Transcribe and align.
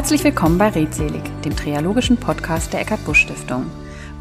Herzlich 0.00 0.24
willkommen 0.24 0.56
bei 0.56 0.70
Redselig, 0.70 1.20
dem 1.44 1.54
triologischen 1.54 2.16
Podcast 2.16 2.72
der 2.72 2.80
Eckart 2.80 3.04
Busch 3.04 3.20
Stiftung. 3.20 3.66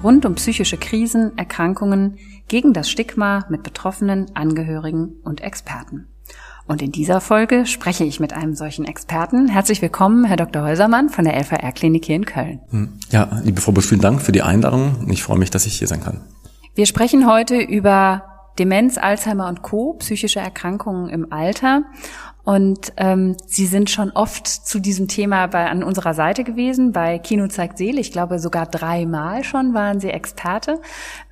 Rund 0.04 0.26
um 0.26 0.36
psychische 0.36 0.76
Krisen, 0.76 1.38
Erkrankungen, 1.38 2.18
gegen 2.50 2.74
das 2.74 2.90
Stigma 2.90 3.46
mit 3.48 3.64
Betroffenen, 3.64 4.26
Angehörigen 4.34 5.22
und 5.24 5.40
Experten. 5.40 6.10
Und 6.68 6.82
in 6.82 6.92
dieser 6.92 7.22
Folge 7.22 7.66
spreche 7.66 8.04
ich 8.04 8.20
mit 8.20 8.34
einem 8.34 8.56
solchen 8.56 8.84
Experten. 8.84 9.48
Herzlich 9.48 9.82
willkommen, 9.82 10.26
Herr 10.26 10.36
Dr. 10.36 10.64
Häusermann 10.64 11.08
von 11.08 11.24
der 11.24 11.38
LVR-Klinik 11.38 12.04
hier 12.04 12.18
in 12.18 12.26
Köln. 12.26 12.60
Hm. 12.72 12.90
Ja, 13.12 13.40
liebe 13.46 13.62
Frau 13.62 13.72
Busch, 13.72 13.88
vielen 13.88 14.02
Dank 14.02 14.22
für 14.22 14.34
die 14.34 14.42
Einladung. 14.42 15.08
Ich 15.10 15.24
freue 15.24 15.40
mich, 15.40 15.50
dass 15.50 15.66
ich 15.66 15.80
hier 15.80 15.88
sein 15.88 16.04
kann. 16.04 16.20
Wir 16.76 16.88
sprechen 16.88 17.26
heute 17.26 17.58
über 17.58 18.26
Demenz, 18.60 18.98
Alzheimer 18.98 19.48
und 19.48 19.62
Co., 19.62 19.94
psychische 20.00 20.42
Erkrankungen 20.42 21.10
im 21.10 21.32
Alter. 21.32 21.84
Und 22.50 22.94
ähm, 22.98 23.38
Sie 23.46 23.68
sind 23.68 23.92
schon 23.92 24.10
oft 24.10 24.48
zu 24.48 24.80
diesem 24.80 25.08
Thema 25.08 25.46
bei, 25.46 25.70
an 25.70 25.84
unserer 25.84 26.16
Seite 26.16 26.44
gewesen, 26.44 26.94
bei 26.94 27.20
Kino 27.20 27.46
zeigt 27.46 27.78
Seele. 27.78 28.02
Ich 28.02 28.12
glaube, 28.12 28.40
sogar 28.40 28.66
dreimal 28.66 29.44
schon 29.44 29.76
waren 29.76 30.00
Sie 30.00 30.10
Experte. 30.10 30.82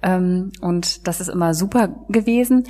Ähm, 0.04 0.52
und 0.62 1.08
das 1.08 1.20
ist 1.20 1.30
immer 1.30 1.56
super 1.56 2.06
gewesen. 2.08 2.68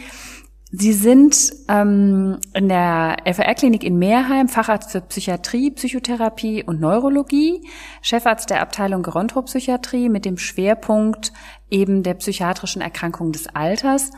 Sie 0.71 0.93
sind 0.93 1.51
ähm, 1.67 2.39
in 2.53 2.69
der 2.69 3.17
FR-Klinik 3.25 3.83
in 3.83 3.97
Meerheim 3.99 4.47
Facharzt 4.47 4.91
für 4.91 5.01
Psychiatrie, 5.01 5.71
Psychotherapie 5.71 6.63
und 6.63 6.79
Neurologie, 6.79 7.67
Chefarzt 8.01 8.49
der 8.49 8.61
Abteilung 8.61 9.01
Gerontopsychiatrie 9.01 10.07
mit 10.07 10.23
dem 10.23 10.37
Schwerpunkt 10.37 11.33
eben 11.69 12.03
der 12.03 12.13
psychiatrischen 12.13 12.81
Erkrankung 12.81 13.31
des 13.31 13.47
Alters. 13.47 14.11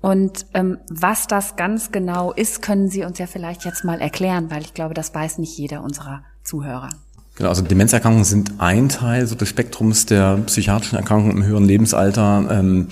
Und 0.00 0.46
ähm, 0.54 0.78
was 0.88 1.26
das 1.26 1.56
ganz 1.56 1.92
genau 1.92 2.32
ist, 2.32 2.62
können 2.62 2.88
Sie 2.88 3.04
uns 3.04 3.18
ja 3.18 3.26
vielleicht 3.26 3.64
jetzt 3.64 3.84
mal 3.84 4.00
erklären, 4.00 4.50
weil 4.50 4.62
ich 4.62 4.72
glaube, 4.72 4.94
das 4.94 5.14
weiß 5.14 5.38
nicht 5.38 5.56
jeder 5.58 5.82
unserer 5.82 6.22
Zuhörer. 6.42 6.88
Genau, 7.36 7.50
also 7.50 7.62
Demenzerkrankungen 7.62 8.24
sind 8.24 8.54
ein 8.58 8.88
Teil 8.88 9.26
so 9.26 9.34
des 9.34 9.48
Spektrums 9.48 10.06
der 10.06 10.38
psychiatrischen 10.46 10.98
Erkrankungen 10.98 11.38
im 11.38 11.44
höheren 11.44 11.64
Lebensalter. 11.64 12.46
Ähm, 12.50 12.88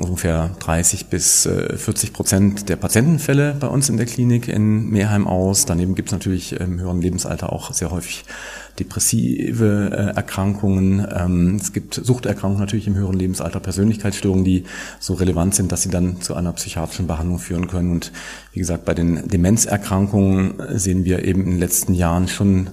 ungefähr 0.00 0.50
30 0.60 1.06
bis 1.06 1.46
äh, 1.46 1.76
40 1.76 2.12
Prozent 2.12 2.68
der 2.68 2.76
Patientenfälle 2.76 3.56
bei 3.58 3.66
uns 3.66 3.88
in 3.88 3.96
der 3.96 4.06
Klinik 4.06 4.48
in 4.48 4.88
Meerheim 4.90 5.26
aus. 5.26 5.66
Daneben 5.66 5.94
gibt 5.94 6.08
es 6.08 6.12
natürlich 6.12 6.52
im 6.52 6.80
höheren 6.80 7.00
Lebensalter 7.00 7.52
auch 7.52 7.72
sehr 7.72 7.90
häufig 7.90 8.24
depressive 8.78 9.90
äh, 9.92 10.16
Erkrankungen. 10.16 11.06
Ähm, 11.14 11.56
es 11.60 11.72
gibt 11.72 11.94
Suchterkrankungen 11.94 12.60
natürlich 12.60 12.86
im 12.86 12.94
höheren 12.94 13.18
Lebensalter, 13.18 13.60
Persönlichkeitsstörungen, 13.60 14.44
die 14.44 14.64
so 14.98 15.14
relevant 15.14 15.54
sind, 15.54 15.72
dass 15.72 15.82
sie 15.82 15.90
dann 15.90 16.20
zu 16.20 16.34
einer 16.34 16.52
psychiatrischen 16.52 17.06
Behandlung 17.06 17.38
führen 17.38 17.68
können. 17.68 17.92
Und 17.92 18.12
wie 18.52 18.60
gesagt, 18.60 18.84
bei 18.84 18.94
den 18.94 19.28
Demenzerkrankungen 19.28 20.54
sehen 20.78 21.04
wir 21.04 21.24
eben 21.24 21.42
in 21.42 21.50
den 21.50 21.58
letzten 21.58 21.94
Jahren 21.94 22.28
schon 22.28 22.70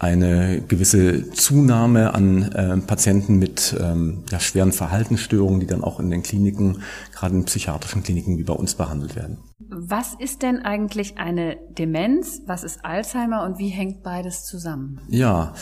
eine 0.00 0.62
gewisse 0.62 1.30
Zunahme 1.30 2.14
an 2.14 2.50
äh, 2.52 2.78
Patienten 2.78 3.38
mit 3.38 3.76
ähm, 3.78 4.24
ja, 4.30 4.40
schweren 4.40 4.72
Verhaltensstörungen, 4.72 5.60
die 5.60 5.66
dann 5.66 5.84
auch 5.84 6.00
in 6.00 6.10
den 6.10 6.22
Kliniken, 6.22 6.82
gerade 7.12 7.34
in 7.36 7.44
psychiatrischen 7.44 8.02
Kliniken 8.02 8.38
wie 8.38 8.44
bei 8.44 8.54
uns 8.54 8.74
behandelt 8.74 9.14
werden. 9.14 9.38
Was 9.58 10.14
ist 10.14 10.42
denn 10.42 10.60
eigentlich 10.64 11.18
eine 11.18 11.58
Demenz? 11.78 12.40
Was 12.46 12.64
ist 12.64 12.82
Alzheimer 12.82 13.44
und 13.44 13.58
wie 13.58 13.68
hängt 13.68 14.02
beides 14.02 14.46
zusammen? 14.46 15.00
Ja, 15.08 15.52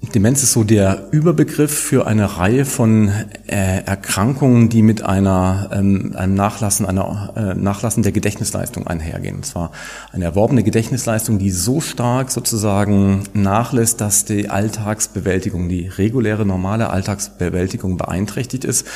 Demenz 0.00 0.44
ist 0.44 0.52
so 0.52 0.62
der 0.62 1.08
Überbegriff 1.10 1.76
für 1.76 2.06
eine 2.06 2.38
Reihe 2.38 2.64
von 2.64 3.08
äh, 3.48 3.82
Erkrankungen, 3.84 4.68
die 4.68 4.82
mit 4.82 5.02
einer, 5.02 5.70
ähm, 5.72 6.14
einem 6.16 6.34
Nachlassen, 6.34 6.86
einer 6.86 7.32
äh, 7.36 7.54
Nachlassen 7.54 8.04
der 8.04 8.12
Gedächtnisleistung 8.12 8.86
einhergehen. 8.86 9.34
Und 9.36 9.44
zwar 9.44 9.72
eine 10.12 10.24
erworbene 10.24 10.62
Gedächtnisleistung, 10.62 11.40
die 11.40 11.50
so 11.50 11.80
stark 11.80 12.30
sozusagen 12.30 13.24
nachlässt, 13.34 14.00
dass 14.00 14.24
die 14.24 14.48
Alltagsbewältigung, 14.48 15.68
die 15.68 15.88
reguläre, 15.88 16.46
normale 16.46 16.90
Alltagsbewältigung 16.90 17.96
beeinträchtigt 17.96 18.64
ist. 18.64 18.86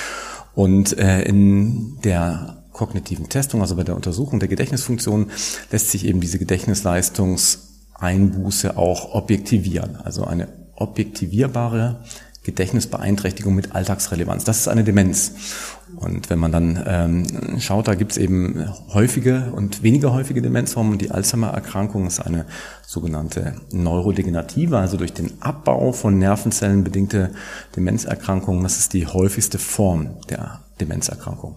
Und 0.55 0.97
äh, 0.99 1.23
in 1.23 1.99
der 2.05 2.63
kognitiven 2.73 3.29
Testung, 3.29 3.61
also 3.61 3.75
bei 3.75 3.83
der 3.83 3.97
Untersuchung 3.97 4.39
der 4.39 4.49
Gedächtnisfunktion, 4.49 5.33
lässt 5.73 5.91
sich 5.91 6.07
eben 6.07 6.21
diese 6.21 6.39
Gedächtnisleistungseinbuße 6.39 8.77
auch 8.77 9.15
objektivieren. 9.15 9.97
Also 9.97 10.25
eine 10.25 10.62
objektivierbare 10.83 12.01
Gedächtnisbeeinträchtigung 12.45 13.55
mit 13.55 13.75
Alltagsrelevanz. 13.75 14.45
Das 14.45 14.59
ist 14.59 14.69
eine 14.69 14.83
Demenz. 14.83 15.79
Und 15.97 16.29
wenn 16.29 16.39
man 16.39 16.51
dann 16.51 16.83
ähm, 16.87 17.61
schaut, 17.61 17.87
da 17.87 17.95
gibt 17.95 18.13
es 18.13 18.19
eben 18.19 18.69
häufige 18.93 19.53
und 19.55 19.83
weniger 19.83 20.13
häufige 20.13 20.43
Demenzformen. 20.43 20.99
Die 20.99 21.13
Alzheimer-Erkrankung 21.13 22.07
ist 22.07 22.19
eine 22.21 22.47
sogenannte 22.85 23.55
neurodegenerative, 23.71 24.79
also 24.79 24.97
durch 24.97 25.13
den 25.13 25.41
Abbau 25.41 25.93
von 25.93 26.19
Nervenzellen 26.19 26.83
bedingte 26.83 27.31
Demenzerkrankung. 27.77 28.63
Das 28.63 28.79
ist 28.79 28.93
die 28.93 29.07
häufigste 29.07 29.59
Form 29.59 30.17
der 30.29 30.65
Demenzerkrankung. 30.81 31.57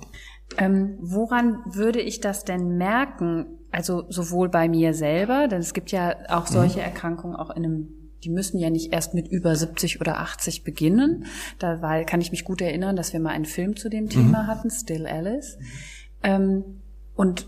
Ähm, 0.58 0.98
woran 1.02 1.60
würde 1.66 2.00
ich 2.00 2.22
das 2.22 2.44
denn 2.44 2.78
merken? 2.78 3.48
Also 3.72 4.06
sowohl 4.10 4.50
bei 4.50 4.70
mir 4.70 4.94
selber, 4.94 5.48
denn 5.48 5.60
es 5.60 5.74
gibt 5.74 5.92
ja 5.92 6.16
auch 6.30 6.46
solche 6.46 6.80
mhm. 6.80 6.86
Erkrankungen 6.86 7.36
auch 7.36 7.50
in 7.50 7.66
einem 7.66 8.05
die 8.24 8.30
müssen 8.30 8.58
ja 8.58 8.70
nicht 8.70 8.94
erst 8.94 9.14
mit 9.14 9.28
über 9.28 9.56
70 9.56 10.02
oder 10.02 10.20
80 10.20 10.64
beginnen. 10.64 11.26
Da 11.60 11.82
war, 11.82 12.04
kann 12.04 12.22
ich 12.22 12.32
mich 12.32 12.44
gut 12.44 12.62
erinnern, 12.62 12.96
dass 12.96 13.14
wir 13.14 13.20
mal 13.20 13.32
einen 13.32 13.46
Film 13.46 13.76
zu 13.76 13.90
dem 13.90 14.10
Thema 14.10 14.44
mhm. 14.44 14.48
hatten, 14.48 14.70
Still 14.72 15.06
Alice. 15.06 15.58
Ähm, 16.24 16.82
und 17.16 17.48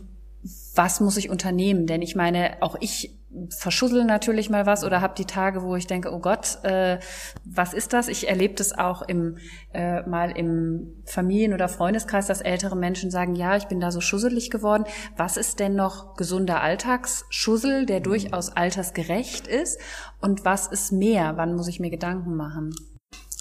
was 0.76 1.00
muss 1.00 1.18
ich 1.18 1.30
unternehmen? 1.30 1.88
Denn 1.88 2.02
ich 2.02 2.16
meine, 2.16 2.62
auch 2.62 2.78
ich 2.80 3.16
verschussel 3.58 4.06
natürlich 4.06 4.50
mal 4.50 4.66
was 4.66 4.84
oder 4.84 5.02
habe 5.02 5.16
die 5.18 5.26
Tage, 5.26 5.62
wo 5.62 5.76
ich 5.76 5.88
denke, 5.88 6.12
oh 6.14 6.20
Gott, 6.20 6.60
äh, 6.64 7.00
was 7.46 7.74
ist 7.74 7.94
das? 7.94 8.08
Ich 8.08 8.30
erlebe 8.30 8.56
das 8.56 8.78
auch 8.78 9.02
im 9.02 9.38
äh, 9.74 10.02
mal 10.08 10.32
im 10.32 11.04
Familien- 11.06 11.54
oder 11.54 11.68
Freundeskreis, 11.68 12.28
dass 12.28 12.42
ältere 12.42 12.76
Menschen 12.76 13.12
sagen, 13.12 13.36
ja, 13.36 13.56
ich 13.56 13.66
bin 13.66 13.80
da 13.80 13.92
so 13.92 14.02
schusselig 14.02 14.50
geworden. 14.50 14.86
Was 15.16 15.38
ist 15.38 15.60
denn 15.60 15.76
noch 15.76 16.16
gesunder 16.16 16.62
Alltagsschussel, 16.62 17.86
der 17.86 18.00
durchaus 18.00 18.50
altersgerecht 18.50 19.48
ist? 19.48 19.80
Und 20.22 20.46
was 20.46 20.68
ist 20.68 20.92
mehr? 20.92 21.38
Wann 21.38 21.56
muss 21.56 21.68
ich 21.68 21.80
mir 21.80 21.90
Gedanken 21.90 22.36
machen? 22.36 22.74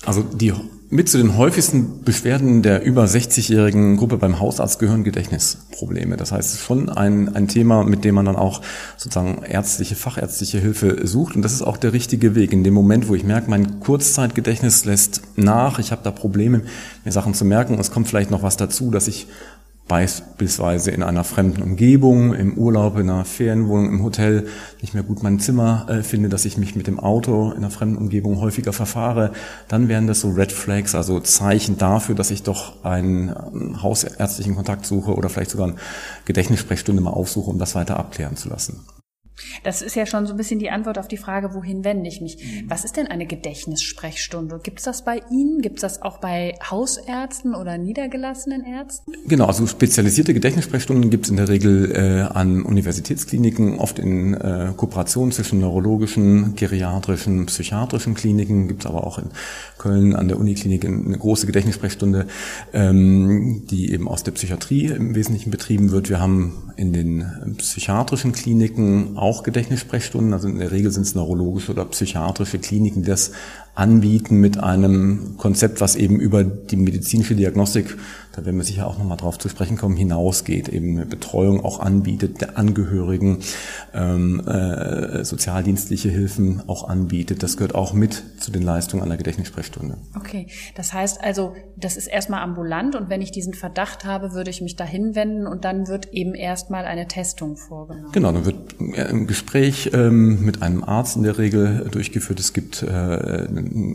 Also 0.06 0.22
die 0.22 0.52
mit 0.88 1.08
zu 1.08 1.18
den 1.18 1.36
häufigsten 1.36 2.02
Beschwerden 2.04 2.62
der 2.62 2.84
über 2.84 3.04
60-jährigen 3.04 3.96
Gruppe 3.96 4.18
beim 4.18 4.38
Hausarzt 4.38 4.78
gehören 4.78 5.02
Gedächtnisprobleme. 5.02 6.16
Das 6.16 6.30
heißt, 6.30 6.48
es 6.50 6.54
ist 6.60 6.64
schon 6.64 6.88
ein, 6.88 7.34
ein 7.34 7.48
Thema, 7.48 7.82
mit 7.82 8.04
dem 8.04 8.14
man 8.14 8.24
dann 8.24 8.36
auch 8.36 8.62
sozusagen 8.96 9.42
ärztliche, 9.42 9.96
fachärztliche 9.96 10.60
Hilfe 10.60 11.04
sucht. 11.04 11.34
Und 11.34 11.42
das 11.42 11.52
ist 11.52 11.62
auch 11.62 11.76
der 11.76 11.92
richtige 11.92 12.36
Weg. 12.36 12.52
In 12.52 12.62
dem 12.62 12.74
Moment, 12.74 13.08
wo 13.08 13.16
ich 13.16 13.24
merke, 13.24 13.50
mein 13.50 13.80
Kurzzeitgedächtnis 13.80 14.84
lässt 14.84 15.22
nach, 15.34 15.80
ich 15.80 15.90
habe 15.90 16.02
da 16.04 16.12
Probleme, 16.12 16.62
mir 17.04 17.12
Sachen 17.12 17.34
zu 17.34 17.44
merken, 17.44 17.78
es 17.80 17.90
kommt 17.90 18.06
vielleicht 18.06 18.30
noch 18.30 18.44
was 18.44 18.56
dazu, 18.56 18.92
dass 18.92 19.08
ich 19.08 19.26
beispielsweise 19.88 20.90
in 20.90 21.02
einer 21.02 21.22
fremden 21.22 21.62
Umgebung, 21.62 22.34
im 22.34 22.58
Urlaub, 22.58 22.98
in 22.98 23.08
einer 23.08 23.24
Ferienwohnung, 23.24 23.88
im 23.88 24.02
Hotel 24.02 24.48
nicht 24.80 24.94
mehr 24.94 25.04
gut 25.04 25.22
mein 25.22 25.38
Zimmer 25.38 25.86
äh, 25.88 26.02
finde, 26.02 26.28
dass 26.28 26.44
ich 26.44 26.58
mich 26.58 26.74
mit 26.74 26.86
dem 26.86 26.98
Auto 26.98 27.52
in 27.52 27.58
einer 27.58 27.70
fremden 27.70 27.96
Umgebung 27.96 28.40
häufiger 28.40 28.72
verfahre, 28.72 29.32
dann 29.68 29.88
wären 29.88 30.06
das 30.06 30.20
so 30.20 30.30
Red 30.30 30.50
Flags, 30.50 30.94
also 30.94 31.20
Zeichen 31.20 31.78
dafür, 31.78 32.14
dass 32.14 32.30
ich 32.30 32.42
doch 32.42 32.84
einen 32.84 33.28
ähm, 33.28 33.82
hausärztlichen 33.82 34.56
Kontakt 34.56 34.86
suche 34.86 35.14
oder 35.14 35.28
vielleicht 35.28 35.50
sogar 35.50 35.68
eine 35.68 35.76
Gedächtnissprechstunde 36.24 37.00
mal 37.00 37.10
aufsuche, 37.10 37.50
um 37.50 37.58
das 37.58 37.74
weiter 37.74 37.96
abklären 37.98 38.36
zu 38.36 38.48
lassen. 38.48 38.80
Das 39.62 39.82
ist 39.82 39.96
ja 39.96 40.06
schon 40.06 40.26
so 40.26 40.34
ein 40.34 40.36
bisschen 40.36 40.58
die 40.58 40.70
Antwort 40.70 40.98
auf 40.98 41.08
die 41.08 41.16
Frage, 41.16 41.54
wohin 41.54 41.84
wende 41.84 42.08
ich 42.08 42.20
mich? 42.20 42.38
Mhm. 42.38 42.70
Was 42.70 42.84
ist 42.84 42.96
denn 42.96 43.06
eine 43.06 43.26
Gedächtnissprechstunde? 43.26 44.60
Gibt 44.62 44.78
es 44.78 44.84
das 44.84 45.04
bei 45.04 45.22
Ihnen? 45.30 45.60
Gibt 45.60 45.76
es 45.76 45.82
das 45.82 46.02
auch 46.02 46.18
bei 46.18 46.54
Hausärzten 46.70 47.54
oder 47.54 47.78
niedergelassenen 47.78 48.64
Ärzten? 48.64 49.12
Genau, 49.26 49.46
also 49.46 49.66
spezialisierte 49.66 50.34
Gedächtnissprechstunden 50.34 51.10
gibt 51.10 51.24
es 51.24 51.30
in 51.30 51.36
der 51.36 51.48
Regel 51.48 51.92
äh, 51.92 52.20
an 52.32 52.62
Universitätskliniken, 52.62 53.78
oft 53.78 53.98
in 53.98 54.34
äh, 54.34 54.72
Kooperation 54.76 55.32
zwischen 55.32 55.60
neurologischen, 55.60 56.54
geriatrischen, 56.54 57.46
psychiatrischen 57.46 58.14
Kliniken, 58.14 58.68
gibt 58.68 58.84
es 58.84 58.86
aber 58.86 59.06
auch 59.06 59.18
in 59.18 59.30
Köln 59.86 60.16
an 60.16 60.28
der 60.28 60.38
Uniklinik 60.38 60.84
eine 60.84 61.16
große 61.16 61.46
Gedächtnissprechstunde, 61.46 62.26
ähm, 62.72 63.62
die 63.70 63.92
eben 63.92 64.08
aus 64.08 64.24
der 64.24 64.32
Psychiatrie 64.32 64.86
im 64.86 65.14
Wesentlichen 65.14 65.50
betrieben 65.50 65.90
wird. 65.92 66.08
Wir 66.08 66.20
haben 66.20 66.72
in 66.76 66.92
den 66.92 67.24
psychiatrischen 67.58 68.32
Kliniken 68.32 69.16
auch 69.16 69.42
Gedächtnissprechstunden. 69.42 70.32
Also 70.32 70.48
in 70.48 70.58
der 70.58 70.72
Regel 70.72 70.90
sind 70.90 71.04
es 71.04 71.14
neurologische 71.14 71.72
oder 71.72 71.84
psychiatrische 71.84 72.58
Kliniken, 72.58 73.02
die 73.02 73.08
das 73.08 73.32
anbieten 73.74 74.40
mit 74.40 74.58
einem 74.58 75.36
Konzept, 75.36 75.80
was 75.80 75.96
eben 75.96 76.18
über 76.18 76.42
die 76.42 76.76
medizinische 76.76 77.36
Diagnostik 77.36 77.96
da 78.36 78.44
werden 78.44 78.58
wir 78.58 78.64
sicher 78.64 78.86
auch 78.86 78.98
nochmal 78.98 79.16
drauf 79.16 79.38
zu 79.38 79.48
sprechen 79.48 79.78
kommen, 79.78 79.96
hinausgeht, 79.96 80.68
eben 80.68 80.96
eine 80.96 81.06
Betreuung 81.06 81.64
auch 81.64 81.80
anbietet, 81.80 82.42
der 82.42 82.58
Angehörigen, 82.58 83.38
ähm, 83.94 84.40
äh, 84.46 85.24
sozialdienstliche 85.24 86.10
Hilfen 86.10 86.62
auch 86.68 86.88
anbietet. 86.88 87.42
Das 87.42 87.56
gehört 87.56 87.74
auch 87.74 87.94
mit 87.94 88.22
zu 88.38 88.50
den 88.50 88.62
Leistungen 88.62 89.02
einer 89.02 89.16
Gedächtnissprechstunde. 89.16 89.96
Okay, 90.14 90.48
das 90.74 90.92
heißt 90.92 91.22
also, 91.22 91.54
das 91.76 91.96
ist 91.96 92.08
erstmal 92.08 92.42
ambulant 92.42 92.94
und 92.94 93.08
wenn 93.08 93.22
ich 93.22 93.30
diesen 93.30 93.54
Verdacht 93.54 94.04
habe, 94.04 94.32
würde 94.32 94.50
ich 94.50 94.60
mich 94.60 94.76
dahin 94.76 95.14
wenden 95.14 95.46
und 95.46 95.64
dann 95.64 95.88
wird 95.88 96.12
eben 96.12 96.34
erstmal 96.34 96.84
eine 96.84 97.08
Testung 97.08 97.56
vorgenommen. 97.56 98.12
Genau, 98.12 98.32
dann 98.32 98.44
wird 98.44 98.78
ein 98.78 99.26
Gespräch 99.26 99.90
ähm, 99.94 100.44
mit 100.44 100.62
einem 100.62 100.84
Arzt 100.84 101.16
in 101.16 101.22
der 101.22 101.38
Regel 101.38 101.88
durchgeführt. 101.90 102.38
Es 102.38 102.52
gibt 102.52 102.82
äh, 102.82 103.46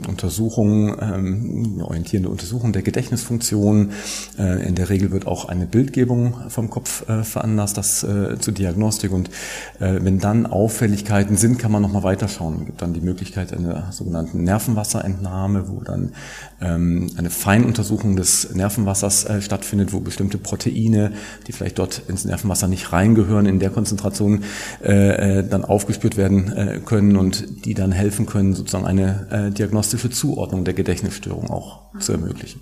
Untersuchungen, 0.07 0.95
ähm, 0.99 1.73
eine 1.75 1.85
orientierende 1.85 2.29
Untersuchung 2.29 2.73
der 2.73 2.81
Gedächtnisfunktion. 2.81 3.91
Äh, 4.37 4.67
in 4.67 4.75
der 4.75 4.89
Regel 4.89 5.11
wird 5.11 5.27
auch 5.27 5.45
eine 5.45 5.65
Bildgebung 5.65 6.49
vom 6.49 6.69
Kopf 6.69 7.07
äh, 7.09 7.23
veranlasst, 7.23 7.77
das 7.77 8.03
äh, 8.03 8.37
zur 8.39 8.53
Diagnostik. 8.53 9.11
Und 9.11 9.29
wenn 9.79 10.19
dann 10.19 10.45
Auffälligkeiten 10.45 11.37
sind, 11.37 11.57
kann 11.57 11.71
man 11.71 11.81
nochmal 11.81 12.03
weiterschauen. 12.03 12.59
Es 12.59 12.65
gibt 12.67 12.81
dann 12.81 12.93
die 12.93 13.01
Möglichkeit 13.01 13.51
einer 13.53 13.91
sogenannten 13.91 14.43
Nervenwasserentnahme, 14.43 15.69
wo 15.69 15.81
dann 15.81 16.13
ähm, 16.61 17.09
eine 17.17 17.29
Feinuntersuchung 17.29 18.15
des 18.15 18.53
Nervenwassers 18.53 19.27
stattfindet, 19.39 19.93
wo 19.93 19.99
bestimmte 19.99 20.37
Proteine, 20.37 21.13
die 21.47 21.51
vielleicht 21.51 21.79
dort 21.79 22.03
ins 22.07 22.25
Nervenwasser 22.25 22.67
nicht 22.67 22.93
reingehören, 22.93 23.45
in 23.45 23.59
der 23.59 23.71
Konzentration 23.71 24.43
dann 24.81 25.65
aufgespürt 25.65 26.17
werden 26.17 26.83
können 26.85 27.15
und 27.15 27.65
die 27.65 27.73
dann 27.73 27.91
helfen 27.91 28.25
können, 28.25 28.53
sozusagen 28.53 28.85
eine 28.85 29.51
diagnostische 29.57 30.09
Zuordnung 30.09 30.63
der 30.63 30.73
Gedächtnisstörung 30.73 31.49
auch 31.49 31.81
zu 31.99 32.11
ermöglichen. 32.11 32.61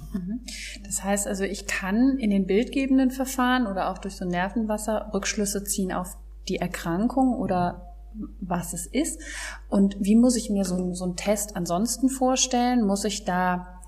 Das 0.84 1.04
heißt 1.04 1.28
also, 1.28 1.44
ich 1.44 1.68
kann 1.68 2.18
in 2.18 2.30
den 2.30 2.46
bildgebenden 2.46 3.12
Verfahren 3.12 3.68
oder 3.68 3.90
auch 3.90 3.98
durch 3.98 4.16
so 4.16 4.26
Nervenwasser 4.26 5.12
Rückschlüsse 5.14 5.64
ziehen 5.64 5.92
auf 5.92 6.18
die 6.48 6.58
Erkrankung 6.58 7.36
oder 7.36 7.96
was 8.42 8.74
es 8.74 8.86
ist. 8.88 9.22
Und 9.70 9.98
wie 10.00 10.16
muss 10.16 10.36
ich 10.36 10.50
mir 10.50 10.66
so, 10.66 10.94
so 10.94 11.06
einen 11.06 11.16
Test 11.16 11.56
ansonsten 11.56 12.10
vorstellen? 12.10 12.86
Muss 12.86 13.06
ich 13.06 13.24
da 13.24 13.82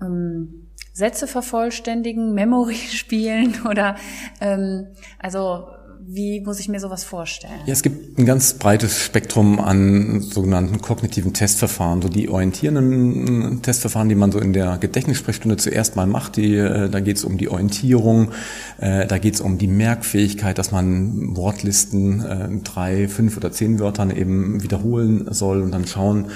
ähm, 0.00 0.68
Sätze 0.92 1.26
vervollständigen, 1.26 2.34
Memory 2.34 2.74
spielen 2.90 3.62
oder 3.68 3.96
ähm, 4.40 4.88
also 5.18 5.66
wie 6.06 6.40
muss 6.40 6.60
ich 6.60 6.68
mir 6.68 6.80
sowas 6.80 7.04
vorstellen? 7.04 7.60
Ja, 7.66 7.72
es 7.72 7.82
gibt 7.82 8.18
ein 8.18 8.26
ganz 8.26 8.54
breites 8.54 8.98
Spektrum 8.98 9.58
an 9.60 10.20
sogenannten 10.20 10.80
kognitiven 10.80 11.32
Testverfahren. 11.32 12.02
So 12.02 12.08
die 12.08 12.28
orientierenden 12.28 13.62
Testverfahren, 13.62 14.08
die 14.08 14.14
man 14.14 14.32
so 14.32 14.38
in 14.38 14.52
der 14.52 14.78
Gedächtnissprechstunde 14.78 15.56
zuerst 15.56 15.96
mal 15.96 16.06
macht, 16.06 16.36
die, 16.36 16.56
äh, 16.56 16.88
da 16.88 17.00
geht 17.00 17.16
es 17.16 17.24
um 17.24 17.38
die 17.38 17.48
Orientierung, 17.48 18.32
äh, 18.78 19.06
da 19.06 19.18
geht 19.18 19.34
es 19.34 19.40
um 19.40 19.58
die 19.58 19.68
Merkfähigkeit, 19.68 20.58
dass 20.58 20.72
man 20.72 21.36
Wortlisten 21.36 22.24
äh, 22.24 22.48
drei, 22.62 23.08
fünf 23.08 23.36
oder 23.36 23.52
zehn 23.52 23.78
Wörtern 23.78 24.10
eben 24.10 24.62
wiederholen 24.62 25.26
soll 25.30 25.62
und 25.62 25.72
dann 25.72 25.86
schauen, 25.86 26.26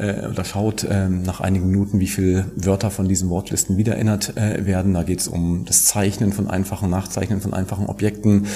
äh, 0.00 0.26
oder 0.26 0.44
schaut 0.44 0.84
äh, 0.84 1.08
nach 1.08 1.40
einigen 1.40 1.70
Minuten, 1.70 2.00
wie 2.00 2.06
viele 2.06 2.46
Wörter 2.56 2.90
von 2.90 3.08
diesen 3.08 3.28
Wortlisten 3.28 3.76
wiedererinnert 3.76 4.36
äh, 4.36 4.64
werden. 4.64 4.94
Da 4.94 5.02
geht 5.02 5.20
es 5.20 5.28
um 5.28 5.64
das 5.66 5.84
Zeichnen 5.84 6.32
von 6.32 6.48
einfachen, 6.48 6.90
Nachzeichnen 6.90 7.40
von 7.40 7.52
einfachen 7.52 7.86
Objekten. 7.86 8.46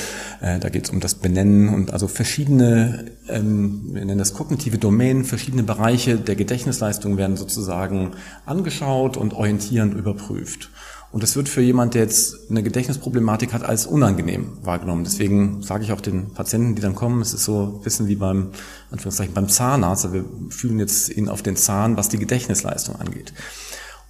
Äh, 0.40 0.58
da 0.58 0.68
geht 0.70 0.84
es 0.84 0.90
um 0.90 1.00
das 1.00 1.14
Benennen 1.14 1.68
und 1.68 1.92
also 1.92 2.08
verschiedene, 2.08 3.04
ähm, 3.28 3.90
wir 3.92 4.04
nennen 4.04 4.18
das 4.18 4.34
kognitive 4.34 4.78
Domänen, 4.78 5.24
verschiedene 5.24 5.62
Bereiche 5.62 6.16
der 6.16 6.36
Gedächtnisleistung 6.36 7.16
werden 7.16 7.36
sozusagen 7.36 8.12
angeschaut 8.46 9.16
und 9.16 9.34
orientierend 9.34 9.94
überprüft. 9.94 10.70
Und 11.14 11.22
das 11.22 11.36
wird 11.36 11.48
für 11.48 11.60
jemand, 11.60 11.94
der 11.94 12.02
jetzt 12.02 12.50
eine 12.50 12.64
Gedächtnisproblematik 12.64 13.52
hat, 13.52 13.62
als 13.62 13.86
unangenehm 13.86 14.58
wahrgenommen. 14.64 15.04
Deswegen 15.04 15.62
sage 15.62 15.84
ich 15.84 15.92
auch 15.92 16.00
den 16.00 16.32
Patienten, 16.34 16.74
die 16.74 16.82
dann 16.82 16.96
kommen, 16.96 17.22
es 17.22 17.32
ist 17.32 17.44
so 17.44 17.76
ein 17.78 17.84
bisschen 17.84 18.08
wie 18.08 18.16
beim, 18.16 18.48
Anführungszeichen, 18.90 19.32
beim 19.32 19.48
Zahnarzt. 19.48 20.12
Wir 20.12 20.24
fühlen 20.48 20.80
jetzt 20.80 21.08
ihn 21.10 21.28
auf 21.28 21.40
den 21.40 21.54
Zahn, 21.54 21.96
was 21.96 22.08
die 22.08 22.18
Gedächtnisleistung 22.18 22.96
angeht. 22.96 23.32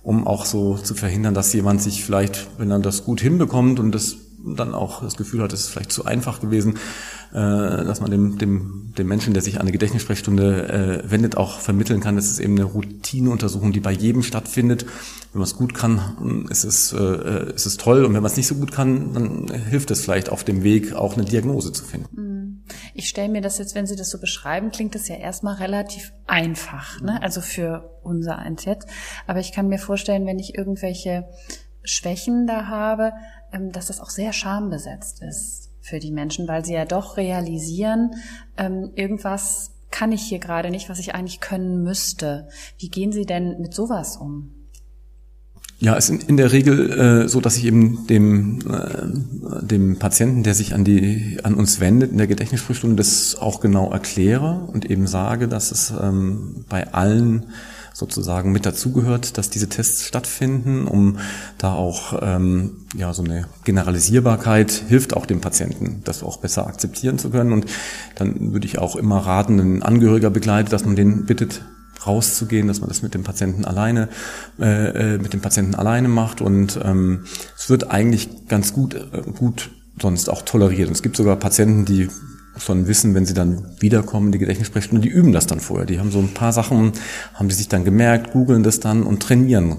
Um 0.02 0.26
auch 0.26 0.46
so 0.46 0.78
zu 0.78 0.94
verhindern, 0.94 1.34
dass 1.34 1.52
jemand 1.52 1.82
sich 1.82 2.02
vielleicht, 2.02 2.48
wenn 2.56 2.70
er 2.70 2.78
das 2.78 3.04
gut 3.04 3.20
hinbekommt 3.20 3.80
und 3.80 3.92
das 3.92 4.16
dann 4.42 4.72
auch 4.72 5.02
das 5.02 5.18
Gefühl 5.18 5.42
hat, 5.42 5.52
es 5.52 5.60
ist 5.60 5.68
vielleicht 5.68 5.92
zu 5.92 6.06
einfach 6.06 6.40
gewesen, 6.40 6.78
dass 7.38 8.00
man 8.00 8.10
dem, 8.10 8.38
dem, 8.38 8.92
dem 8.96 9.08
Menschen, 9.08 9.34
der 9.34 9.42
sich 9.42 9.56
an 9.56 9.62
eine 9.62 9.72
Gedächtnissprechstunde 9.72 11.02
äh, 11.04 11.10
wendet, 11.10 11.36
auch 11.36 11.58
vermitteln 11.58 12.00
kann. 12.00 12.16
Das 12.16 12.26
ist 12.26 12.38
eben 12.38 12.54
eine 12.54 12.64
Routineuntersuchung, 12.64 13.72
die 13.72 13.80
bei 13.80 13.90
jedem 13.90 14.22
stattfindet. 14.22 14.84
Wenn 15.32 15.40
man 15.40 15.42
es 15.42 15.56
gut 15.56 15.74
kann, 15.74 16.46
ist 16.48 16.64
es, 16.64 16.92
äh, 16.92 17.52
ist 17.52 17.66
es 17.66 17.76
toll. 17.76 18.04
Und 18.04 18.14
wenn 18.14 18.22
man 18.22 18.30
es 18.30 18.36
nicht 18.36 18.46
so 18.46 18.54
gut 18.54 18.70
kann, 18.70 19.12
dann 19.12 19.52
hilft 19.52 19.90
es 19.90 20.02
vielleicht 20.02 20.28
auf 20.28 20.44
dem 20.44 20.62
Weg, 20.62 20.94
auch 20.94 21.14
eine 21.14 21.24
Diagnose 21.24 21.72
zu 21.72 21.84
finden. 21.84 22.08
Mhm. 22.16 22.62
Ich 22.94 23.08
stelle 23.08 23.28
mir 23.28 23.42
das 23.42 23.58
jetzt, 23.58 23.74
wenn 23.74 23.86
Sie 23.86 23.96
das 23.96 24.10
so 24.10 24.18
beschreiben, 24.18 24.70
klingt 24.70 24.94
das 24.94 25.08
ja 25.08 25.16
erstmal 25.16 25.56
relativ 25.56 26.12
einfach, 26.26 27.00
ne? 27.00 27.20
also 27.22 27.40
für 27.40 27.98
unser 28.02 28.38
eins 28.38 28.64
jetzt. 28.64 28.88
Aber 29.26 29.40
ich 29.40 29.52
kann 29.52 29.68
mir 29.68 29.78
vorstellen, 29.78 30.24
wenn 30.26 30.38
ich 30.38 30.56
irgendwelche 30.56 31.26
Schwächen 31.82 32.46
da 32.46 32.68
habe, 32.68 33.12
ähm, 33.52 33.72
dass 33.72 33.86
das 33.86 34.00
auch 34.00 34.10
sehr 34.10 34.32
schambesetzt 34.32 35.22
ist 35.22 35.63
für 35.84 35.98
die 35.98 36.10
Menschen, 36.10 36.48
weil 36.48 36.64
sie 36.64 36.72
ja 36.72 36.86
doch 36.86 37.18
realisieren, 37.18 38.14
ähm, 38.56 38.90
irgendwas 38.94 39.70
kann 39.90 40.12
ich 40.12 40.22
hier 40.22 40.38
gerade 40.38 40.70
nicht, 40.70 40.88
was 40.88 40.98
ich 40.98 41.14
eigentlich 41.14 41.40
können 41.40 41.84
müsste. 41.84 42.48
Wie 42.78 42.88
gehen 42.88 43.12
Sie 43.12 43.26
denn 43.26 43.60
mit 43.60 43.74
sowas 43.74 44.16
um? 44.16 44.50
Ja, 45.78 45.96
es 45.96 46.08
ist 46.08 46.28
in 46.28 46.36
der 46.36 46.50
Regel 46.52 46.90
äh, 47.24 47.28
so, 47.28 47.40
dass 47.40 47.58
ich 47.58 47.66
eben 47.66 48.06
dem, 48.06 48.60
äh, 48.68 49.64
dem 49.64 49.98
Patienten, 49.98 50.42
der 50.42 50.54
sich 50.54 50.74
an, 50.74 50.84
die, 50.84 51.38
an 51.42 51.54
uns 51.54 51.78
wendet, 51.78 52.10
in 52.10 52.18
der 52.18 52.26
Gedächtnissprechstunde 52.26 52.96
das 52.96 53.36
auch 53.36 53.60
genau 53.60 53.92
erkläre 53.92 54.66
und 54.72 54.90
eben 54.90 55.06
sage, 55.06 55.46
dass 55.46 55.70
es 55.70 55.92
ähm, 56.00 56.64
bei 56.68 56.92
allen 56.92 57.46
sozusagen 57.94 58.50
mit 58.50 58.66
dazugehört, 58.66 59.38
dass 59.38 59.50
diese 59.50 59.68
Tests 59.68 60.04
stattfinden, 60.04 60.86
um 60.86 61.18
da 61.58 61.72
auch 61.72 62.18
ähm, 62.20 62.84
ja 62.96 63.14
so 63.14 63.22
eine 63.22 63.46
Generalisierbarkeit 63.62 64.72
hilft 64.72 65.16
auch 65.16 65.26
dem 65.26 65.40
Patienten, 65.40 66.02
das 66.04 66.24
auch 66.24 66.38
besser 66.38 66.66
akzeptieren 66.66 67.18
zu 67.18 67.30
können. 67.30 67.52
Und 67.52 67.66
dann 68.16 68.52
würde 68.52 68.66
ich 68.66 68.78
auch 68.78 68.96
immer 68.96 69.18
raten, 69.18 69.60
ein 69.60 69.82
Angehöriger 69.84 70.30
begleitet, 70.30 70.72
dass 70.72 70.84
man 70.84 70.96
den 70.96 71.24
bittet, 71.24 71.62
rauszugehen, 72.04 72.66
dass 72.66 72.80
man 72.80 72.88
das 72.88 73.02
mit 73.02 73.14
dem 73.14 73.22
Patienten 73.22 73.64
alleine 73.64 74.08
äh, 74.60 75.14
äh 75.14 75.18
mit 75.18 75.32
dem 75.32 75.40
Patienten 75.40 75.74
alleine 75.74 76.08
macht 76.08 76.42
und 76.42 76.78
ähm, 76.84 77.24
es 77.56 77.70
wird 77.70 77.90
eigentlich 77.90 78.48
ganz 78.48 78.74
gut 78.74 78.94
äh, 78.94 79.22
gut 79.38 79.70
sonst 80.00 80.28
auch 80.28 80.42
toleriert. 80.42 80.88
Und 80.88 80.94
es 80.94 81.02
gibt 81.02 81.16
sogar 81.16 81.36
Patienten, 81.36 81.84
die 81.84 82.08
schon 82.56 82.86
wissen, 82.86 83.14
wenn 83.14 83.26
sie 83.26 83.34
dann 83.34 83.74
wiederkommen, 83.80 84.32
die 84.32 84.38
Gedächtnissprechstunde, 84.38 85.02
die 85.02 85.12
üben 85.12 85.32
das 85.32 85.46
dann 85.46 85.60
vorher. 85.60 85.86
Die 85.86 85.98
haben 85.98 86.10
so 86.10 86.18
ein 86.18 86.34
paar 86.34 86.52
Sachen, 86.52 86.92
haben 87.34 87.48
die 87.48 87.54
sich 87.54 87.68
dann 87.68 87.84
gemerkt, 87.84 88.32
googeln 88.32 88.62
das 88.62 88.80
dann 88.80 89.02
und 89.02 89.22
trainieren 89.22 89.76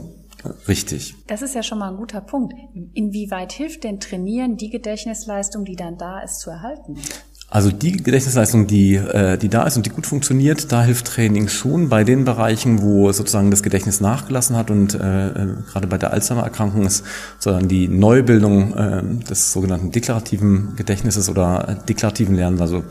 richtig. 0.67 1.15
Das 1.27 1.41
ist 1.41 1.55
ja 1.55 1.63
schon 1.63 1.79
mal 1.79 1.89
ein 1.89 1.97
guter 1.97 2.21
Punkt. 2.21 2.53
Inwieweit 2.93 3.51
hilft 3.51 3.83
denn 3.83 3.99
Trainieren, 3.99 4.57
die 4.57 4.69
Gedächtnisleistung, 4.69 5.65
die 5.65 5.75
dann 5.75 5.97
da 5.97 6.21
ist, 6.21 6.39
zu 6.39 6.49
erhalten? 6.49 6.97
Also 7.47 7.71
die 7.71 7.91
Gedächtnisleistung, 7.91 8.65
die, 8.65 8.95
äh, 8.95 9.37
die 9.37 9.49
da 9.49 9.63
ist 9.67 9.77
und 9.77 9.85
die 9.85 9.91
gut 9.91 10.07
funktioniert, 10.07 10.71
da 10.71 10.83
hilft 10.83 11.05
Training 11.05 11.47
schon 11.47 11.89
bei 11.89 12.03
den 12.03 12.25
Bereichen, 12.25 12.81
wo 12.81 13.11
sozusagen 13.11 13.51
das 13.51 13.61
Gedächtnis 13.61 14.01
nachgelassen 14.01 14.57
hat 14.57 14.71
und 14.71 14.95
äh, 14.95 15.27
äh, 15.27 15.47
gerade 15.71 15.85
bei 15.87 15.99
der 15.99 16.11
Alzheimer-Erkrankung 16.11 16.87
ist 16.87 17.05
sozusagen 17.37 17.67
die 17.67 17.87
Neubildung 17.87 18.73
äh, 18.73 19.03
des 19.29 19.53
sogenannten 19.53 19.91
deklarativen 19.91 20.75
Gedächtnisses 20.75 21.29
oder 21.29 21.77
deklarativen 21.87 22.35
Lernens, 22.35 22.61
also 22.61 22.83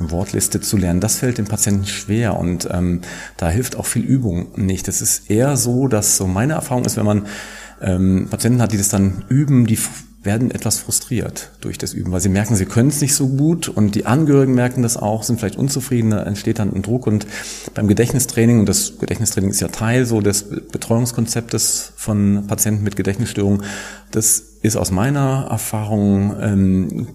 eine 0.00 0.10
Wortliste 0.10 0.60
zu 0.60 0.76
lernen, 0.76 1.00
das 1.00 1.16
fällt 1.16 1.38
dem 1.38 1.46
Patienten 1.46 1.86
schwer 1.86 2.36
und 2.36 2.68
ähm, 2.70 3.02
da 3.36 3.48
hilft 3.48 3.76
auch 3.76 3.86
viel 3.86 4.02
Übung 4.02 4.48
nicht. 4.56 4.88
Es 4.88 5.02
ist 5.02 5.30
eher 5.30 5.56
so, 5.56 5.86
dass 5.86 6.16
so 6.16 6.26
meine 6.26 6.54
Erfahrung 6.54 6.84
ist, 6.84 6.96
wenn 6.96 7.06
man 7.06 7.26
ähm, 7.80 8.26
Patienten 8.28 8.60
hat, 8.60 8.72
die 8.72 8.78
das 8.78 8.88
dann 8.88 9.24
üben, 9.28 9.66
die 9.66 9.78
werden 10.22 10.50
etwas 10.50 10.78
frustriert 10.78 11.50
durch 11.62 11.78
das 11.78 11.94
Üben, 11.94 12.12
weil 12.12 12.20
sie 12.20 12.28
merken, 12.28 12.54
sie 12.54 12.66
können 12.66 12.90
es 12.90 13.00
nicht 13.00 13.14
so 13.14 13.28
gut 13.28 13.68
und 13.68 13.94
die 13.94 14.04
Angehörigen 14.04 14.54
merken 14.54 14.82
das 14.82 14.98
auch, 14.98 15.22
sind 15.22 15.40
vielleicht 15.40 15.56
unzufrieden, 15.56 16.10
da 16.10 16.22
entsteht 16.22 16.58
dann 16.58 16.74
ein 16.74 16.82
Druck 16.82 17.06
und 17.06 17.26
beim 17.74 17.88
Gedächtnistraining, 17.88 18.60
und 18.60 18.68
das 18.68 18.98
Gedächtnistraining 18.98 19.50
ist 19.50 19.60
ja 19.60 19.68
Teil 19.68 20.04
so 20.04 20.20
des 20.20 20.44
Betreuungskonzeptes 20.70 21.92
von 21.96 22.46
Patienten 22.46 22.84
mit 22.84 22.96
Gedächtnisstörungen, 22.96 23.62
das 24.10 24.42
ist 24.60 24.76
aus 24.76 24.90
meiner 24.90 25.46
Erfahrung 25.50 26.36
ähm, 26.40 27.08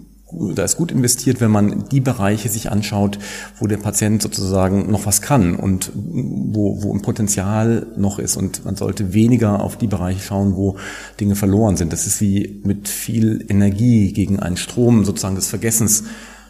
da 0.55 0.63
ist 0.63 0.77
gut 0.77 0.91
investiert, 0.91 1.41
wenn 1.41 1.51
man 1.51 1.85
die 1.89 2.01
Bereiche 2.01 2.49
sich 2.49 2.71
anschaut, 2.71 3.19
wo 3.59 3.67
der 3.67 3.77
Patient 3.77 4.21
sozusagen 4.21 4.91
noch 4.91 5.05
was 5.05 5.21
kann 5.21 5.55
und 5.55 5.91
wo, 5.95 6.83
wo 6.83 6.93
ein 6.93 7.01
Potenzial 7.01 7.87
noch 7.97 8.19
ist. 8.19 8.37
Und 8.37 8.65
man 8.65 8.75
sollte 8.75 9.13
weniger 9.13 9.61
auf 9.61 9.77
die 9.77 9.87
Bereiche 9.87 10.21
schauen, 10.21 10.55
wo 10.55 10.77
Dinge 11.19 11.35
verloren 11.35 11.77
sind. 11.77 11.93
Das 11.93 12.07
ist 12.07 12.21
wie 12.21 12.61
mit 12.63 12.87
viel 12.87 13.45
Energie 13.47 14.13
gegen 14.13 14.39
einen 14.39 14.57
Strom 14.57 15.05
sozusagen 15.05 15.35
des 15.35 15.47
Vergessens 15.47 16.03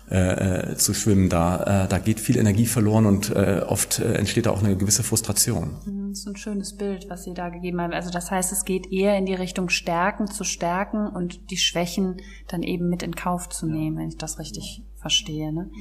äh, 0.10 0.72
äh, 0.72 0.76
zu 0.76 0.94
schwimmen. 0.94 1.30
Da, 1.30 1.86
äh, 1.86 1.88
da 1.88 1.98
geht 1.98 2.20
viel 2.20 2.38
Energie 2.38 2.68
verloren 2.68 3.08
und 3.08 3.32
äh, 3.32 3.64
oft 3.68 3.98
äh, 3.98 4.14
entsteht 4.14 4.46
da 4.46 4.52
auch 4.52 4.64
eine 4.64 4.78
gewisse 4.78 5.02
Frustration. 5.02 5.72
Mhm, 5.86 6.10
das 6.10 6.20
ist 6.20 6.28
ein 6.28 6.36
schönes 6.36 6.78
Bild, 6.78 7.10
was 7.10 7.24
Sie 7.24 7.34
da 7.34 7.50
gegeben 7.50 7.82
haben. 7.82 7.92
Also 7.92 8.12
das 8.12 8.30
heißt, 8.30 8.52
es 8.52 8.66
geht 8.66 8.92
eher 8.92 9.18
in 9.18 9.26
die 9.26 9.34
Richtung 9.34 9.70
Stärken 9.70 10.28
zu 10.28 10.44
stärken 10.44 11.08
und 11.08 11.50
die 11.50 11.58
Schwächen 11.58 12.18
dann 12.48 12.62
eben 12.62 12.88
mit 12.88 13.02
in 13.02 13.16
Kauf 13.16 13.50
zu 13.50 13.66
nehmen, 13.66 13.98
wenn 13.98 14.10
ich 14.10 14.18
das 14.18 14.38
richtig 14.38 14.84
verstehe. 14.98 15.52
Ne? 15.52 15.72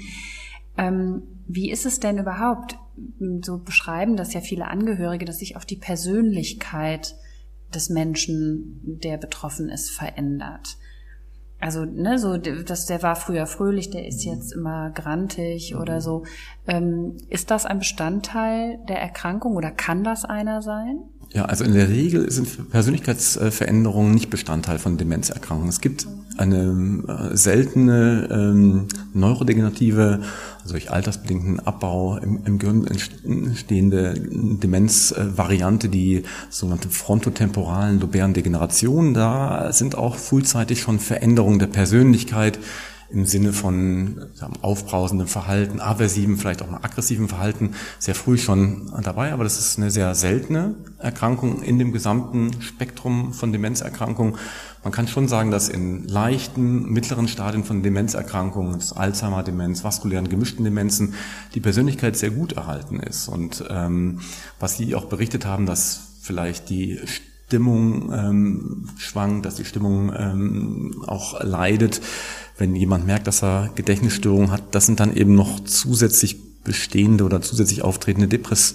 Ähm, 0.78 1.22
wie 1.46 1.70
ist 1.70 1.84
es 1.84 2.00
denn 2.00 2.18
überhaupt? 2.18 2.78
So 3.42 3.58
beschreiben 3.58 4.16
das 4.16 4.32
ja 4.32 4.40
viele 4.40 4.68
Angehörige, 4.68 5.26
dass 5.26 5.40
sich 5.40 5.56
auch 5.56 5.64
die 5.64 5.76
Persönlichkeit 5.76 7.14
des 7.74 7.90
Menschen, 7.90 8.80
der 8.84 9.18
betroffen 9.18 9.68
ist, 9.68 9.90
verändert. 9.90 10.78
Also, 11.64 11.86
ne, 11.86 12.18
so, 12.18 12.36
das, 12.36 12.84
der 12.84 13.02
war 13.02 13.16
früher 13.16 13.46
fröhlich, 13.46 13.88
der 13.88 14.06
ist 14.06 14.22
jetzt 14.22 14.52
immer 14.52 14.90
grantig 14.90 15.74
oder 15.74 16.02
so. 16.02 16.24
Ähm, 16.66 17.16
ist 17.30 17.50
das 17.50 17.64
ein 17.64 17.78
Bestandteil 17.78 18.80
der 18.86 19.00
Erkrankung 19.00 19.56
oder 19.56 19.70
kann 19.70 20.04
das 20.04 20.26
einer 20.26 20.60
sein? 20.60 21.04
Ja, 21.34 21.46
also 21.46 21.64
in 21.64 21.74
der 21.74 21.88
Regel 21.88 22.30
sind 22.30 22.70
Persönlichkeitsveränderungen 22.70 24.14
nicht 24.14 24.30
Bestandteil 24.30 24.78
von 24.78 24.98
Demenzerkrankungen. 24.98 25.68
Es 25.68 25.80
gibt 25.80 26.06
eine 26.36 27.02
äh, 27.32 27.36
seltene 27.36 28.28
ähm, 28.30 28.86
neurodegenerative, 29.14 30.20
also 30.62 30.74
durch 30.74 30.92
altersbedingten 30.92 31.58
Abbau 31.58 32.18
im, 32.18 32.44
im 32.44 32.58
Gehirn 32.60 32.86
entstehende 32.86 34.14
Demenzvariante, 34.14 35.88
die 35.88 36.22
sogenannte 36.50 36.88
frontotemporalen 36.88 37.98
lobären 37.98 38.32
Degenerationen. 38.32 39.12
Da 39.12 39.72
sind 39.72 39.96
auch 39.96 40.14
frühzeitig 40.14 40.82
schon 40.82 41.00
Veränderungen 41.00 41.58
der 41.58 41.66
Persönlichkeit 41.66 42.60
im 43.14 43.26
Sinne 43.26 43.52
von 43.52 44.26
sagen, 44.34 44.54
aufbrausendem 44.60 45.28
Verhalten, 45.28 45.80
aversiven, 45.80 46.36
vielleicht 46.36 46.62
auch 46.62 46.70
mal 46.70 46.80
aggressiven 46.82 47.28
Verhalten 47.28 47.70
sehr 47.98 48.14
früh 48.14 48.36
schon 48.36 48.92
dabei. 49.02 49.32
Aber 49.32 49.44
das 49.44 49.58
ist 49.58 49.78
eine 49.78 49.90
sehr 49.90 50.14
seltene 50.14 50.74
Erkrankung 50.98 51.62
in 51.62 51.78
dem 51.78 51.92
gesamten 51.92 52.60
Spektrum 52.60 53.32
von 53.32 53.52
Demenzerkrankungen. 53.52 54.34
Man 54.82 54.92
kann 54.92 55.08
schon 55.08 55.28
sagen, 55.28 55.50
dass 55.50 55.68
in 55.68 56.06
leichten, 56.08 56.90
mittleren 56.90 57.28
Stadien 57.28 57.64
von 57.64 57.82
Demenzerkrankungen, 57.82 58.82
Alzheimer-Demenz, 58.94 59.84
vaskulären 59.84 60.28
gemischten 60.28 60.64
Demenzen, 60.64 61.14
die 61.54 61.60
Persönlichkeit 61.60 62.16
sehr 62.16 62.30
gut 62.30 62.52
erhalten 62.52 63.00
ist. 63.00 63.28
Und 63.28 63.64
ähm, 63.70 64.20
was 64.58 64.76
Sie 64.76 64.94
auch 64.94 65.06
berichtet 65.06 65.46
haben, 65.46 65.66
dass 65.66 66.00
vielleicht 66.20 66.68
die 66.68 66.98
Stimmung 67.46 68.12
ähm, 68.12 68.88
schwankt, 68.96 69.46
dass 69.46 69.56
die 69.56 69.64
Stimmung 69.64 70.12
ähm, 70.16 71.04
auch 71.06 71.42
leidet, 71.42 72.00
wenn 72.56 72.76
jemand 72.76 73.06
merkt, 73.06 73.26
dass 73.26 73.42
er 73.42 73.70
Gedächtnisstörungen 73.74 74.50
hat, 74.50 74.74
das 74.74 74.86
sind 74.86 75.00
dann 75.00 75.16
eben 75.16 75.34
noch 75.34 75.60
zusätzlich 75.64 76.62
bestehende 76.64 77.24
oder 77.24 77.42
zusätzlich 77.42 77.82
auftretende 77.82 78.26
Depress 78.26 78.74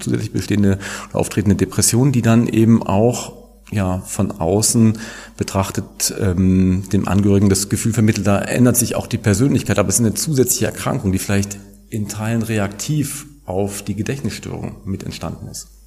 zusätzlich 0.00 0.32
bestehende 0.32 0.78
oder 1.10 1.20
auftretende 1.20 1.56
Depressionen, 1.56 2.12
die 2.12 2.22
dann 2.22 2.48
eben 2.48 2.82
auch 2.82 3.32
ja 3.70 4.00
von 4.00 4.32
außen 4.32 4.98
betrachtet 5.36 6.14
ähm, 6.18 6.84
dem 6.92 7.06
Angehörigen 7.06 7.48
das 7.48 7.68
Gefühl 7.68 7.92
vermittelt, 7.92 8.26
da 8.26 8.40
ändert 8.40 8.76
sich 8.76 8.96
auch 8.96 9.06
die 9.06 9.18
Persönlichkeit, 9.18 9.78
aber 9.78 9.88
es 9.88 9.96
ist 9.96 10.00
eine 10.00 10.14
zusätzliche 10.14 10.66
Erkrankung, 10.66 11.12
die 11.12 11.18
vielleicht 11.18 11.58
in 11.90 12.08
Teilen 12.08 12.42
reaktiv 12.42 13.26
auf 13.44 13.82
die 13.82 13.94
Gedächtnisstörung 13.94 14.76
mit 14.84 15.04
entstanden 15.04 15.48
ist. 15.48 15.77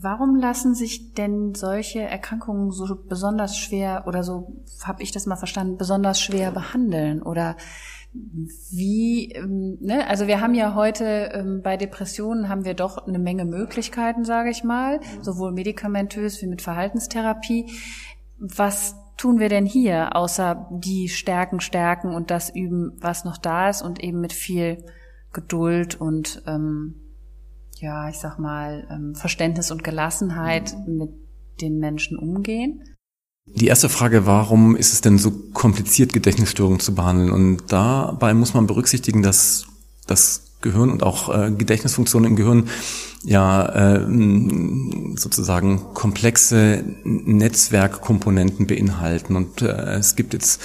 Warum 0.00 0.36
lassen 0.36 0.74
sich 0.74 1.14
denn 1.14 1.54
solche 1.54 2.00
Erkrankungen 2.00 2.70
so 2.70 2.86
besonders 3.08 3.56
schwer 3.56 4.04
oder 4.06 4.22
so 4.22 4.62
habe 4.84 5.02
ich 5.02 5.10
das 5.10 5.26
mal 5.26 5.36
verstanden, 5.36 5.76
besonders 5.76 6.20
schwer 6.20 6.52
behandeln 6.52 7.22
oder 7.22 7.56
wie, 8.12 9.32
ähm, 9.32 9.78
ne? 9.80 10.06
also 10.08 10.26
wir 10.26 10.40
haben 10.40 10.54
ja 10.54 10.74
heute 10.74 11.30
ähm, 11.34 11.62
bei 11.62 11.76
Depressionen 11.76 12.48
haben 12.48 12.64
wir 12.64 12.74
doch 12.74 13.06
eine 13.06 13.18
Menge 13.18 13.44
Möglichkeiten, 13.44 14.24
sage 14.24 14.50
ich 14.50 14.64
mal, 14.64 15.00
sowohl 15.20 15.52
medikamentös 15.52 16.40
wie 16.42 16.46
mit 16.46 16.62
Verhaltenstherapie. 16.62 17.70
Was 18.38 18.96
tun 19.16 19.40
wir 19.40 19.48
denn 19.48 19.66
hier, 19.66 20.16
außer 20.16 20.68
die 20.70 21.08
Stärken 21.08 21.60
stärken 21.60 22.14
und 22.14 22.30
das 22.30 22.54
üben, 22.54 22.92
was 23.00 23.24
noch 23.24 23.36
da 23.36 23.68
ist 23.68 23.82
und 23.82 24.02
eben 24.02 24.20
mit 24.20 24.32
viel 24.32 24.84
Geduld 25.32 26.00
und 26.00 26.42
ähm, 26.46 27.07
ja, 27.80 28.08
ich 28.08 28.18
sag 28.18 28.38
mal, 28.38 28.86
ähm, 28.90 29.14
Verständnis 29.14 29.70
und 29.70 29.84
Gelassenheit 29.84 30.74
mit 30.86 31.10
den 31.60 31.78
Menschen 31.78 32.18
umgehen? 32.18 32.82
Die 33.46 33.66
erste 33.66 33.88
Frage, 33.88 34.26
warum 34.26 34.76
ist 34.76 34.92
es 34.92 35.00
denn 35.00 35.18
so 35.18 35.30
kompliziert, 35.52 36.12
Gedächtnisstörungen 36.12 36.80
zu 36.80 36.94
behandeln? 36.94 37.30
Und 37.30 37.72
dabei 37.72 38.34
muss 38.34 38.54
man 38.54 38.66
berücksichtigen, 38.66 39.22
dass 39.22 39.66
das 40.06 40.48
Gehirn 40.60 40.90
und 40.90 41.02
auch 41.02 41.34
äh, 41.34 41.50
Gedächtnisfunktionen 41.50 42.30
im 42.30 42.36
Gehirn 42.36 42.68
ja 43.24 43.96
äh, 43.96 44.06
sozusagen 45.16 45.94
komplexe 45.94 46.84
Netzwerkkomponenten 47.04 48.66
beinhalten. 48.66 49.36
Und 49.36 49.62
äh, 49.62 49.94
es 49.94 50.16
gibt 50.16 50.34
jetzt 50.34 50.60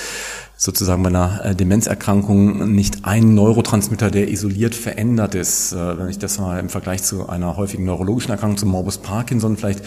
sozusagen 0.56 1.04
bei 1.04 1.10
einer 1.10 1.44
äh, 1.44 1.56
Demenzerkrankung 1.56 2.74
nicht 2.74 3.06
ein 3.06 3.36
Neurotransmitter, 3.36 4.12
der 4.12 4.30
isoliert 4.30 4.76
verändert 4.76 5.36
ist. 5.36 5.74
Äh, 5.74 5.98
wenn 5.98 6.10
ich 6.10 6.20
das 6.20 6.40
mal 6.40 6.60
im 6.60 6.70
Vergleich 6.70 7.04
zu 7.04 7.28
einer 7.28 7.58
häufigen 7.58 7.86
neurologischen 7.86 8.32
Erkrankung, 8.32 8.58
zum 8.58 8.70
Morbus 8.70 9.00
Parkinson 9.00 9.58
vielleicht 9.58 9.84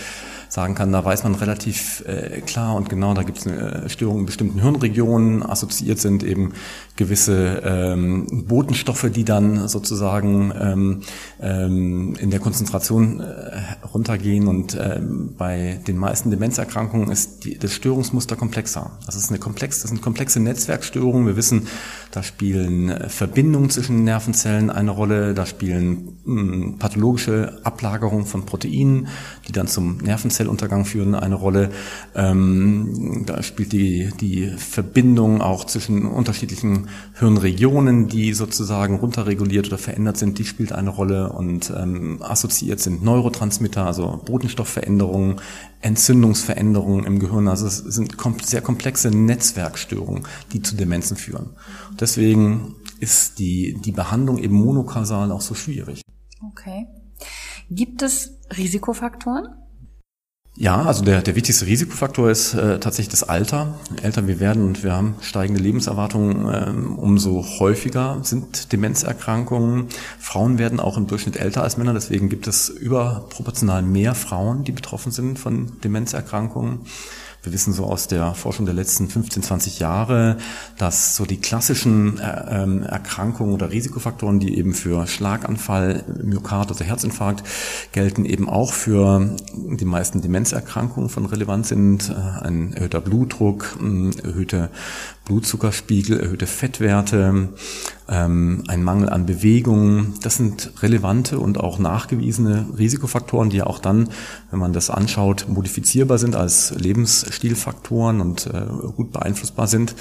sagen 0.49 0.75
kann, 0.75 0.93
da 0.93 1.05
weiß 1.05 1.25
man 1.25 1.35
relativ 1.35 2.05
äh, 2.07 2.41
klar 2.41 2.75
und 2.77 2.89
genau, 2.89 3.15
da 3.15 3.23
gibt 3.23 3.39
es 3.39 3.47
eine 3.47 3.89
Störung 3.89 4.21
in 4.21 4.27
bestimmten 4.27 4.61
Hirnregionen, 4.61 5.43
assoziiert 5.43 5.99
sind 5.99 6.23
eben 6.23 6.53
gewisse 6.97 7.63
ähm, 7.65 8.47
Botenstoffe, 8.47 9.11
die 9.11 9.25
dann 9.25 9.69
sozusagen 9.69 10.53
ähm, 10.59 11.01
ähm, 11.41 12.15
in 12.19 12.31
der 12.31 12.41
Konzentration 12.41 13.21
äh, 13.21 13.85
runtergehen 13.93 14.47
und 14.49 14.79
ähm, 14.81 15.35
bei 15.37 15.81
den 15.87 15.99
meisten 15.99 16.31
Demenzerkrankungen 16.31 17.11
ist 17.11 17.45
die, 17.45 17.59
das 17.59 17.73
Störungsmuster 17.73 18.37
komplexer. 18.37 18.99
Das 19.05 19.17
ist 19.17 19.31
eine 19.31 19.39
komplex, 19.39 19.83
das 19.83 19.91
sind 19.91 20.01
komplexe 20.01 20.41
Netzwerkstörungen. 20.41 21.27
Wir 21.27 21.37
wissen, 21.37 21.67
da 22.13 22.23
spielen 22.23 22.91
äh, 22.91 23.09
Verbindungen 23.09 23.71
zwischen 23.71 24.05
Nervenzellen 24.05 24.71
eine 24.71 24.91
Rolle, 24.91 25.35
da 25.35 25.45
spielen 25.45 26.19
mh, 26.25 26.41
hm, 26.41 26.79
pathologische 26.79 27.59
Ablagerungen 27.65 28.27
von 28.27 28.47
Proteinen, 28.47 29.09
die 29.49 29.53
dann 29.53 29.67
zum 29.67 29.99
Nervenzellen 29.99 30.47
Zelluntergang 30.47 30.85
führen 30.85 31.15
eine 31.15 31.35
Rolle. 31.35 31.71
Ähm, 32.15 33.25
da 33.27 33.43
spielt 33.43 33.73
die, 33.73 34.11
die 34.21 34.49
Verbindung 34.57 35.41
auch 35.41 35.65
zwischen 35.65 36.07
unterschiedlichen 36.07 36.86
Hirnregionen, 37.15 38.09
die 38.09 38.33
sozusagen 38.33 38.97
runterreguliert 38.97 39.67
oder 39.67 39.79
verändert 39.79 40.17
sind, 40.17 40.39
die 40.39 40.45
spielt 40.45 40.73
eine 40.73 40.91
Rolle 40.91 41.33
und 41.33 41.73
ähm, 41.77 42.23
assoziiert 42.23 42.81
sind 42.81 43.03
Neurotransmitter, 43.03 43.87
also 43.87 44.21
Botenstoffveränderungen, 44.25 45.41
Entzündungsveränderungen 45.81 47.05
im 47.05 47.19
Gehirn. 47.19 47.49
Also 47.49 47.67
es 47.67 47.79
sind 47.79 48.17
kom 48.17 48.39
sehr 48.41 48.61
komplexe 48.61 49.11
Netzwerkstörungen, 49.11 50.25
die 50.53 50.63
zu 50.63 50.77
Demenzen 50.77 51.17
führen. 51.17 51.51
Deswegen 51.99 52.77
ist 53.01 53.39
die, 53.39 53.79
die 53.85 53.93
Behandlung 53.93 54.39
eben 54.39 54.55
monokausal 54.55 55.31
auch 55.33 55.41
so 55.41 55.55
schwierig. 55.55 56.03
Okay. 56.49 56.87
Gibt 57.71 58.03
es 58.03 58.39
Risikofaktoren? 58.57 59.49
Ja, 60.59 60.83
also 60.83 61.05
der, 61.05 61.21
der 61.21 61.37
wichtigste 61.37 61.67
Risikofaktor 61.67 62.31
ist 62.31 62.55
äh, 62.55 62.81
tatsächlich 62.81 63.11
das 63.11 63.23
Alter. 63.23 63.79
Älter 64.03 64.27
wir 64.27 64.41
werden 64.41 64.65
und 64.65 64.83
wir 64.83 64.95
haben 64.95 65.17
steigende 65.21 65.61
Lebenserwartungen, 65.61 66.49
ähm, 66.51 66.99
umso 66.99 67.45
häufiger 67.59 68.21
sind 68.23 68.73
Demenzerkrankungen. 68.73 69.89
Frauen 70.19 70.57
werden 70.59 70.81
auch 70.81 70.97
im 70.97 71.09
Durchschnitt 71.09 71.37
älter 71.37 71.63
als 71.63 71.77
Männer, 71.77 71.93
deswegen 71.93 72.31
gibt 72.31 72.47
es 72.47 72.71
überproportional 72.71 73.83
mehr 73.83 74.15
Frauen, 74.15 74.65
die 74.65 74.73
betroffen 74.73 75.13
sind 75.13 75.39
von 75.39 75.79
Demenzerkrankungen. 75.85 76.87
Wir 77.47 77.53
wissen 77.53 77.73
so 77.73 77.85
aus 77.85 78.09
der 78.09 78.35
Forschung 78.35 78.67
der 78.67 78.75
letzten 78.75 79.09
15, 79.09 79.45
20 79.45 79.79
Jahre, 79.79 80.37
dass 80.79 81.15
so 81.15 81.25
die 81.25 81.37
klassischen 81.37 82.19
äh, 82.19 82.63
ähm, 82.63 82.83
Erkrankungen 82.83 83.55
oder 83.55 83.71
Risikofaktoren, 83.71 84.41
die 84.41 84.59
eben 84.59 84.75
für 84.75 85.07
Schlaganfall, 85.07 86.03
Myokard, 86.25 86.71
also 86.71 86.85
Herzinfarkt 86.85 87.45
gelten, 87.93 88.25
eben 88.25 88.49
auch 88.49 88.73
für 88.73 89.37
die 89.55 89.85
meisten 89.85 90.23
Demenzerkrankungen 90.23 91.09
von 91.09 91.25
relevant 91.25 91.69
sind. 91.69 92.11
Äh, 92.11 92.45
ein 92.45 92.73
erhöhter 92.73 93.01
Blutdruck, 93.01 93.79
erhöhte 94.25 94.71
Blutzuckerspiegel, 95.27 96.21
erhöhte 96.21 96.47
Fettwerte, 96.47 97.51
ähm, 98.09 98.65
ein 98.69 98.83
Mangel 98.83 99.11
an 99.11 99.27
Bewegung. 99.27 100.15
Das 100.23 100.37
sind 100.37 100.73
relevante 100.83 101.39
und 101.39 101.59
auch 101.59 101.79
nachgewiesene 101.79 102.67
Risikofaktoren, 102.79 103.51
die 103.51 103.59
ja 103.59 103.67
auch 103.67 103.81
dann, 103.81 104.09
wenn 104.51 104.61
man 104.61 104.73
das 104.73 104.89
anschaut, 104.89 105.47
modifizierbar 105.49 106.19
sind 106.19 106.37
als 106.37 106.75
Lebensstilfaktoren 106.79 108.21
und 108.21 108.47
äh, 108.47 108.67
gut 108.97 109.13
beeinflussbar 109.13 109.67
sind. 109.67 109.95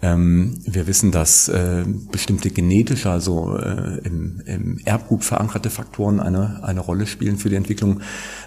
Ähm, 0.00 0.58
wir 0.64 0.86
wissen, 0.86 1.10
dass 1.10 1.48
äh, 1.48 1.84
bestimmte 2.12 2.50
genetische, 2.50 3.10
also 3.10 3.56
äh, 3.56 3.98
im, 4.04 4.40
im, 4.46 4.78
Erbgut 4.84 5.24
verankerte 5.24 5.70
Faktoren 5.70 6.20
eine, 6.20 6.62
eine 6.62 6.80
Rolle 6.80 7.06
spielen 7.06 7.36
für 7.36 7.48
die 7.48 7.56
Entwicklung, 7.56 8.00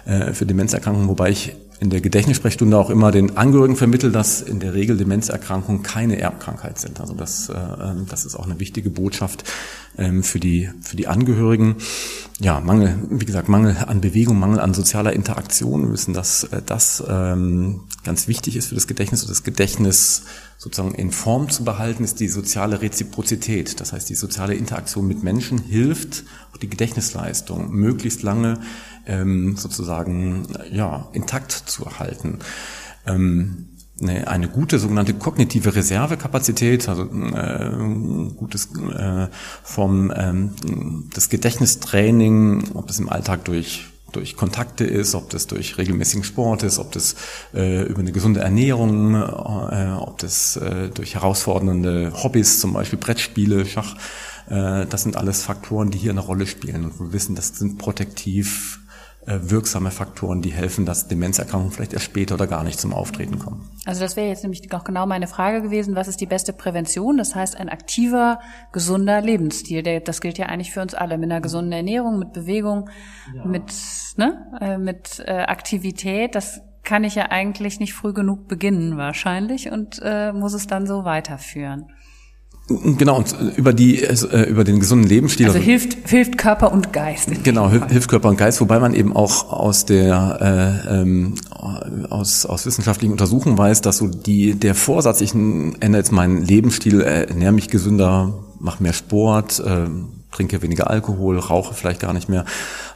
äh, 0.06 0.32
für 0.32 0.46
Demenzerkrankungen, 0.46 1.08
wobei 1.08 1.30
ich 1.30 1.54
in 1.82 1.90
der 1.90 2.00
Gedächtnissprechstunde 2.00 2.78
auch 2.78 2.90
immer 2.90 3.10
den 3.10 3.36
Angehörigen 3.36 3.74
vermittelt, 3.74 4.14
dass 4.14 4.40
in 4.40 4.60
der 4.60 4.72
Regel 4.72 4.96
Demenzerkrankungen 4.96 5.82
keine 5.82 6.16
Erbkrankheit 6.16 6.78
sind. 6.78 7.00
Also 7.00 7.12
das, 7.12 7.48
äh, 7.48 7.54
ähm, 7.54 8.06
das 8.08 8.24
ist 8.24 8.36
auch 8.36 8.46
eine 8.46 8.60
wichtige 8.60 8.88
Botschaft 8.88 9.42
ähm, 9.98 10.22
für 10.22 10.38
die, 10.38 10.70
für 10.80 10.94
die 10.94 11.08
Angehörigen. 11.08 11.74
Ja, 12.38 12.60
Mangel, 12.60 12.96
wie 13.10 13.24
gesagt, 13.24 13.48
Mangel 13.48 13.76
an 13.84 14.00
Bewegung, 14.00 14.38
Mangel 14.38 14.60
an 14.60 14.74
sozialer 14.74 15.12
Interaktion. 15.12 15.86
Wir 15.86 15.92
wissen, 15.94 16.14
dass 16.14 16.44
äh, 16.44 16.62
das 16.64 17.02
ähm, 17.08 17.80
ganz 18.04 18.28
wichtig 18.28 18.54
ist 18.54 18.68
für 18.68 18.76
das 18.76 18.86
Gedächtnis 18.86 19.22
und 19.22 19.30
das 19.30 19.42
Gedächtnis 19.42 20.22
sozusagen 20.58 20.94
in 20.94 21.10
Form 21.10 21.50
zu 21.50 21.64
behalten, 21.64 22.04
ist 22.04 22.20
die 22.20 22.28
soziale 22.28 22.80
Reziprozität. 22.80 23.80
Das 23.80 23.92
heißt, 23.92 24.08
die 24.08 24.14
soziale 24.14 24.54
Interaktion 24.54 25.08
mit 25.08 25.24
Menschen 25.24 25.58
hilft, 25.58 26.22
die 26.62 26.70
Gedächtnisleistung 26.70 27.72
möglichst 27.72 28.22
lange 28.22 28.60
ähm, 29.06 29.56
sozusagen 29.56 30.48
ja, 30.70 31.08
intakt 31.12 31.52
zu 31.52 31.84
erhalten. 31.84 32.38
Ähm, 33.06 33.68
eine, 34.00 34.26
eine 34.28 34.48
gute 34.48 34.78
sogenannte 34.78 35.14
kognitive 35.14 35.74
Reservekapazität, 35.74 36.88
also 36.88 37.04
äh, 37.04 38.34
gutes 38.36 38.68
äh, 38.76 39.28
vom 39.62 40.12
ähm, 40.14 41.08
das 41.14 41.28
Gedächtnistraining, 41.28 42.72
ob 42.74 42.86
das 42.86 42.98
im 42.98 43.08
Alltag 43.08 43.44
durch 43.44 43.86
durch 44.10 44.36
Kontakte 44.36 44.84
ist, 44.84 45.14
ob 45.14 45.30
das 45.30 45.46
durch 45.46 45.78
regelmäßigen 45.78 46.22
Sport 46.22 46.64
ist, 46.64 46.78
ob 46.78 46.92
das 46.92 47.16
äh, 47.54 47.84
über 47.84 48.00
eine 48.00 48.12
gesunde 48.12 48.40
Ernährung, 48.40 49.14
äh, 49.14 49.96
ob 49.98 50.18
das 50.18 50.56
äh, 50.56 50.90
durch 50.90 51.14
herausfordernde 51.14 52.12
Hobbys, 52.22 52.60
zum 52.60 52.74
Beispiel 52.74 52.98
Brettspiele, 52.98 53.64
Schach, 53.64 53.96
äh, 54.50 54.84
das 54.86 55.04
sind 55.04 55.16
alles 55.16 55.42
Faktoren, 55.42 55.90
die 55.90 55.98
hier 55.98 56.10
eine 56.10 56.20
Rolle 56.20 56.46
spielen. 56.46 56.84
Und 56.84 57.00
wir 57.00 57.12
wissen, 57.14 57.34
das 57.34 57.56
sind 57.56 57.78
protektiv 57.78 58.80
äh, 58.80 58.81
wirksame 59.26 59.90
Faktoren, 59.90 60.42
die 60.42 60.50
helfen, 60.50 60.84
dass 60.84 61.06
Demenzerkrankungen 61.06 61.72
vielleicht 61.72 61.92
erst 61.92 62.06
später 62.06 62.34
oder 62.34 62.46
gar 62.46 62.64
nicht 62.64 62.80
zum 62.80 62.92
Auftreten 62.92 63.38
kommen. 63.38 63.70
Also 63.84 64.00
das 64.00 64.16
wäre 64.16 64.28
jetzt 64.28 64.42
nämlich 64.42 64.72
auch 64.74 64.82
genau 64.82 65.06
meine 65.06 65.28
Frage 65.28 65.62
gewesen, 65.62 65.94
was 65.94 66.08
ist 66.08 66.20
die 66.20 66.26
beste 66.26 66.52
Prävention? 66.52 67.18
Das 67.18 67.34
heißt 67.34 67.56
ein 67.56 67.68
aktiver, 67.68 68.40
gesunder 68.72 69.20
Lebensstil. 69.20 70.00
Das 70.00 70.20
gilt 70.20 70.38
ja 70.38 70.46
eigentlich 70.46 70.72
für 70.72 70.82
uns 70.82 70.94
alle, 70.94 71.18
mit 71.18 71.30
einer 71.30 71.40
gesunden 71.40 71.72
Ernährung, 71.72 72.18
mit 72.18 72.32
Bewegung, 72.32 72.90
ja. 73.34 73.44
mit, 73.44 73.72
ne, 74.16 74.44
äh, 74.60 74.78
mit 74.78 75.22
äh, 75.24 75.32
Aktivität. 75.32 76.34
Das 76.34 76.60
kann 76.82 77.04
ich 77.04 77.14
ja 77.14 77.30
eigentlich 77.30 77.78
nicht 77.78 77.94
früh 77.94 78.12
genug 78.12 78.48
beginnen 78.48 78.96
wahrscheinlich 78.96 79.70
und 79.70 80.00
äh, 80.02 80.32
muss 80.32 80.52
es 80.52 80.66
dann 80.66 80.86
so 80.86 81.04
weiterführen. 81.04 81.92
Genau, 82.98 83.18
und 83.18 83.34
über 83.56 83.72
die, 83.72 84.02
äh, 84.02 84.48
über 84.48 84.64
den 84.64 84.80
gesunden 84.80 85.08
Lebensstil. 85.08 85.46
Also 85.46 85.58
hilft, 85.58 86.08
hilft 86.08 86.38
Körper 86.38 86.72
und 86.72 86.92
Geist. 86.92 87.28
Genau, 87.44 87.70
hilft, 87.70 87.90
hilft 87.90 88.08
Körper 88.08 88.28
und 88.28 88.36
Geist, 88.36 88.60
wobei 88.60 88.78
man 88.78 88.94
eben 88.94 89.14
auch 89.14 89.52
aus 89.52 89.84
der, 89.84 90.84
äh, 90.88 91.00
ähm, 91.00 91.34
aus, 92.10 92.46
aus 92.46 92.66
wissenschaftlichen 92.66 93.12
Untersuchungen 93.12 93.56
weiß, 93.58 93.80
dass 93.80 93.98
so 93.98 94.08
die, 94.08 94.54
der 94.54 94.74
Vorsatz, 94.74 95.20
ich 95.20 95.34
ändere 95.34 95.98
jetzt 95.98 96.12
meinen 96.12 96.42
Lebensstil, 96.42 97.00
äh, 97.00 97.24
ernähre 97.24 97.52
mich 97.52 97.68
gesünder, 97.68 98.34
mache 98.58 98.82
mehr 98.82 98.92
Sport, 98.92 99.60
äh, 99.60 99.86
trinke 100.30 100.62
weniger 100.62 100.90
Alkohol, 100.90 101.38
rauche 101.38 101.74
vielleicht 101.74 102.00
gar 102.00 102.12
nicht 102.12 102.28
mehr. 102.28 102.44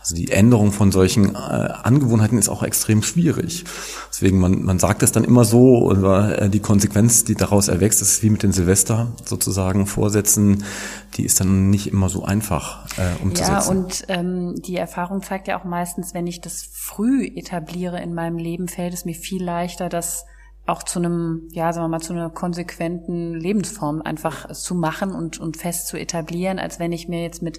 Also 0.06 0.14
die 0.14 0.30
Änderung 0.30 0.70
von 0.70 0.92
solchen 0.92 1.34
äh, 1.34 1.38
Angewohnheiten 1.38 2.38
ist 2.38 2.48
auch 2.48 2.62
extrem 2.62 3.02
schwierig. 3.02 3.64
Deswegen, 4.08 4.38
man, 4.38 4.62
man 4.62 4.78
sagt 4.78 5.02
es 5.02 5.10
dann 5.10 5.24
immer 5.24 5.44
so, 5.44 5.82
oder 5.82 6.42
äh, 6.42 6.48
die 6.48 6.60
Konsequenz, 6.60 7.24
die 7.24 7.34
daraus 7.34 7.66
erwächst, 7.66 8.00
das 8.00 8.12
ist 8.12 8.22
wie 8.22 8.30
mit 8.30 8.44
den 8.44 8.52
Silvester 8.52 9.08
sozusagen 9.24 9.88
Vorsätzen, 9.88 10.62
die 11.16 11.24
ist 11.24 11.40
dann 11.40 11.70
nicht 11.70 11.88
immer 11.88 12.08
so 12.08 12.24
einfach 12.24 12.86
äh, 12.98 13.20
umzusetzen. 13.20 13.52
Ja, 13.52 13.68
und 13.68 14.04
ähm, 14.06 14.54
die 14.64 14.76
Erfahrung 14.76 15.22
zeigt 15.22 15.48
ja 15.48 15.58
auch 15.58 15.64
meistens, 15.64 16.14
wenn 16.14 16.28
ich 16.28 16.40
das 16.40 16.68
früh 16.72 17.26
etabliere 17.26 18.00
in 18.00 18.14
meinem 18.14 18.38
Leben, 18.38 18.68
fällt 18.68 18.94
es 18.94 19.06
mir 19.06 19.14
viel 19.16 19.42
leichter, 19.42 19.88
das 19.88 20.24
auch 20.66 20.84
zu 20.84 21.00
einem, 21.00 21.48
ja, 21.50 21.72
sagen 21.72 21.86
wir 21.86 21.88
mal, 21.88 22.00
zu 22.00 22.12
einer 22.12 22.30
konsequenten 22.30 23.34
Lebensform 23.34 24.02
einfach 24.02 24.52
zu 24.52 24.76
machen 24.76 25.10
und, 25.10 25.40
und 25.40 25.56
fest 25.56 25.88
zu 25.88 25.96
etablieren, 25.96 26.60
als 26.60 26.78
wenn 26.78 26.92
ich 26.92 27.08
mir 27.08 27.22
jetzt 27.22 27.42
mit 27.42 27.58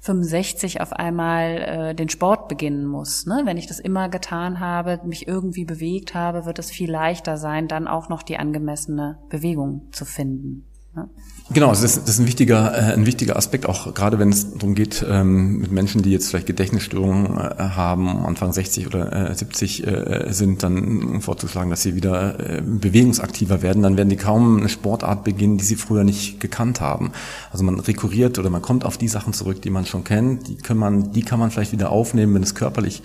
65 0.00 0.80
auf 0.80 0.92
einmal 0.92 1.56
äh, 1.56 1.94
den 1.94 2.08
Sport 2.08 2.48
beginnen 2.48 2.86
muss. 2.86 3.26
Ne? 3.26 3.42
Wenn 3.44 3.56
ich 3.56 3.66
das 3.66 3.78
immer 3.80 4.08
getan 4.08 4.60
habe, 4.60 5.00
mich 5.04 5.28
irgendwie 5.28 5.64
bewegt 5.64 6.14
habe, 6.14 6.46
wird 6.46 6.58
es 6.58 6.70
viel 6.70 6.90
leichter 6.90 7.36
sein, 7.36 7.68
dann 7.68 7.88
auch 7.88 8.08
noch 8.08 8.22
die 8.22 8.38
angemessene 8.38 9.18
Bewegung 9.28 9.88
zu 9.92 10.04
finden. 10.04 10.66
Ne? 10.94 11.08
Genau, 11.50 11.70
das, 11.70 11.80
das 11.80 11.96
ist 11.96 12.18
ein 12.18 12.26
wichtiger, 12.26 12.74
äh, 12.74 12.92
ein 12.92 13.06
wichtiger 13.06 13.36
Aspekt, 13.36 13.64
auch 13.64 13.94
gerade 13.94 14.18
wenn 14.18 14.28
es 14.28 14.52
darum 14.52 14.74
geht, 14.74 15.04
ähm, 15.08 15.60
mit 15.60 15.72
Menschen, 15.72 16.02
die 16.02 16.12
jetzt 16.12 16.28
vielleicht 16.28 16.46
Gedächtnisstörungen 16.46 17.38
äh, 17.38 17.54
haben, 17.58 18.26
Anfang 18.26 18.52
60 18.52 18.86
oder 18.86 19.30
äh, 19.30 19.34
70 19.34 19.86
äh, 19.86 20.26
sind, 20.28 20.62
dann 20.62 21.22
vorzuschlagen, 21.22 21.70
dass 21.70 21.82
sie 21.82 21.94
wieder 21.94 22.38
äh, 22.38 22.60
bewegungsaktiver 22.60 23.62
werden, 23.62 23.82
dann 23.82 23.96
werden 23.96 24.10
die 24.10 24.16
kaum 24.16 24.58
eine 24.58 24.68
Sportart 24.68 25.24
beginnen, 25.24 25.56
die 25.56 25.64
sie 25.64 25.76
früher 25.76 26.04
nicht 26.04 26.38
gekannt 26.38 26.82
haben. 26.82 27.12
Also 27.50 27.64
man 27.64 27.80
rekurriert 27.80 28.38
oder 28.38 28.50
man 28.50 28.60
kommt 28.60 28.84
auf 28.84 28.98
die 28.98 29.08
Sachen 29.08 29.32
zurück, 29.32 29.62
die 29.62 29.70
man 29.70 29.86
schon 29.86 30.04
kennt, 30.04 30.48
die 30.48 30.56
kann 30.56 30.76
man, 30.76 31.12
die 31.12 31.22
kann 31.22 31.40
man 31.40 31.50
vielleicht 31.50 31.72
wieder 31.72 31.90
aufnehmen, 31.90 32.34
wenn 32.34 32.42
es 32.42 32.54
körperlich, 32.54 33.02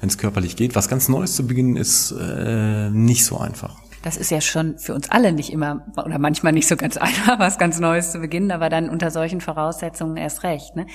wenn 0.00 0.10
es 0.10 0.18
körperlich 0.18 0.56
geht. 0.56 0.74
Was 0.74 0.88
ganz 0.88 1.08
Neues 1.08 1.34
zu 1.34 1.46
beginnen, 1.46 1.76
ist 1.76 2.12
äh, 2.12 2.90
nicht 2.90 3.24
so 3.24 3.38
einfach. 3.38 3.85
Das 4.06 4.16
ist 4.16 4.30
ja 4.30 4.40
schon 4.40 4.78
für 4.78 4.94
uns 4.94 5.10
alle 5.10 5.32
nicht 5.32 5.52
immer 5.52 5.84
oder 5.96 6.20
manchmal 6.20 6.52
nicht 6.52 6.68
so 6.68 6.76
ganz 6.76 6.96
einfach, 6.96 7.40
was 7.40 7.58
ganz 7.58 7.80
Neues 7.80 8.12
zu 8.12 8.20
beginnen, 8.20 8.52
aber 8.52 8.68
dann 8.68 8.88
unter 8.88 9.10
solchen 9.10 9.40
Voraussetzungen 9.40 10.16
erst 10.16 10.44
recht. 10.44 10.76
Ne? 10.76 10.86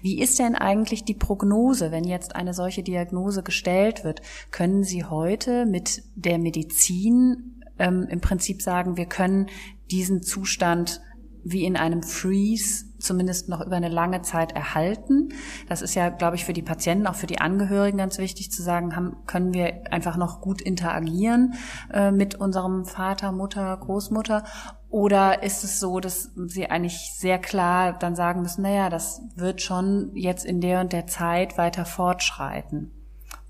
Wie 0.00 0.20
ist 0.20 0.38
denn 0.38 0.54
eigentlich 0.54 1.02
die 1.04 1.14
Prognose, 1.14 1.90
wenn 1.90 2.04
jetzt 2.04 2.36
eine 2.36 2.54
solche 2.54 2.84
Diagnose 2.84 3.42
gestellt 3.42 4.04
wird? 4.04 4.22
Können 4.52 4.84
Sie 4.84 5.04
heute 5.04 5.66
mit 5.66 6.04
der 6.14 6.38
Medizin 6.38 7.60
ähm, 7.80 8.06
im 8.08 8.20
Prinzip 8.20 8.62
sagen, 8.62 8.96
wir 8.96 9.06
können 9.06 9.48
diesen 9.90 10.22
Zustand 10.22 11.00
wie 11.42 11.64
in 11.64 11.76
einem 11.76 12.04
Freeze 12.04 12.84
zumindest 13.02 13.48
noch 13.48 13.60
über 13.60 13.76
eine 13.76 13.88
lange 13.88 14.22
Zeit 14.22 14.52
erhalten. 14.52 15.30
Das 15.68 15.82
ist 15.82 15.94
ja, 15.94 16.08
glaube 16.08 16.36
ich, 16.36 16.44
für 16.44 16.52
die 16.52 16.62
Patienten, 16.62 17.06
auch 17.06 17.14
für 17.14 17.26
die 17.26 17.40
Angehörigen 17.40 17.98
ganz 17.98 18.18
wichtig 18.18 18.50
zu 18.50 18.62
sagen, 18.62 18.96
haben, 18.96 19.16
können 19.26 19.52
wir 19.54 19.92
einfach 19.92 20.16
noch 20.16 20.40
gut 20.40 20.60
interagieren 20.60 21.54
äh, 21.92 22.10
mit 22.10 22.34
unserem 22.34 22.84
Vater, 22.84 23.32
Mutter, 23.32 23.76
Großmutter. 23.76 24.44
Oder 24.88 25.42
ist 25.42 25.64
es 25.64 25.80
so, 25.80 26.00
dass 26.00 26.30
sie 26.36 26.70
eigentlich 26.70 27.12
sehr 27.16 27.38
klar 27.38 27.94
dann 27.94 28.14
sagen 28.14 28.42
müssen, 28.42 28.62
naja, 28.62 28.90
das 28.90 29.22
wird 29.36 29.62
schon 29.62 30.10
jetzt 30.14 30.44
in 30.44 30.60
der 30.60 30.80
und 30.80 30.92
der 30.92 31.06
Zeit 31.06 31.56
weiter 31.56 31.84
fortschreiten? 31.84 32.92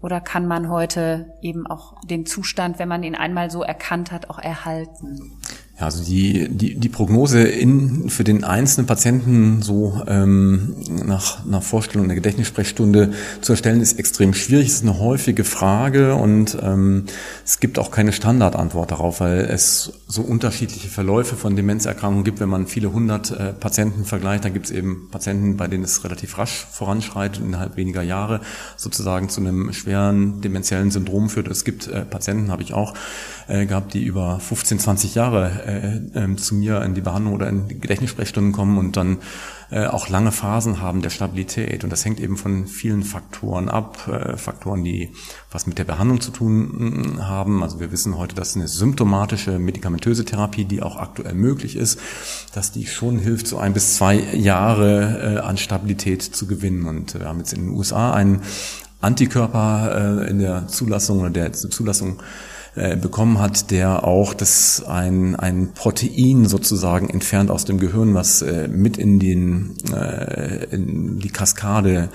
Oder 0.02 0.20
kann 0.20 0.46
man 0.46 0.68
heute 0.68 1.32
eben 1.42 1.66
auch 1.66 2.00
den 2.04 2.26
Zustand, 2.26 2.80
wenn 2.80 2.88
man 2.88 3.04
ihn 3.04 3.14
einmal 3.14 3.50
so 3.50 3.62
erkannt 3.62 4.10
hat, 4.10 4.30
auch 4.30 4.40
erhalten? 4.40 5.38
Ja, 5.82 5.86
also 5.86 6.04
die, 6.04 6.48
die, 6.48 6.76
die 6.76 6.88
Prognose 6.88 7.42
in, 7.42 8.08
für 8.08 8.22
den 8.22 8.44
einzelnen 8.44 8.86
Patienten 8.86 9.62
so 9.62 10.00
ähm, 10.06 10.76
nach, 10.88 11.44
nach 11.44 11.64
Vorstellung 11.64 12.06
der 12.06 12.14
Gedächtnissprechstunde 12.14 13.10
zu 13.40 13.52
erstellen, 13.52 13.80
ist 13.80 13.98
extrem 13.98 14.32
schwierig. 14.32 14.68
Es 14.68 14.74
ist 14.74 14.82
eine 14.82 15.00
häufige 15.00 15.42
Frage 15.42 16.14
und 16.14 16.56
ähm, 16.62 17.06
es 17.44 17.58
gibt 17.58 17.80
auch 17.80 17.90
keine 17.90 18.12
Standardantwort 18.12 18.92
darauf, 18.92 19.18
weil 19.18 19.40
es 19.40 19.92
so 20.06 20.22
unterschiedliche 20.22 20.86
Verläufe 20.86 21.34
von 21.34 21.56
Demenzerkrankungen 21.56 22.22
gibt. 22.22 22.38
Wenn 22.38 22.48
man 22.48 22.68
viele 22.68 22.92
hundert 22.92 23.32
äh, 23.32 23.52
Patienten 23.52 24.04
vergleicht, 24.04 24.44
dann 24.44 24.52
gibt 24.52 24.66
es 24.66 24.70
eben 24.70 25.08
Patienten, 25.10 25.56
bei 25.56 25.66
denen 25.66 25.82
es 25.82 26.04
relativ 26.04 26.38
rasch 26.38 26.64
voranschreitet, 26.70 27.42
innerhalb 27.42 27.76
weniger 27.76 28.02
Jahre 28.02 28.40
sozusagen 28.76 29.28
zu 29.28 29.40
einem 29.40 29.72
schweren 29.72 30.42
demenziellen 30.42 30.92
Syndrom 30.92 31.28
führt. 31.28 31.48
Es 31.48 31.64
gibt 31.64 31.88
äh, 31.88 32.02
Patienten, 32.02 32.52
habe 32.52 32.62
ich 32.62 32.72
auch 32.72 32.94
äh, 33.48 33.66
gehabt, 33.66 33.94
die 33.94 34.04
über 34.04 34.38
15, 34.40 34.78
20 34.78 35.14
Jahre 35.14 35.50
äh, 36.14 36.18
äh, 36.18 36.36
zu 36.36 36.54
mir 36.54 36.82
in 36.82 36.94
die 36.94 37.00
Behandlung 37.00 37.34
oder 37.34 37.48
in 37.48 37.68
Gedächtnissprechstunden 37.68 38.52
kommen 38.52 38.78
und 38.78 38.96
dann 38.96 39.18
äh, 39.72 39.86
auch 39.86 40.10
lange 40.10 40.32
Phasen 40.32 40.82
haben 40.82 41.00
der 41.00 41.08
Stabilität. 41.08 41.82
Und 41.82 41.90
das 41.90 42.04
hängt 42.04 42.20
eben 42.20 42.36
von 42.36 42.66
vielen 42.66 43.02
Faktoren 43.02 43.70
ab, 43.70 44.06
äh, 44.06 44.36
Faktoren, 44.36 44.84
die 44.84 45.12
was 45.50 45.66
mit 45.66 45.78
der 45.78 45.84
Behandlung 45.84 46.20
zu 46.20 46.30
tun 46.30 47.16
mm, 47.16 47.22
haben. 47.22 47.62
Also 47.62 47.80
wir 47.80 47.90
wissen 47.90 48.18
heute, 48.18 48.34
dass 48.34 48.54
eine 48.54 48.68
symptomatische 48.68 49.58
medikamentöse 49.58 50.26
Therapie, 50.26 50.66
die 50.66 50.82
auch 50.82 50.96
aktuell 50.96 51.34
möglich 51.34 51.76
ist, 51.76 51.98
dass 52.54 52.72
die 52.72 52.86
schon 52.86 53.18
hilft, 53.18 53.46
so 53.46 53.56
ein 53.56 53.72
bis 53.72 53.96
zwei 53.96 54.16
Jahre 54.16 55.36
äh, 55.36 55.38
an 55.38 55.56
Stabilität 55.56 56.22
zu 56.22 56.46
gewinnen. 56.46 56.86
Und 56.86 57.14
wir 57.18 57.26
haben 57.26 57.38
jetzt 57.38 57.54
in 57.54 57.66
den 57.66 57.70
USA 57.70 58.12
einen 58.12 58.42
Antikörper 59.00 60.20
äh, 60.22 60.30
in 60.30 60.38
der 60.38 60.68
Zulassung 60.68 61.20
oder 61.20 61.30
der 61.30 61.52
Zulassung 61.52 62.20
äh, 62.74 62.96
bekommen 62.96 63.38
hat, 63.38 63.70
der 63.70 64.04
auch 64.04 64.32
das 64.32 64.82
ein, 64.86 65.36
ein 65.36 65.74
Protein 65.74 66.46
sozusagen 66.46 67.10
entfernt 67.10 67.50
aus 67.50 67.66
dem 67.66 67.78
Gehirn, 67.78 68.14
was 68.14 68.40
äh, 68.40 68.66
mit 68.66 68.96
in, 68.96 69.18
den, 69.18 69.76
äh, 69.92 70.64
in 70.70 71.18
die 71.18 71.28
Kaskade 71.28 72.08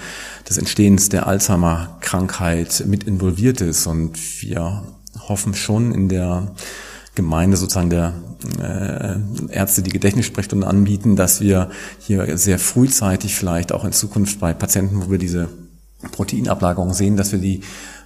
des 0.50 0.58
Entstehens 0.58 1.10
der 1.10 1.28
Alzheimer-Krankheit 1.28 2.86
mit 2.88 3.04
involviert 3.04 3.62
ist. 3.62 3.86
Und 3.86 4.18
wir 4.42 4.84
hoffen 5.28 5.54
schon 5.54 5.92
in 5.92 6.10
der 6.10 6.48
Gemeinde 7.14 7.56
sozusagen 7.58 7.92
der 7.92 8.14
äh, 8.60 9.54
Ärzte, 9.54 9.84
die 9.84 9.92
Gedächtnissprechstunden 9.92 10.68
anbieten, 10.68 11.16
dass 11.16 11.40
wir 11.40 11.70
hier 12.00 12.38
sehr 12.38 12.58
frühzeitig 12.58 13.36
vielleicht 13.36 13.72
auch 13.72 13.86
in 13.86 13.92
Zukunft 13.92 14.40
bei 14.40 14.54
Patienten, 14.54 15.06
wo 15.06 15.12
wir 15.12 15.20
diese 15.20 15.50
Proteinablagerung 16.12 16.94
sehen, 16.94 17.18
dass 17.18 17.32
wir 17.32 17.40
die 17.40 17.62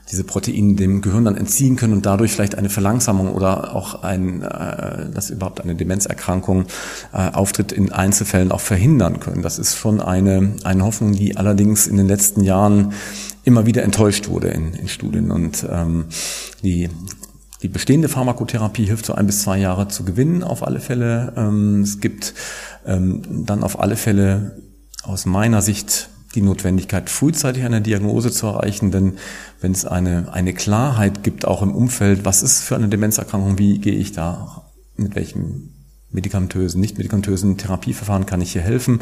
diese 0.10 0.24
Proteine 0.24 0.76
dem 0.76 1.02
Gehirn 1.02 1.26
dann 1.26 1.38
entziehen 1.38 1.76
können 1.76 1.94
und 1.94 2.06
dadurch 2.06 2.32
vielleicht 2.34 2.56
eine 2.56 2.70
Verlangsamung 2.70 3.34
oder 3.34 3.76
auch 3.76 4.04
ein, 4.04 4.42
äh, 4.42 5.10
dass 5.12 5.30
überhaupt 5.30 5.62
eine 5.62 5.76
Demenzerkrankung 5.76 6.66
äh, 7.14 7.30
auftritt 7.32 7.72
in 7.72 7.92
Einzelfällen 7.92 8.52
auch 8.52 8.62
verhindern 8.62 9.20
können. 9.20 9.42
Das 9.42 9.60
ist 9.60 9.78
schon 9.78 10.02
eine, 10.02 10.56
eine 10.64 10.84
Hoffnung, 10.84 11.14
die 11.14 11.38
allerdings 11.38 11.88
in 11.88 11.98
den 11.98 12.08
letzten 12.08 12.42
Jahren 12.42 12.94
immer 13.44 13.66
wieder 13.66 13.84
enttäuscht 13.84 14.28
wurde 14.28 14.50
in, 14.50 14.74
in 14.74 14.88
Studien 14.88 15.32
und 15.32 15.66
ähm, 15.70 16.06
die 16.64 16.90
die 17.62 17.68
bestehende 17.68 18.10
Pharmakotherapie 18.10 18.86
hilft 18.86 19.06
so 19.06 19.14
ein 19.14 19.28
bis 19.28 19.44
zwei 19.44 19.60
Jahre 19.60 19.88
zu 19.88 20.04
gewinnen, 20.04 20.42
auf 20.44 20.66
alle 20.66 20.80
Fälle. 20.80 21.34
Ähm, 21.38 21.82
es 21.82 22.00
gibt 22.00 22.34
ähm, 22.88 23.46
dann 23.46 23.64
auf 23.64 23.80
alle 23.80 23.96
Fälle 23.96 24.58
aus 25.04 25.26
meiner 25.26 25.62
Sicht 25.62 26.10
die 26.36 26.42
Notwendigkeit, 26.42 27.10
frühzeitig 27.10 27.64
eine 27.64 27.82
Diagnose 27.82 28.32
zu 28.32 28.48
erreichen, 28.48 28.92
denn 28.92 29.18
wenn 29.60 29.72
es 29.72 29.86
eine, 29.86 30.34
eine 30.34 30.54
Klarheit 30.54 31.24
gibt, 31.24 31.46
auch 31.46 31.62
im 31.62 31.76
Umfeld, 31.76 32.26
was 32.26 32.44
ist 32.44 32.62
für 32.62 32.76
eine 32.76 32.90
Demenzerkrankung, 32.90 33.58
wie 33.58 33.80
gehe 33.80 33.96
ich 33.96 34.12
da, 34.12 34.64
mit 34.96 35.16
welchem 35.16 35.70
medikamentösen, 36.12 36.82
nicht 36.82 36.98
medikamentösen 36.98 37.58
Therapieverfahren 37.58 38.26
kann 38.26 38.42
ich 38.42 38.52
hier 38.52 38.62
helfen, 38.62 39.00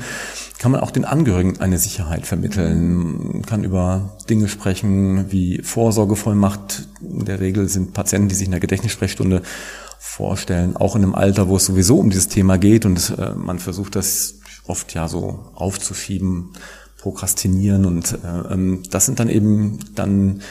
kann 0.60 0.72
man 0.72 0.82
auch 0.82 0.92
den 0.92 1.06
Angehörigen 1.06 1.60
eine 1.60 1.78
Sicherheit 1.78 2.28
vermitteln, 2.28 3.42
kann 3.48 3.64
über 3.64 4.18
Dinge 4.30 4.48
sprechen 4.48 5.32
wie 5.32 5.62
Vorsorgevollmacht. 5.64 6.88
In 7.02 7.26
der 7.26 7.40
Regel 7.40 7.68
sind 7.68 7.94
Patienten, 7.94 8.30
die 8.30 8.36
sich 8.36 8.46
in 8.46 8.52
der 8.52 8.60
Gedächtnissprechstunde 8.60 9.42
vorstellen, 9.98 10.78
auch 10.78 10.96
in 10.96 11.04
einem 11.04 11.16
Alter, 11.16 11.48
wo 11.48 11.58
es 11.58 11.66
sowieso 11.66 11.98
um 11.98 12.10
dieses 12.10 12.28
Thema 12.28 12.58
geht. 12.58 12.86
Und 12.86 13.16
äh, 13.18 13.34
man 13.36 13.60
versucht 13.60 13.96
das 13.96 14.36
oft 14.66 14.94
ja 14.94 15.08
so 15.08 15.52
aufzuschieben, 15.56 16.52
prokrastinieren 17.00 17.86
und 17.86 18.14
äh, 18.24 18.54
ähm, 18.54 18.84
das 18.92 19.06
sind 19.06 19.20
dann 19.20 19.30
eben 19.30 19.80
dann 19.96 20.42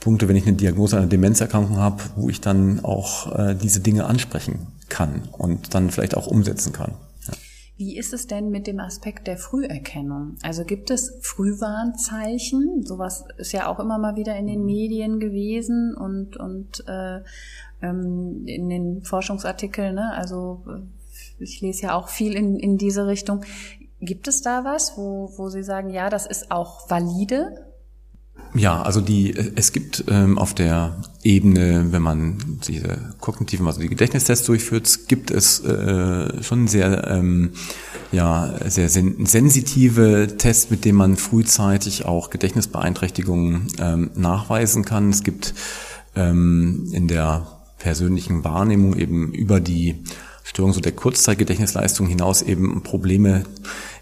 Punkte, 0.00 0.28
wenn 0.28 0.36
ich 0.36 0.46
eine 0.46 0.56
Diagnose 0.56 0.98
einer 0.98 1.06
Demenzerkrankung 1.06 1.78
habe, 1.78 2.02
wo 2.16 2.28
ich 2.28 2.40
dann 2.40 2.84
auch 2.84 3.34
äh, 3.36 3.54
diese 3.54 3.80
Dinge 3.80 4.04
ansprechen 4.04 4.66
kann 4.90 5.22
und 5.32 5.74
dann 5.74 5.90
vielleicht 5.90 6.14
auch 6.14 6.26
umsetzen 6.26 6.72
kann. 6.72 6.92
Ja. 7.26 7.32
Wie 7.78 7.96
ist 7.96 8.12
es 8.12 8.26
denn 8.26 8.50
mit 8.50 8.66
dem 8.66 8.80
Aspekt 8.80 9.26
der 9.26 9.38
Früherkennung? 9.38 10.36
Also 10.42 10.64
gibt 10.64 10.90
es 10.90 11.14
Frühwarnzeichen? 11.22 12.84
Sowas 12.84 13.24
ist 13.38 13.52
ja 13.52 13.66
auch 13.66 13.80
immer 13.80 13.98
mal 13.98 14.14
wieder 14.16 14.36
in 14.36 14.46
den 14.46 14.66
Medien 14.66 15.20
gewesen 15.20 15.94
und, 15.94 16.36
und 16.36 16.84
äh, 16.86 17.20
ähm, 17.80 18.42
in 18.44 18.68
den 18.68 19.02
Forschungsartikeln. 19.02 19.94
Ne? 19.94 20.12
Also 20.12 20.64
äh, 20.68 21.42
ich 21.42 21.62
lese 21.62 21.84
ja 21.84 21.94
auch 21.94 22.08
viel 22.08 22.34
in, 22.34 22.58
in 22.58 22.76
diese 22.76 23.06
Richtung. 23.06 23.44
Gibt 24.00 24.28
es 24.28 24.42
da 24.42 24.64
was, 24.64 24.96
wo, 24.96 25.32
wo 25.36 25.48
Sie 25.48 25.62
sagen, 25.62 25.90
ja, 25.90 26.10
das 26.10 26.26
ist 26.26 26.50
auch 26.50 26.90
valide? 26.90 27.74
Ja, 28.56 28.82
also 28.82 29.00
die, 29.00 29.34
es 29.56 29.72
gibt 29.72 30.04
ähm, 30.08 30.38
auf 30.38 30.54
der 30.54 31.02
Ebene, 31.24 31.86
wenn 31.90 32.02
man 32.02 32.60
diese 32.66 33.14
kognitiven, 33.20 33.66
also 33.66 33.80
die 33.80 33.88
Gedächtnistests 33.88 34.46
durchführt, 34.46 35.08
gibt 35.08 35.32
es 35.32 35.60
äh, 35.64 36.42
schon 36.42 36.68
sehr, 36.68 37.08
ähm, 37.08 37.52
ja, 38.12 38.54
sehr 38.68 38.88
sen 38.88 39.26
sensitive 39.26 40.36
Tests, 40.38 40.70
mit 40.70 40.84
denen 40.84 40.98
man 40.98 41.16
frühzeitig 41.16 42.04
auch 42.04 42.30
Gedächtnisbeeinträchtigungen 42.30 43.66
ähm, 43.78 44.10
nachweisen 44.14 44.84
kann. 44.84 45.10
Es 45.10 45.24
gibt 45.24 45.54
ähm, 46.14 46.88
in 46.92 47.08
der 47.08 47.46
persönlichen 47.78 48.44
Wahrnehmung 48.44 48.96
eben 48.96 49.32
über 49.32 49.58
die 49.58 50.04
Störung 50.44 50.72
so 50.72 50.80
der 50.80 50.92
Kurzzeitgedächtnisleistung 50.92 52.06
hinaus 52.06 52.42
eben 52.42 52.82
Probleme 52.82 53.44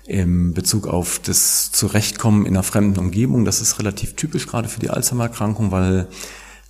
im 0.07 0.52
Bezug 0.52 0.88
auf 0.88 1.20
das 1.20 1.70
Zurechtkommen 1.70 2.44
in 2.44 2.55
einer 2.55 2.64
fremden 2.64 2.98
Umgebung. 2.98 3.44
Das 3.44 3.61
ist 3.61 3.78
relativ 3.78 4.16
typisch 4.16 4.48
gerade 4.48 4.68
für 4.68 4.81
die 4.81 4.90
Alzheimer-Erkrankung, 4.90 5.70
weil 5.70 6.09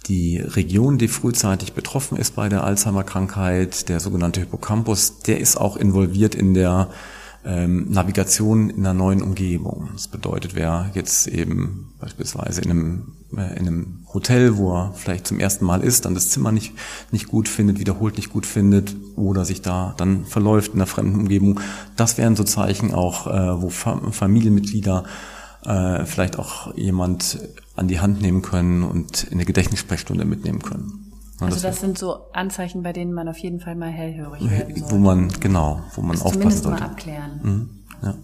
die 0.07 0.39
Region, 0.39 0.99
die 0.99 1.09
frühzeitig 1.09 1.73
betroffen 1.73 2.19
ist 2.19 2.37
bei 2.37 2.49
der 2.49 2.65
Alzheimer-Krankheit, 2.65 3.89
der 3.89 3.99
sogenannte 3.99 4.41
Hippocampus, 4.41 5.21
der 5.21 5.41
ist 5.41 5.57
auch 5.57 5.77
involviert 5.77 6.35
in 6.35 6.53
der 6.55 6.91
ähm, 7.45 7.91
Navigation 7.91 8.71
in 8.71 8.79
einer 8.81 8.95
neuen 8.95 9.23
Umgebung. 9.23 9.91
Das 9.93 10.09
bedeutet, 10.09 10.55
wer 10.55 10.91
jetzt 10.95 11.27
eben 11.27 11.93
beispielsweise 11.99 12.61
in 12.63 12.71
einem, 12.71 13.13
äh, 13.37 13.59
in 13.59 13.67
einem 13.67 14.07
Hotel, 14.13 14.57
wo 14.57 14.75
er 14.75 14.93
vielleicht 14.95 15.27
zum 15.27 15.41
ersten 15.41 15.65
Mal 15.65 15.83
ist, 15.83 16.05
dann 16.05 16.15
das 16.15 16.29
Zimmer 16.29 16.53
nicht, 16.53 16.73
nicht 17.11 17.29
gut 17.29 17.49
findet, 17.49 17.79
wiederholt 17.79 18.17
nicht 18.17 18.31
gut 18.31 18.47
findet 18.47 18.95
oder 19.17 19.45
sich 19.45 19.63
da 19.63 19.95
dann 19.97 20.25
verläuft 20.25 20.75
in 20.75 20.79
einer 20.79 20.87
fremden 20.87 21.21
Umgebung, 21.21 21.61
das 21.97 22.19
wären 22.19 22.37
so 22.37 22.45
Zeichen 22.45 22.95
auch, 22.95 23.27
äh, 23.27 23.63
wo 23.63 23.71
Familienmitglieder 23.71 25.05
äh, 25.65 26.05
vielleicht 26.05 26.39
auch 26.39 26.77
jemand 26.77 27.39
an 27.75 27.89
die 27.89 28.01
Hand 28.01 28.21
nehmen 28.21 28.43
können 28.43 28.83
und 28.83 29.25
in 29.25 29.35
eine 29.35 29.45
Gedächtnissprechstunde 29.45 30.25
mitnehmen 30.25 30.61
können. 30.61 31.12
Also 31.45 31.57
das, 31.57 31.63
das 31.63 31.81
sind 31.81 31.99
so 31.99 32.31
Anzeichen, 32.33 32.83
bei 32.83 32.93
denen 32.93 33.13
man 33.13 33.29
auf 33.29 33.39
jeden 33.39 33.61
Fall 33.61 33.75
mal 33.75 33.91
hellhörig 33.91 34.49
werden 34.49 34.77
soll. 34.77 34.91
Wo 34.91 34.97
man, 34.99 35.29
genau, 35.41 35.81
wo 35.95 36.03
man 36.03 36.13
also 36.13 36.27
aufpassen 36.27 36.51
sollte. 36.51 36.63
Zumindest 36.63 36.81
mal 36.81 36.83
abklären. 36.83 37.41
Mhm, 37.43 37.71
ja. 38.03 38.15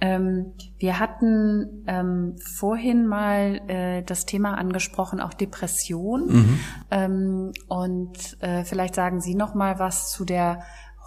Ähm, 0.00 0.52
wir 0.78 1.00
hatten 1.00 1.84
ähm, 1.88 2.36
vorhin 2.56 3.06
mal 3.08 3.60
äh, 3.66 4.02
das 4.02 4.26
Thema 4.26 4.56
angesprochen, 4.56 5.20
auch 5.20 5.34
Depression. 5.34 6.26
Mhm. 6.26 6.60
Ähm, 6.90 7.52
und 7.66 8.40
äh, 8.40 8.64
vielleicht 8.64 8.94
sagen 8.94 9.20
Sie 9.20 9.34
noch 9.34 9.54
mal 9.54 9.80
was 9.80 10.12
zu 10.12 10.24
der 10.24 10.60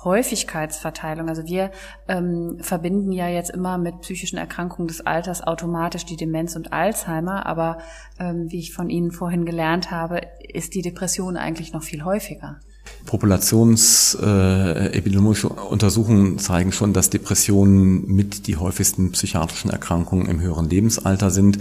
Häufigkeitsverteilung. 0.03 1.29
Also 1.29 1.45
wir 1.45 1.71
ähm, 2.07 2.57
verbinden 2.61 3.11
ja 3.11 3.27
jetzt 3.27 3.49
immer 3.49 3.77
mit 3.77 4.01
psychischen 4.01 4.37
Erkrankungen 4.37 4.87
des 4.87 5.05
Alters 5.05 5.45
automatisch 5.45 6.05
die 6.05 6.17
Demenz 6.17 6.55
und 6.55 6.73
Alzheimer, 6.73 7.45
aber 7.45 7.79
ähm, 8.19 8.51
wie 8.51 8.59
ich 8.59 8.73
von 8.73 8.89
Ihnen 8.89 9.11
vorhin 9.11 9.45
gelernt 9.45 9.91
habe, 9.91 10.21
ist 10.39 10.73
die 10.73 10.81
Depression 10.81 11.37
eigentlich 11.37 11.73
noch 11.73 11.83
viel 11.83 12.03
häufiger. 12.03 12.59
Populationsepidemiologische 13.05 15.47
äh, 15.47 15.59
Untersuchungen 15.69 16.39
zeigen 16.39 16.71
schon, 16.71 16.93
dass 16.93 17.09
Depressionen 17.09 18.07
mit 18.07 18.47
die 18.47 18.55
häufigsten 18.57 19.11
psychiatrischen 19.11 19.71
Erkrankungen 19.71 20.27
im 20.27 20.39
höheren 20.39 20.69
Lebensalter 20.69 21.31
sind. 21.31 21.57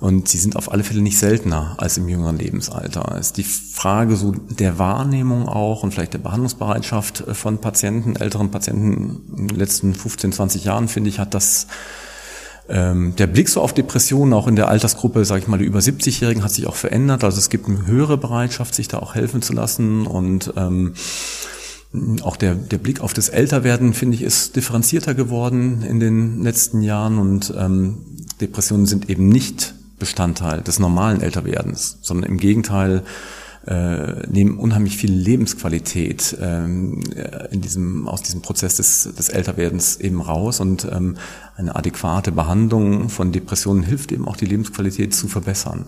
Und 0.00 0.28
sie 0.28 0.38
sind 0.38 0.56
auf 0.56 0.72
alle 0.72 0.84
Fälle 0.84 1.02
nicht 1.02 1.18
seltener 1.18 1.74
als 1.78 1.98
im 1.98 2.08
jüngeren 2.08 2.38
Lebensalter. 2.38 3.16
Es 3.18 3.26
ist 3.28 3.36
die 3.36 3.44
Frage 3.44 4.16
so 4.16 4.32
der 4.32 4.78
Wahrnehmung 4.78 5.46
auch 5.48 5.82
und 5.82 5.92
vielleicht 5.92 6.14
der 6.14 6.18
Behandlungsbereitschaft 6.18 7.24
von 7.32 7.58
Patienten, 7.58 8.16
älteren 8.16 8.50
Patienten 8.50 9.20
in 9.36 9.48
den 9.48 9.56
letzten 9.56 9.94
15, 9.94 10.32
20 10.32 10.64
Jahren, 10.64 10.88
finde 10.88 11.10
ich, 11.10 11.18
hat 11.18 11.34
das 11.34 11.66
ähm, 12.68 13.14
der 13.16 13.26
Blick 13.26 13.48
so 13.48 13.60
auf 13.60 13.72
Depressionen, 13.72 14.34
auch 14.34 14.46
in 14.46 14.56
der 14.56 14.68
Altersgruppe, 14.68 15.24
sage 15.24 15.42
ich 15.42 15.48
mal, 15.48 15.58
die 15.58 15.64
über 15.64 15.78
70-Jährigen, 15.78 16.42
hat 16.42 16.50
sich 16.50 16.66
auch 16.66 16.76
verändert. 16.76 17.24
Also 17.24 17.38
es 17.38 17.50
gibt 17.50 17.66
eine 17.66 17.86
höhere 17.86 18.18
Bereitschaft, 18.18 18.74
sich 18.74 18.88
da 18.88 18.98
auch 18.98 19.14
helfen 19.14 19.42
zu 19.42 19.52
lassen 19.52 20.06
und 20.06 20.52
ähm, 20.56 20.94
auch 22.22 22.36
der, 22.36 22.54
der 22.54 22.78
Blick 22.78 23.00
auf 23.00 23.14
das 23.14 23.30
Älterwerden, 23.30 23.94
finde 23.94 24.16
ich, 24.16 24.22
ist 24.22 24.56
differenzierter 24.56 25.14
geworden 25.14 25.82
in 25.82 26.00
den 26.00 26.42
letzten 26.42 26.82
Jahren 26.82 27.18
und 27.18 27.52
ähm, 27.56 27.98
Depressionen 28.40 28.86
sind 28.86 29.08
eben 29.08 29.28
nicht 29.28 29.74
Bestandteil 29.98 30.60
des 30.60 30.78
normalen 30.78 31.22
Älterwerdens, 31.22 31.98
sondern 32.02 32.30
im 32.30 32.38
Gegenteil 32.38 33.02
äh, 33.66 34.26
nehmen 34.28 34.58
unheimlich 34.58 34.96
viel 34.96 35.12
Lebensqualität 35.12 36.36
ähm, 36.40 37.02
äh, 37.14 37.52
in 37.52 37.60
diesem, 37.60 38.08
aus 38.08 38.22
diesem 38.22 38.40
Prozess 38.40 38.76
des, 38.76 39.08
des 39.16 39.28
Älterwerdens 39.28 39.96
eben 39.96 40.20
raus 40.20 40.60
und 40.60 40.86
ähm, 40.90 41.16
eine 41.56 41.74
adäquate 41.74 42.32
Behandlung 42.32 43.08
von 43.08 43.32
Depressionen 43.32 43.82
hilft 43.82 44.12
eben 44.12 44.26
auch 44.28 44.36
die 44.36 44.46
Lebensqualität 44.46 45.14
zu 45.14 45.28
verbessern. 45.28 45.86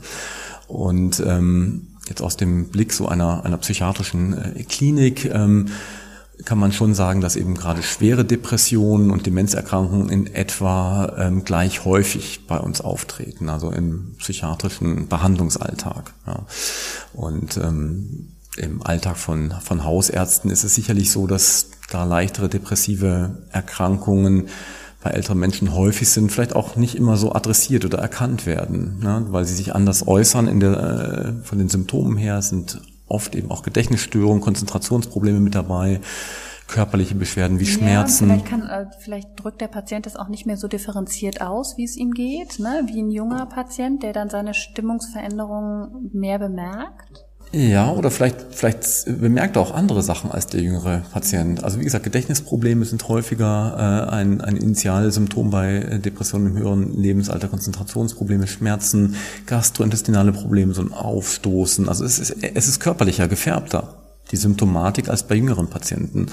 Und 0.66 1.22
ähm, 1.26 1.88
jetzt 2.09 2.22
aus 2.22 2.37
dem 2.37 2.68
Blick 2.68 2.92
so 2.92 3.09
einer, 3.09 3.44
einer 3.44 3.56
psychiatrischen 3.59 4.37
äh, 4.37 4.62
Klinik 4.64 5.24
ähm, 5.24 5.66
kann 6.44 6.59
man 6.59 6.72
schon 6.72 6.94
sagen, 6.94 7.20
dass 7.20 7.37
eben 7.37 7.55
gerade 7.55 7.83
schwere 7.83 8.24
Depressionen 8.24 9.11
und 9.11 9.26
Demenzerkrankungen 9.26 10.09
in 10.09 10.26
etwa 10.26 11.14
ähm, 11.18 11.44
gleich 11.44 11.85
häufig 11.85 12.46
bei 12.46 12.59
uns 12.59 12.81
auftreten, 12.81 13.48
also 13.48 13.70
im 13.70 14.14
psychiatrischen 14.18 15.09
Behandlungsalltag. 15.09 16.12
Ja. 16.26 16.46
Und 17.12 17.57
ähm, 17.57 18.29
im 18.57 18.83
Alltag 18.83 19.16
von, 19.16 19.55
von 19.62 19.85
Hausärzten 19.85 20.50
ist 20.50 20.64
es 20.64 20.74
sicherlich 20.74 21.11
so, 21.11 21.26
dass 21.26 21.70
da 21.90 22.05
leichtere 22.05 22.48
depressive 22.48 23.38
Erkrankungen 23.50 24.48
bei 25.03 25.11
älteren 25.11 25.38
Menschen 25.38 25.74
häufig 25.74 26.11
sind, 26.11 26.31
vielleicht 26.31 26.55
auch 26.55 26.76
nicht 26.76 26.94
immer 26.94 27.16
so 27.16 27.33
adressiert 27.33 27.85
oder 27.85 27.98
erkannt 27.98 28.44
werden, 28.44 28.98
ne, 29.00 29.24
weil 29.31 29.46
sie 29.46 29.55
sich 29.55 29.74
anders 29.74 30.07
äußern 30.07 30.46
in 30.46 30.61
der, 30.61 31.37
äh, 31.40 31.44
von 31.44 31.59
den 31.59 31.70
Symptomen 31.70 32.18
her, 32.18 32.42
sind 32.42 32.81
oft 33.11 33.35
eben 33.35 33.51
auch 33.51 33.62
Gedächtnisstörungen, 33.62 34.40
Konzentrationsprobleme 34.40 35.40
mit 35.40 35.55
dabei, 35.55 36.01
körperliche 36.68 37.16
Beschwerden 37.16 37.59
wie 37.59 37.66
Schmerzen. 37.66 38.29
Ja, 38.29 38.35
vielleicht, 38.35 38.46
kann, 38.46 38.62
äh, 38.62 38.87
vielleicht 39.01 39.29
drückt 39.37 39.61
der 39.61 39.68
Patient 39.68 40.07
das 40.07 40.16
auch 40.16 40.29
nicht 40.29 40.46
mehr 40.46 40.57
so 40.57 40.68
differenziert 40.68 41.40
aus, 41.40 41.77
wie 41.77 41.85
es 41.85 41.96
ihm 41.96 42.12
geht, 42.12 42.59
ne? 42.61 42.83
wie 42.87 43.03
ein 43.03 43.11
junger 43.11 43.46
Patient, 43.46 44.03
der 44.03 44.12
dann 44.12 44.31
seine 44.31 44.55
Stimmungsveränderungen 44.55 46.11
mehr 46.12 46.38
bemerkt. 46.38 47.30
Ja, 47.53 47.91
oder 47.91 48.13
vielleicht, 48.13 48.47
vielleicht 48.53 49.07
bemerkt 49.07 49.57
er 49.57 49.63
auch 49.63 49.75
andere 49.75 50.03
Sachen 50.03 50.31
als 50.31 50.47
der 50.47 50.61
jüngere 50.61 51.03
Patient. 51.13 51.65
Also 51.65 51.81
wie 51.81 51.85
gesagt, 51.85 52.05
Gedächtnisprobleme 52.05 52.85
sind 52.85 53.09
häufiger 53.09 54.07
äh, 54.09 54.15
ein, 54.15 54.41
ein 54.41 54.57
Initialsymptom 54.57 55.51
bei 55.51 55.77
äh, 55.79 55.99
Depressionen 55.99 56.49
im 56.49 56.59
höheren 56.59 56.95
Lebensalter, 56.97 57.49
Konzentrationsprobleme, 57.49 58.47
Schmerzen, 58.47 59.17
gastrointestinale 59.47 60.31
Probleme, 60.31 60.75
so 60.75 60.83
ein 60.83 60.93
Aufstoßen. 60.93 61.89
Also 61.89 62.05
es 62.05 62.21
ist, 62.21 62.37
es 62.41 62.69
ist 62.69 62.79
körperlicher, 62.79 63.27
gefärbter, 63.27 63.95
die 64.31 64.37
Symptomatik 64.37 65.09
als 65.09 65.25
bei 65.25 65.35
jüngeren 65.35 65.67
Patienten. 65.67 66.27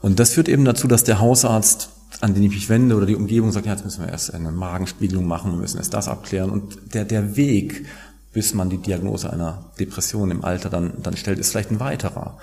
Und 0.00 0.18
das 0.18 0.30
führt 0.30 0.48
eben 0.48 0.64
dazu, 0.64 0.88
dass 0.88 1.04
der 1.04 1.20
Hausarzt 1.20 1.90
an 2.20 2.32
den 2.32 2.44
ich 2.44 2.50
mich 2.50 2.68
wende 2.68 2.96
oder 2.96 3.06
die 3.06 3.16
Umgebung 3.16 3.52
sagt, 3.52 3.66
ja, 3.66 3.72
jetzt 3.72 3.84
müssen 3.84 4.04
wir 4.04 4.10
erst 4.10 4.32
eine 4.32 4.50
Magenspiegelung 4.50 5.26
machen, 5.26 5.52
wir 5.52 5.58
müssen 5.58 5.78
erst 5.78 5.94
das 5.94 6.08
abklären. 6.08 6.50
Und 6.50 6.94
der, 6.94 7.04
der 7.04 7.36
Weg 7.36 7.86
bis 8.34 8.52
man 8.52 8.68
die 8.68 8.78
Diagnose 8.78 9.32
einer 9.32 9.64
Depression 9.80 10.30
im 10.30 10.44
Alter 10.44 10.68
dann, 10.68 10.92
dann 11.02 11.16
stellt, 11.16 11.38
ist 11.38 11.52
vielleicht 11.52 11.70
ein 11.70 11.80
weiterer. 11.80 12.36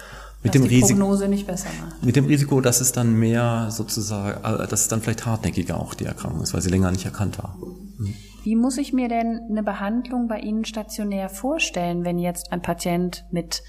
Mit 0.43 0.55
dem, 0.55 0.63
Risiko, 0.63 1.15
mit 2.01 2.15
dem 2.15 2.25
Risiko, 2.25 2.61
dass 2.61 2.81
es 2.81 2.91
dann 2.93 3.13
mehr 3.13 3.67
sozusagen, 3.69 4.43
äh, 4.43 4.67
dass 4.67 4.81
es 4.81 4.87
dann 4.87 5.01
vielleicht 5.01 5.27
hartnäckiger 5.27 5.79
auch 5.79 5.93
die 5.93 6.05
Erkrankung 6.05 6.41
ist, 6.41 6.55
weil 6.55 6.61
sie 6.61 6.71
länger 6.71 6.89
nicht 6.89 7.05
erkannt 7.05 7.37
war. 7.37 7.55
Mhm. 7.99 8.15
Wie 8.43 8.55
muss 8.55 8.79
ich 8.79 8.91
mir 8.91 9.07
denn 9.07 9.41
eine 9.51 9.61
Behandlung 9.61 10.27
bei 10.27 10.39
Ihnen 10.39 10.65
stationär 10.65 11.29
vorstellen, 11.29 12.03
wenn 12.03 12.17
jetzt 12.17 12.51
ein 12.51 12.63
Patient 12.63 13.23
mit 13.29 13.61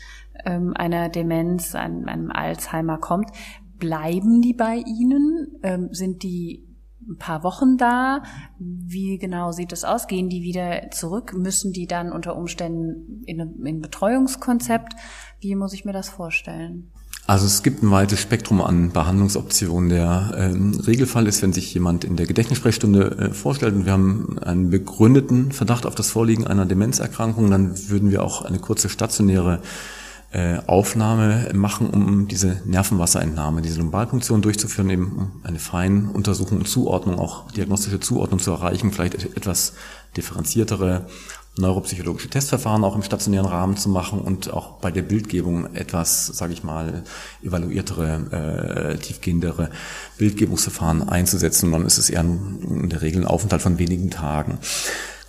ähm, 0.47 0.73
einer 0.75 1.11
Demenz, 1.11 1.75
einem, 1.75 2.09
einem 2.09 2.31
Alzheimer 2.31 2.97
kommt? 2.97 3.31
Bleiben 3.79 4.41
die 4.41 4.55
bei 4.55 4.77
Ihnen? 4.77 5.59
Ähm, 5.63 5.89
sind 5.93 6.23
die 6.23 6.72
ein 7.09 7.19
paar 7.19 7.43
Wochen 7.43 7.77
da. 7.77 8.23
Wie 8.59 9.19
genau 9.19 9.53
sieht 9.53 9.73
es 9.73 9.85
aus? 9.85 10.07
Gehen 10.07 10.29
die 10.29 10.43
wieder 10.43 10.91
zurück? 10.91 11.35
Müssen 11.37 11.73
die 11.73 11.87
dann 11.87 12.13
unter 12.13 12.37
Umständen 12.37 13.23
in 13.27 13.41
ein 13.41 13.81
Betreuungskonzept? 13.81 14.95
Wie 15.41 15.55
muss 15.55 15.73
ich 15.73 15.85
mir 15.85 15.93
das 15.93 16.09
vorstellen? 16.09 16.93
Also 17.27 17.47
es 17.47 17.63
gibt 17.63 17.83
ein 17.83 17.91
weites 17.91 18.21
Spektrum 18.21 18.61
an 18.61 18.91
Behandlungsoptionen. 18.91 19.91
Der 19.91 20.33
äh, 20.35 20.83
Regelfall 20.87 21.29
ist, 21.29 21.41
wenn 21.41 21.53
sich 21.53 21.73
jemand 21.73 22.05
in 22.05 22.17
der 22.17 22.27
Gedächtnissprechstunde 22.27 23.11
äh, 23.19 23.33
vorstellt 23.33 23.75
und 23.75 23.85
wir 23.85 23.93
haben 23.93 24.39
einen 24.41 24.71
begründeten 24.71 25.53
Verdacht 25.53 25.87
auf 25.87 25.95
das 25.95 26.11
Vorliegen 26.11 26.47
einer 26.47 26.67
Demenzerkrankung, 26.67 27.51
dann 27.51 27.89
würden 27.89 28.11
wir 28.11 28.25
auch 28.25 28.43
eine 28.43 28.59
kurze 28.59 28.89
stationäre 28.89 29.61
äh, 30.33 30.59
Aufnahme 30.67 31.51
machen, 31.55 31.91
um 31.91 32.27
diese 32.27 32.63
Nervenwasserentnahme, 32.65 33.63
diese 33.63 33.79
Lumbalpunktion 33.79 34.43
durchzuführen, 34.43 34.91
eben 34.91 35.13
um 35.13 35.41
eine 35.45 35.59
Feinuntersuchung 35.59 36.59
und 36.59 36.69
Zuordnung, 36.69 37.19
auch 37.19 37.51
diagnostische 37.53 38.01
Zuordnung 38.01 38.41
zu 38.41 38.51
erreichen, 38.51 38.93
vielleicht 38.93 39.15
etwas 39.37 39.75
differenziertere 40.17 41.07
neuropsychologische 41.59 42.31
Testverfahren 42.31 42.83
auch 42.83 42.97
im 42.97 43.03
stationären 43.03 43.47
Rahmen 43.47 43.77
zu 43.77 43.91
machen 43.91 44.21
und 44.21 44.51
auch 44.51 44.79
bei 44.81 44.91
der 44.91 45.03
Bildgebung 45.03 45.75
etwas, 45.75 46.29
sage 46.29 46.55
ich 46.55 46.65
mal, 46.65 47.03
evaluiertere, 47.43 48.95
äh, 48.95 48.97
tiefgehendere 48.97 49.69
Bildgebungsverfahren 50.17 51.07
einzusetzen. 51.07 51.71
Dann 51.73 51.85
ist 51.85 51.99
es 51.99 52.09
eher 52.09 52.23
in 52.23 52.89
der 52.89 53.03
Regel 53.03 53.23
ein 53.23 53.27
Aufenthalt 53.27 53.61
von 53.61 53.79
wenigen 53.79 54.11
Tagen 54.11 54.59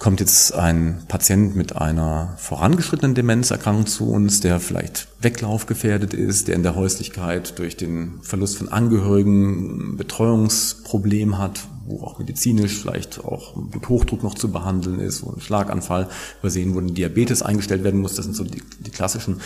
kommt 0.04 0.20
jetzt 0.20 0.54
ein 0.54 1.02
Patient 1.08 1.56
mit 1.56 1.78
einer 1.78 2.34
vorangeschrittenen 2.36 3.16
Demenzerkrankung 3.16 3.86
zu 3.86 4.12
uns, 4.12 4.42
der 4.42 4.60
vielleicht 4.60 5.08
weglaufgefährdet 5.22 6.14
ist, 6.14 6.50
der 6.50 6.56
in 6.56 6.64
der 6.64 6.76
Häuslichkeit 6.76 7.58
durch 7.58 7.78
den 7.78 8.20
Verlust 8.22 8.58
von 8.58 8.68
Angehörigen 8.68 9.96
Betreuungsproblem 9.96 11.38
hat, 11.38 11.62
wo 11.86 12.02
auch 12.02 12.20
medizinisch 12.20 12.82
vielleicht 12.82 13.24
auch 13.24 13.54
Bluthochdruck 13.56 14.24
noch 14.24 14.36
zu 14.36 14.52
behandeln 14.52 15.00
ist, 15.00 15.24
wo 15.24 15.32
ein 15.32 15.40
Schlaganfall 15.40 16.10
übersehen 16.42 16.74
wurde, 16.74 16.92
Diabetes 16.92 17.42
eingestellt 17.42 17.86
werden 17.86 18.02
muss, 18.02 18.16
das 18.16 18.26
sind 18.26 18.36
so 18.36 18.44
die, 18.44 18.62
die 18.80 18.92
klassischen 18.92 19.40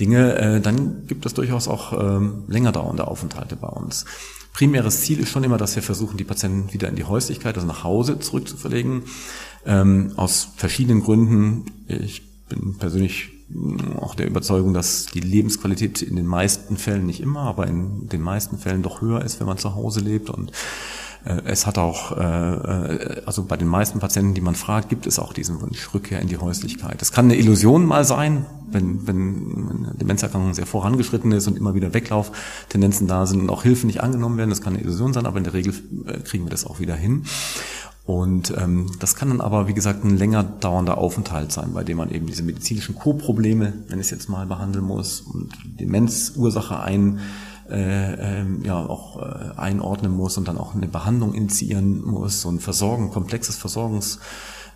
Dinge, 0.00 0.38
äh, 0.38 0.60
dann 0.62 1.06
gibt 1.06 1.26
es 1.26 1.34
durchaus 1.34 1.68
auch 1.68 1.92
ähm, 1.92 2.44
länger 2.48 2.72
dauernde 2.72 3.06
Aufenthalte 3.06 3.56
bei 3.56 3.68
uns. 3.68 4.06
Primäres 4.54 5.02
Ziel 5.02 5.20
ist 5.20 5.28
schon 5.28 5.44
immer, 5.44 5.58
dass 5.58 5.76
wir 5.76 5.84
versuchen, 5.84 6.16
die 6.16 6.24
Patienten 6.24 6.72
wieder 6.72 6.88
in 6.88 6.96
die 6.96 7.04
Häuslichkeit, 7.04 7.54
also 7.56 7.68
nach 7.68 7.84
Hause 7.84 8.18
zurückzuverlegen. 8.18 9.04
Ähm, 9.68 10.12
aus 10.16 10.48
verschiedenen 10.56 11.02
Gründen. 11.02 11.66
Ich 11.86 12.22
bin 12.48 12.78
persönlich 12.78 13.28
auch 14.00 14.14
der 14.14 14.26
Überzeugung, 14.26 14.74
dass 14.74 15.06
die 15.06 15.20
Lebensqualität 15.20 16.02
in 16.02 16.16
den 16.16 16.26
meisten 16.26 16.76
Fällen, 16.76 17.06
nicht 17.06 17.20
immer, 17.20 17.40
aber 17.40 17.66
in 17.66 18.08
den 18.08 18.20
meisten 18.20 18.58
Fällen 18.58 18.82
doch 18.82 19.00
höher 19.00 19.22
ist, 19.22 19.40
wenn 19.40 19.46
man 19.46 19.58
zu 19.58 19.74
Hause 19.74 20.00
lebt. 20.00 20.30
Und 20.30 20.52
äh, 21.24 21.42
es 21.44 21.66
hat 21.66 21.78
auch, 21.78 22.16
äh, 22.16 22.22
äh, 22.22 23.22
also 23.26 23.44
bei 23.44 23.56
den 23.56 23.68
meisten 23.68 24.00
Patienten, 24.00 24.34
die 24.34 24.40
man 24.40 24.54
fragt, 24.54 24.88
gibt 24.88 25.06
es 25.06 25.18
auch 25.18 25.32
diesen 25.32 25.60
Wunsch, 25.60 25.92
Rückkehr 25.94 26.20
in 26.20 26.28
die 26.28 26.36
Häuslichkeit. 26.36 27.00
Es 27.00 27.12
kann 27.12 27.26
eine 27.26 27.36
Illusion 27.36 27.86
mal 27.86 28.04
sein, 28.04 28.46
wenn, 28.70 29.06
wenn 29.06 29.86
eine 29.86 29.94
Demenzerkrankung 29.94 30.52
sehr 30.52 30.66
vorangeschritten 30.66 31.32
ist 31.32 31.46
und 31.46 31.56
immer 31.56 31.74
wieder 31.74 31.94
Weglauftendenzen 31.94 33.06
da 33.06 33.24
sind 33.24 33.40
und 33.40 33.50
auch 33.50 33.62
Hilfen 33.62 33.86
nicht 33.86 34.02
angenommen 34.02 34.36
werden. 34.36 34.50
Das 34.50 34.60
kann 34.60 34.74
eine 34.74 34.82
Illusion 34.82 35.12
sein, 35.14 35.26
aber 35.26 35.38
in 35.38 35.44
der 35.44 35.54
Regel 35.54 35.72
kriegen 36.24 36.44
wir 36.44 36.50
das 36.50 36.66
auch 36.66 36.78
wieder 36.78 36.94
hin. 36.94 37.24
Und 38.08 38.54
ähm, 38.56 38.90
das 39.00 39.16
kann 39.16 39.28
dann 39.28 39.42
aber, 39.42 39.68
wie 39.68 39.74
gesagt, 39.74 40.02
ein 40.02 40.16
länger 40.16 40.42
dauernder 40.42 40.96
Aufenthalt 40.96 41.52
sein, 41.52 41.74
bei 41.74 41.84
dem 41.84 41.98
man 41.98 42.10
eben 42.10 42.24
diese 42.26 42.42
medizinischen 42.42 42.94
Co-Probleme, 42.94 43.74
wenn 43.88 43.98
ich 43.98 44.06
es 44.06 44.10
jetzt 44.10 44.30
mal 44.30 44.46
behandeln 44.46 44.86
muss, 44.86 45.20
und 45.20 45.52
Demenzursache 45.78 46.80
ein, 46.80 47.20
äh, 47.68 48.40
äh, 48.40 48.46
ja 48.64 48.78
auch 48.78 49.20
äh, 49.20 49.58
einordnen 49.58 50.16
muss 50.16 50.38
und 50.38 50.48
dann 50.48 50.56
auch 50.56 50.74
eine 50.74 50.88
Behandlung 50.88 51.34
initiieren 51.34 52.02
muss, 52.02 52.40
so 52.40 52.48
ein 52.48 52.60
Versorgen, 52.60 53.10
komplexes 53.10 53.56
Versorgungs 53.56 54.20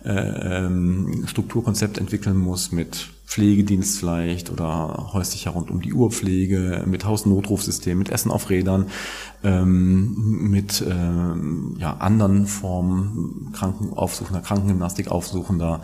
ähm, 0.05 1.23
Strukturkonzept 1.27 1.97
entwickeln 1.97 2.37
muss 2.37 2.71
mit 2.71 3.09
Pflegedienst 3.25 3.97
vielleicht 3.97 4.51
oder 4.51 5.09
häuslicher 5.13 5.51
rund 5.51 5.71
um 5.71 5.81
die 5.81 5.93
Uhrpflege, 5.93 6.83
mit 6.85 7.05
Hausnotrufsystem, 7.05 7.97
mit 7.97 8.09
Essen 8.09 8.29
auf 8.29 8.49
Rädern, 8.49 8.87
ähm, 9.43 10.49
mit 10.51 10.85
ähm, 10.87 11.75
ja, 11.79 11.97
anderen 11.97 12.45
Formen 12.45 13.49
Krankenaufsuchender, 13.53 14.41
Krankengymnastik 14.41 15.07
aufsuchender, 15.07 15.81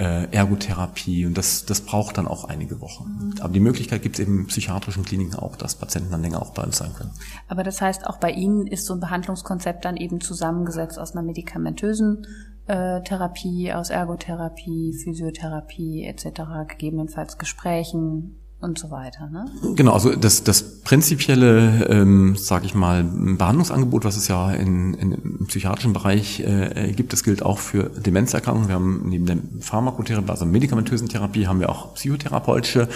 äh, 0.00 0.34
Ergotherapie 0.34 1.26
und 1.26 1.36
das, 1.36 1.66
das 1.66 1.82
braucht 1.82 2.16
dann 2.16 2.26
auch 2.26 2.44
einige 2.44 2.80
Wochen. 2.80 3.34
Aber 3.40 3.52
die 3.52 3.60
Möglichkeit 3.60 4.00
gibt 4.02 4.18
es 4.18 4.20
eben 4.20 4.40
in 4.40 4.46
psychiatrischen 4.46 5.04
Kliniken 5.04 5.34
auch, 5.34 5.56
dass 5.56 5.74
Patienten 5.74 6.10
dann 6.10 6.22
länger 6.22 6.40
auch 6.40 6.54
bei 6.54 6.62
uns 6.62 6.78
sein 6.78 6.94
können. 6.94 7.10
Aber 7.48 7.62
das 7.62 7.82
heißt, 7.82 8.06
auch 8.06 8.16
bei 8.16 8.30
Ihnen 8.30 8.66
ist 8.66 8.86
so 8.86 8.94
ein 8.94 9.00
Behandlungskonzept 9.00 9.84
dann 9.84 9.98
eben 9.98 10.22
zusammengesetzt 10.22 10.98
aus 10.98 11.12
einer 11.12 11.22
medikamentösen 11.22 12.26
äh, 12.66 13.02
Therapie, 13.02 13.74
aus 13.74 13.90
Ergotherapie, 13.90 14.94
Physiotherapie 14.94 16.04
etc., 16.06 16.40
gegebenenfalls 16.68 17.36
Gesprächen 17.36 18.40
und 18.60 18.78
so 18.78 18.90
weiter. 18.90 19.28
Ne? 19.30 19.46
Genau, 19.74 19.92
also 19.92 20.14
das, 20.14 20.44
das 20.44 20.80
prinzipielle, 20.82 21.86
ähm, 21.88 22.36
sage 22.36 22.66
ich 22.66 22.74
mal, 22.74 23.04
Behandlungsangebot, 23.04 24.04
was 24.04 24.16
es 24.16 24.28
ja 24.28 24.52
in, 24.52 24.94
in, 24.94 25.12
im 25.12 25.46
psychiatrischen 25.46 25.92
Bereich 25.92 26.40
äh, 26.40 26.92
gibt, 26.94 27.12
das 27.12 27.24
gilt 27.24 27.42
auch 27.42 27.58
für 27.58 27.84
Demenzerkrankungen. 27.84 28.68
Wir 28.68 28.74
haben 28.74 29.08
neben 29.08 29.26
der 29.26 29.38
Pharmakotherapie, 29.60 30.30
also 30.30 30.44
medikamentösen 30.44 31.08
Therapie, 31.08 31.46
haben 31.46 31.60
wir 31.60 31.70
auch 31.70 31.94
psychotherapeutische 31.94 32.88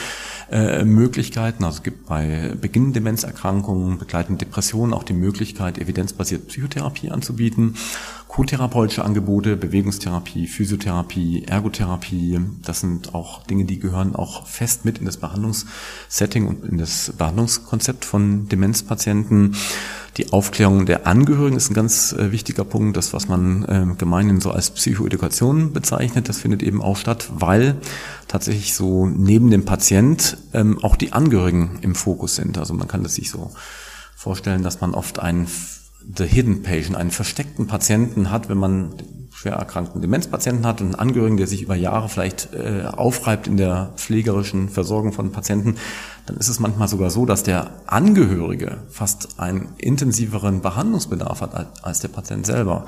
äh, 0.50 0.84
Möglichkeiten. 0.84 1.64
Also 1.64 1.78
es 1.78 1.82
gibt 1.82 2.06
bei 2.06 2.54
Beginn 2.60 2.92
Demenzerkrankungen, 2.92 3.98
begleitenden 3.98 4.38
Depressionen 4.38 4.92
auch 4.92 5.04
die 5.04 5.12
Möglichkeit, 5.12 5.78
evidenzbasierte 5.78 6.46
Psychotherapie 6.46 7.10
anzubieten. 7.10 7.74
Co-therapeutische 8.28 9.04
Angebote, 9.04 9.56
Bewegungstherapie, 9.56 10.48
Physiotherapie, 10.48 11.44
Ergotherapie, 11.44 12.40
das 12.62 12.80
sind 12.80 13.14
auch 13.14 13.44
Dinge, 13.44 13.64
die 13.64 13.78
gehören 13.78 14.16
auch 14.16 14.46
fest 14.48 14.84
mit 14.84 14.98
in 14.98 15.04
das 15.04 15.18
Behandlungssetting 15.18 16.48
und 16.48 16.64
in 16.64 16.78
das 16.78 17.12
Behandlungskonzept 17.16 18.04
von 18.04 18.48
Demenzpatienten. 18.48 19.54
Die 20.16 20.32
Aufklärung 20.32 20.86
der 20.86 21.08
Angehörigen 21.08 21.56
ist 21.56 21.70
ein 21.70 21.74
ganz 21.74 22.12
äh, 22.12 22.30
wichtiger 22.30 22.64
Punkt. 22.64 22.96
Das, 22.96 23.12
was 23.12 23.26
man 23.26 23.64
äh, 23.64 23.94
gemeinhin 23.98 24.40
so 24.40 24.52
als 24.52 24.70
Psychoedukation 24.70 25.72
bezeichnet, 25.72 26.28
das 26.28 26.38
findet 26.38 26.62
eben 26.62 26.80
auch 26.80 26.96
statt, 26.96 27.28
weil 27.34 27.76
tatsächlich 28.28 28.74
so 28.74 29.06
neben 29.06 29.50
dem 29.50 29.64
Patient 29.64 30.36
ähm, 30.52 30.78
auch 30.82 30.94
die 30.94 31.12
Angehörigen 31.12 31.78
im 31.82 31.96
Fokus 31.96 32.36
sind. 32.36 32.58
Also 32.58 32.74
man 32.74 32.86
kann 32.86 33.02
das 33.02 33.16
sich 33.16 33.28
so 33.28 33.50
vorstellen, 34.14 34.62
dass 34.62 34.80
man 34.80 34.94
oft 34.94 35.18
einen 35.18 35.48
The 36.16 36.24
Hidden 36.24 36.62
Patient, 36.62 36.96
einen 36.96 37.10
versteckten 37.10 37.66
Patienten 37.66 38.30
hat, 38.30 38.48
wenn 38.48 38.58
man 38.58 38.94
schwer 39.44 39.54
erkrankten 39.54 40.00
Demenzpatienten 40.00 40.64
hat 40.64 40.80
und 40.80 40.88
einen 40.88 40.94
Angehörigen, 40.94 41.36
der 41.36 41.46
sich 41.46 41.62
über 41.62 41.74
Jahre 41.74 42.08
vielleicht 42.08 42.54
äh, 42.54 42.84
aufreibt 42.86 43.46
in 43.46 43.56
der 43.56 43.92
pflegerischen 43.96 44.68
Versorgung 44.68 45.12
von 45.12 45.32
Patienten, 45.32 45.76
dann 46.26 46.36
ist 46.36 46.48
es 46.48 46.60
manchmal 46.60 46.88
sogar 46.88 47.10
so, 47.10 47.26
dass 47.26 47.42
der 47.42 47.70
Angehörige 47.86 48.78
fast 48.88 49.38
einen 49.38 49.74
intensiveren 49.76 50.62
Behandlungsbedarf 50.62 51.42
hat 51.42 51.84
als 51.84 52.00
der 52.00 52.08
Patient 52.08 52.46
selber. 52.46 52.86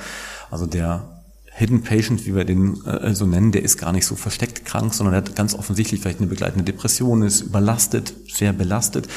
Also 0.50 0.66
der 0.66 1.22
Hidden 1.52 1.82
Patient, 1.82 2.24
wie 2.26 2.34
wir 2.34 2.44
den 2.44 2.84
äh, 2.86 3.14
so 3.14 3.26
nennen, 3.26 3.52
der 3.52 3.62
ist 3.62 3.78
gar 3.78 3.92
nicht 3.92 4.06
so 4.06 4.14
versteckt 4.14 4.64
krank, 4.64 4.94
sondern 4.94 5.12
der 5.12 5.24
hat 5.24 5.36
ganz 5.36 5.54
offensichtlich 5.54 6.00
vielleicht 6.00 6.20
eine 6.20 6.28
begleitende 6.28 6.64
Depression, 6.64 7.22
ist 7.22 7.40
überlastet, 7.42 8.14
sehr 8.30 8.52
belastet. 8.52 9.08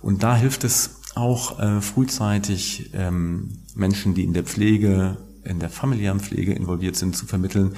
Und 0.00 0.22
da 0.22 0.36
hilft 0.36 0.64
es 0.64 0.97
auch 1.18 1.58
äh, 1.58 1.80
frühzeitig 1.80 2.90
ähm, 2.94 3.58
Menschen, 3.74 4.14
die 4.14 4.24
in 4.24 4.32
der 4.32 4.44
Pflege, 4.44 5.16
in 5.44 5.60
der 5.60 5.70
familiären 5.70 6.20
Pflege 6.20 6.52
involviert 6.52 6.96
sind, 6.96 7.16
zu 7.16 7.26
vermitteln, 7.26 7.74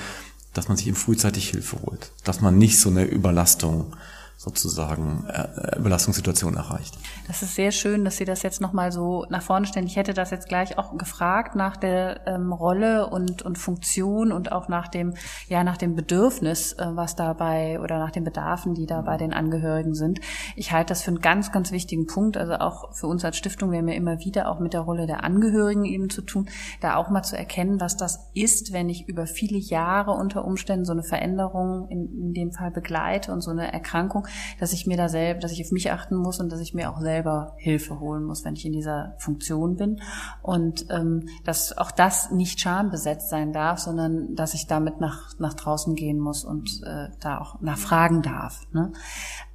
dass 0.52 0.68
man 0.68 0.76
sich 0.76 0.86
eben 0.86 0.96
frühzeitig 0.96 1.50
Hilfe 1.50 1.80
holt, 1.82 2.12
dass 2.24 2.40
man 2.40 2.58
nicht 2.58 2.78
so 2.78 2.90
eine 2.90 3.04
Überlastung 3.04 3.96
sozusagen 4.40 5.26
äh, 5.28 5.78
Belastungssituation 5.78 6.56
erreicht. 6.56 6.98
Das 7.26 7.42
ist 7.42 7.56
sehr 7.56 7.72
schön, 7.72 8.06
dass 8.06 8.16
Sie 8.16 8.24
das 8.24 8.42
jetzt 8.42 8.62
nochmal 8.62 8.90
so 8.90 9.26
nach 9.28 9.42
vorne 9.42 9.66
stellen. 9.66 9.86
Ich 9.86 9.96
hätte 9.96 10.14
das 10.14 10.30
jetzt 10.30 10.48
gleich 10.48 10.78
auch 10.78 10.96
gefragt 10.96 11.56
nach 11.56 11.76
der 11.76 12.26
ähm, 12.26 12.50
Rolle 12.50 13.10
und, 13.10 13.42
und 13.42 13.58
Funktion 13.58 14.32
und 14.32 14.50
auch 14.50 14.68
nach 14.68 14.88
dem, 14.88 15.12
ja, 15.48 15.62
nach 15.62 15.76
dem 15.76 15.94
Bedürfnis, 15.94 16.72
äh, 16.72 16.86
was 16.94 17.16
dabei 17.16 17.80
oder 17.80 17.98
nach 17.98 18.12
den 18.12 18.24
Bedarfen, 18.24 18.72
die 18.72 18.86
da 18.86 19.02
bei 19.02 19.18
den 19.18 19.34
Angehörigen 19.34 19.94
sind. 19.94 20.20
Ich 20.56 20.72
halte 20.72 20.88
das 20.88 21.02
für 21.02 21.10
einen 21.10 21.20
ganz, 21.20 21.52
ganz 21.52 21.70
wichtigen 21.70 22.06
Punkt. 22.06 22.38
Also 22.38 22.54
auch 22.54 22.94
für 22.94 23.08
uns 23.08 23.22
als 23.26 23.36
Stiftung, 23.36 23.72
wir 23.72 23.78
haben 23.80 23.88
ja 23.88 23.94
immer 23.94 24.20
wieder 24.20 24.50
auch 24.50 24.58
mit 24.58 24.72
der 24.72 24.80
Rolle 24.80 25.06
der 25.06 25.22
Angehörigen 25.22 25.84
eben 25.84 26.08
zu 26.08 26.22
tun, 26.22 26.48
da 26.80 26.96
auch 26.96 27.10
mal 27.10 27.22
zu 27.22 27.36
erkennen, 27.36 27.78
was 27.78 27.98
das 27.98 28.30
ist, 28.32 28.72
wenn 28.72 28.88
ich 28.88 29.06
über 29.06 29.26
viele 29.26 29.58
Jahre 29.58 30.12
unter 30.12 30.46
Umständen 30.46 30.86
so 30.86 30.92
eine 30.92 31.02
Veränderung 31.02 31.88
in, 31.90 32.08
in 32.18 32.32
dem 32.32 32.52
Fall 32.52 32.70
begleite 32.70 33.32
und 33.32 33.42
so 33.42 33.50
eine 33.50 33.70
Erkrankung, 33.70 34.26
dass 34.58 34.72
ich 34.72 34.86
mir 34.86 34.96
da 34.96 35.08
selbst, 35.08 35.44
dass 35.44 35.52
ich 35.52 35.64
auf 35.64 35.72
mich 35.72 35.90
achten 35.92 36.16
muss 36.16 36.40
und 36.40 36.50
dass 36.50 36.60
ich 36.60 36.74
mir 36.74 36.90
auch 36.90 37.00
selber 37.00 37.54
Hilfe 37.56 38.00
holen 38.00 38.24
muss, 38.24 38.44
wenn 38.44 38.54
ich 38.54 38.66
in 38.66 38.72
dieser 38.72 39.14
Funktion 39.18 39.76
bin. 39.76 40.00
Und 40.42 40.86
ähm, 40.90 41.28
dass 41.44 41.76
auch 41.76 41.90
das 41.90 42.30
nicht 42.30 42.60
schambesetzt 42.60 43.30
sein 43.30 43.52
darf, 43.52 43.78
sondern 43.78 44.34
dass 44.34 44.54
ich 44.54 44.66
damit 44.66 45.00
nach, 45.00 45.38
nach 45.38 45.54
draußen 45.54 45.94
gehen 45.94 46.18
muss 46.18 46.44
und 46.44 46.82
äh, 46.84 47.08
da 47.20 47.38
auch 47.38 47.60
nachfragen 47.60 48.22
darf. 48.22 48.60
Ne? 48.72 48.92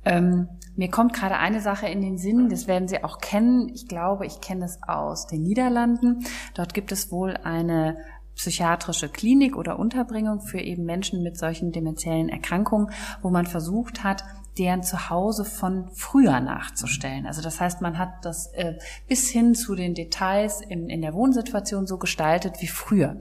Ähm, 0.03 0.49
mir 0.75 0.89
kommt 0.89 1.13
gerade 1.13 1.37
eine 1.37 1.61
Sache 1.61 1.87
in 1.87 2.01
den 2.01 2.17
Sinn, 2.17 2.49
das 2.49 2.67
werden 2.67 2.87
Sie 2.87 3.03
auch 3.03 3.19
kennen. 3.19 3.69
Ich 3.73 3.87
glaube, 3.87 4.25
ich 4.25 4.41
kenne 4.41 4.65
es 4.65 4.79
aus 4.87 5.25
den 5.27 5.41
Niederlanden. 5.41 6.25
Dort 6.53 6.73
gibt 6.73 6.91
es 6.91 7.11
wohl 7.11 7.37
eine 7.37 7.97
psychiatrische 8.35 9.09
Klinik 9.09 9.55
oder 9.55 9.79
Unterbringung 9.79 10.41
für 10.41 10.59
eben 10.59 10.83
Menschen 10.83 11.23
mit 11.23 11.37
solchen 11.37 11.71
demenziellen 11.71 12.29
Erkrankungen, 12.29 12.91
wo 13.21 13.29
man 13.29 13.45
versucht 13.45 14.03
hat, 14.03 14.23
deren 14.57 14.83
Zuhause 14.83 15.43
von 15.43 15.89
früher 15.93 16.39
nachzustellen. 16.39 17.25
Also 17.25 17.41
das 17.41 17.59
heißt, 17.59 17.81
man 17.81 17.97
hat 17.97 18.23
das 18.23 18.47
äh, 18.53 18.75
bis 19.07 19.29
hin 19.29 19.53
zu 19.53 19.75
den 19.75 19.93
Details 19.93 20.61
in, 20.61 20.89
in 20.89 21.01
der 21.01 21.13
Wohnsituation 21.13 21.87
so 21.87 21.97
gestaltet 21.97 22.55
wie 22.61 22.67
früher. 22.67 23.17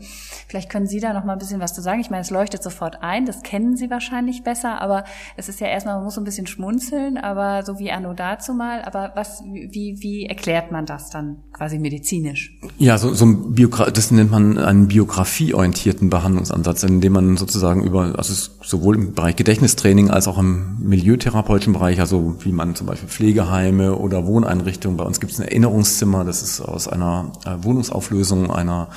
Vielleicht 0.47 0.71
können 0.71 0.87
Sie 0.87 1.01
da 1.01 1.13
noch 1.13 1.25
mal 1.25 1.33
ein 1.33 1.39
bisschen 1.39 1.61
was 1.61 1.75
zu 1.75 1.81
sagen. 1.81 2.01
Ich 2.01 2.11
meine, 2.11 2.23
es 2.23 2.31
leuchtet 2.31 2.63
sofort 2.63 3.03
ein, 3.03 3.27
das 3.27 3.43
kennen 3.43 3.77
Sie 3.77 3.91
wahrscheinlich 3.91 4.45
besser, 4.45 4.81
aber 4.81 5.05
es 5.37 5.49
ist 5.49 5.61
ja 5.61 5.67
erstmal, 5.67 5.97
man 5.97 6.05
muss 6.05 6.17
ein 6.19 6.25
bisschen 6.25 6.47
schmunzeln, 6.47 7.17
aber 7.17 7.65
so 7.65 7.79
wie 7.79 7.91
Anno 7.91 8.13
dazu 8.15 8.55
mal. 8.55 8.83
Aber 8.83 9.13
was, 9.15 9.43
wie, 9.45 9.97
wie 10.01 10.27
erklärt 10.27 10.71
man 10.71 10.87
das 10.87 11.11
dann 11.11 11.43
quasi 11.53 11.79
medizinisch? 11.79 12.59
Ja, 12.79 12.99
so, 12.99 13.13
so 13.13 13.27
ein 13.27 13.55
Biogra 13.55 13.91
das 13.91 14.11
nennt 14.11 14.31
man 14.31 14.59
einen 14.59 14.89
biografieorientierten 14.89 16.11
Behandlungsansatz, 16.11 16.83
in 16.85 17.01
dem 17.01 17.13
man 17.13 17.37
sozusagen 17.37 17.83
über, 17.83 18.15
also 18.17 18.51
sowohl 18.63 18.97
im 18.97 19.15
Bereich 19.15 19.37
Gedächtnistraining 19.37 20.11
als 20.11 20.29
auch 20.29 20.39
im 20.39 20.79
Milieu 20.81 21.17
therapeutischen 21.25 21.73
Bereich, 21.73 22.01
also 22.01 22.37
wie 22.41 22.53
man 22.53 22.75
zum 22.75 22.87
Beispiel 22.87 23.09
Pflegeheime 23.09 23.97
oder 23.97 24.27
Wohneinrichtungen, 24.27 24.97
bei 24.97 25.05
uns 25.05 25.21
gibt 25.21 25.33
es 25.33 25.41
ein 25.41 25.49
Erinnerungszimmer, 25.49 26.25
das 26.25 26.43
ist 26.43 26.61
aus 26.61 26.87
einer 26.87 27.33
äh, 27.47 27.65
Wohnungsauflösung 27.65 28.51
einer 28.51 28.89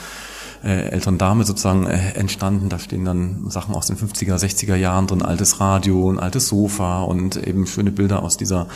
äh, 0.67 0.89
älteren 0.89 1.17
Dame 1.17 1.45
sozusagen 1.45 1.86
äh, 1.86 2.12
entstanden. 2.15 2.67
Da 2.67 2.77
stehen 2.77 3.06
dann 3.06 3.49
Sachen 3.49 3.73
aus 3.73 3.88
den 3.88 3.95
50er, 3.95 4.36
60er 4.36 4.75
Jahren 4.75 5.08
drin, 5.08 5.21
altes 5.21 5.62
Radio, 5.62 6.12
ein 6.12 6.19
altes 6.19 6.49
Sofa 6.49 7.03
und 7.03 7.38
eben 7.38 7.65
schöne 7.67 7.91
Bilder 7.91 8.21
aus 8.21 8.36
dieser, 8.36 8.67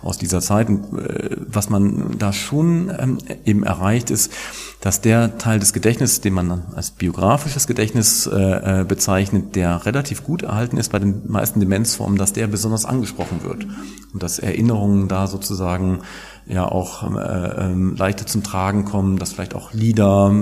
aus 0.00 0.16
dieser 0.16 0.40
Zeit. 0.40 0.68
Und, 0.68 0.96
äh, 0.96 1.36
was 1.38 1.68
man 1.68 2.16
da 2.18 2.32
schon 2.32 2.92
ähm, 2.96 3.18
eben 3.44 3.64
erreicht 3.64 4.10
ist, 4.10 4.32
dass 4.80 5.00
der 5.00 5.38
Teil 5.38 5.58
des 5.58 5.72
Gedächtnisses, 5.72 6.20
den 6.20 6.34
man 6.34 6.62
als 6.74 6.92
biografisches 6.92 7.66
Gedächtnis 7.66 8.26
äh, 8.26 8.80
äh, 8.80 8.84
bezeichnet, 8.84 9.56
der 9.56 9.84
relativ 9.84 10.22
gut 10.22 10.42
erhalten 10.42 10.76
ist 10.76 10.92
bei 10.92 11.00
den 11.00 11.22
meisten 11.26 11.58
Demenzformen, 11.58 12.16
dass 12.16 12.32
der 12.32 12.46
besonders 12.46 12.84
angesprochen 12.84 13.42
wird 13.42 13.66
und 14.14 14.22
dass 14.22 14.38
Erinnerungen 14.38 15.08
da 15.08 15.26
sozusagen 15.26 16.00
ja 16.46 16.66
auch 16.66 17.02
äh, 17.14 17.18
äh, 17.18 17.74
leichter 17.96 18.26
zum 18.26 18.42
Tragen 18.42 18.84
kommen, 18.84 19.18
dass 19.18 19.32
vielleicht 19.32 19.54
auch 19.54 19.72
Lieder, 19.72 20.32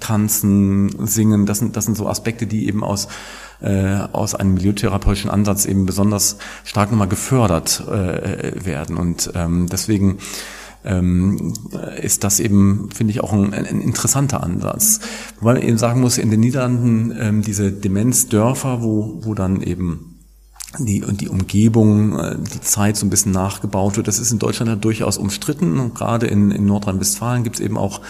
Tanzen, 0.00 1.06
Singen, 1.06 1.46
das 1.46 1.58
sind, 1.58 1.76
das 1.76 1.84
sind 1.84 1.96
so 1.96 2.08
Aspekte, 2.08 2.46
die 2.46 2.66
eben 2.66 2.82
aus 2.82 3.08
äh, 3.60 3.96
aus 4.12 4.34
einem 4.34 4.54
milieutherapeutischen 4.54 5.30
Ansatz 5.30 5.64
eben 5.64 5.86
besonders 5.86 6.36
stark 6.64 6.90
nochmal 6.90 7.08
gefördert 7.08 7.82
äh, 7.88 8.64
werden. 8.64 8.98
Und 8.98 9.32
ähm, 9.34 9.66
deswegen 9.70 10.18
ähm, 10.84 11.54
ist 12.00 12.22
das 12.24 12.38
eben, 12.38 12.90
finde 12.94 13.12
ich, 13.12 13.22
auch 13.22 13.32
ein, 13.32 13.52
ein, 13.54 13.80
interessanter 13.80 14.42
Ansatz. 14.42 15.00
Wobei 15.40 15.54
man 15.54 15.62
eben 15.62 15.78
sagen 15.78 16.00
muss, 16.00 16.18
in 16.18 16.30
den 16.30 16.40
Niederlanden 16.40 17.16
ähm, 17.18 17.42
diese 17.42 17.72
Demenzdörfer, 17.72 18.82
wo, 18.82 19.20
wo 19.22 19.34
dann 19.34 19.62
eben 19.62 20.15
die, 20.78 21.02
und 21.02 21.20
die 21.20 21.28
Umgebung, 21.28 22.18
äh, 22.18 22.36
die 22.38 22.60
Zeit 22.60 22.96
so 22.96 23.06
ein 23.06 23.10
bisschen 23.10 23.32
nachgebaut 23.32 23.96
wird. 23.96 24.08
Das 24.08 24.18
ist 24.18 24.32
in 24.32 24.38
Deutschland 24.38 24.68
ja 24.68 24.76
durchaus 24.76 25.18
umstritten 25.18 25.78
und 25.78 25.94
gerade 25.94 26.26
in, 26.26 26.50
in 26.50 26.66
Nordrhein-Westfalen 26.66 27.44
gibt 27.44 27.56
es 27.56 27.60
eben 27.60 27.78
auch 27.78 28.00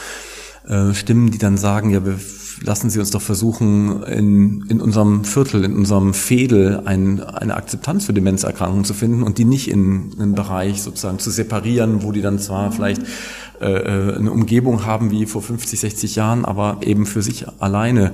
äh, 0.66 0.94
Stimmen, 0.94 1.30
die 1.30 1.38
dann 1.38 1.56
sagen, 1.56 1.90
ja, 1.90 2.04
wir 2.04 2.18
lassen 2.62 2.90
Sie 2.90 2.98
uns 2.98 3.10
doch 3.10 3.22
versuchen, 3.22 4.02
in, 4.04 4.64
in 4.68 4.80
unserem 4.80 5.24
Viertel, 5.24 5.64
in 5.64 5.76
unserem 5.76 6.14
Fädel 6.14 6.82
ein, 6.84 7.22
eine 7.22 7.54
Akzeptanz 7.54 8.06
für 8.06 8.12
Demenzerkrankungen 8.12 8.84
zu 8.84 8.94
finden 8.94 9.22
und 9.22 9.38
die 9.38 9.44
nicht 9.44 9.68
in 9.68 10.12
einen 10.18 10.34
Bereich 10.34 10.82
sozusagen 10.82 11.18
zu 11.18 11.30
separieren, 11.30 12.02
wo 12.02 12.12
die 12.12 12.22
dann 12.22 12.38
zwar 12.38 12.72
vielleicht 12.72 13.02
äh, 13.60 13.66
äh 13.66 14.16
eine 14.16 14.32
Umgebung 14.32 14.86
haben 14.86 15.10
wie 15.10 15.26
vor 15.26 15.42
50, 15.42 15.80
60 15.80 16.16
Jahren, 16.16 16.44
aber 16.44 16.78
eben 16.82 17.06
für 17.06 17.22
sich 17.22 17.46
alleine 17.60 18.12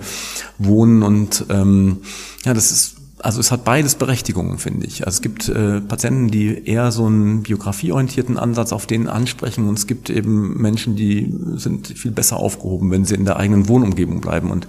wohnen 0.59 1.03
und 1.03 1.47
ähm, 1.49 1.99
ja, 2.45 2.53
das 2.55 2.73
ist 2.73 2.97
also 3.23 3.41
es 3.41 3.53
hat 3.53 3.65
beides 3.65 3.95
Berechtigungen, 3.95 4.59
finde 4.59 4.87
ich. 4.87 5.07
Also 5.07 5.17
es 5.17 5.23
gibt 5.23 5.49
äh, 5.49 5.81
Patienten, 5.81 6.29
die 6.29 6.67
eher 6.67 6.91
so 6.91 7.07
einen 7.07 7.43
biografieorientierten 7.43 8.37
Ansatz 8.37 8.73
auf 8.73 8.87
den 8.87 9.09
ansprechen 9.09 9.69
und 9.69 9.79
es 9.79 9.87
gibt 9.87 10.11
eben 10.11 10.61
Menschen, 10.61 10.97
die 10.97 11.33
sind 11.55 11.89
viel 11.89 12.11
besser 12.11 12.37
aufgehoben, 12.37 12.91
wenn 12.91 13.05
sie 13.05 13.15
in 13.15 13.25
der 13.25 13.37
eigenen 13.37 13.69
Wohnumgebung 13.69 14.21
bleiben 14.21 14.51
und 14.51 14.67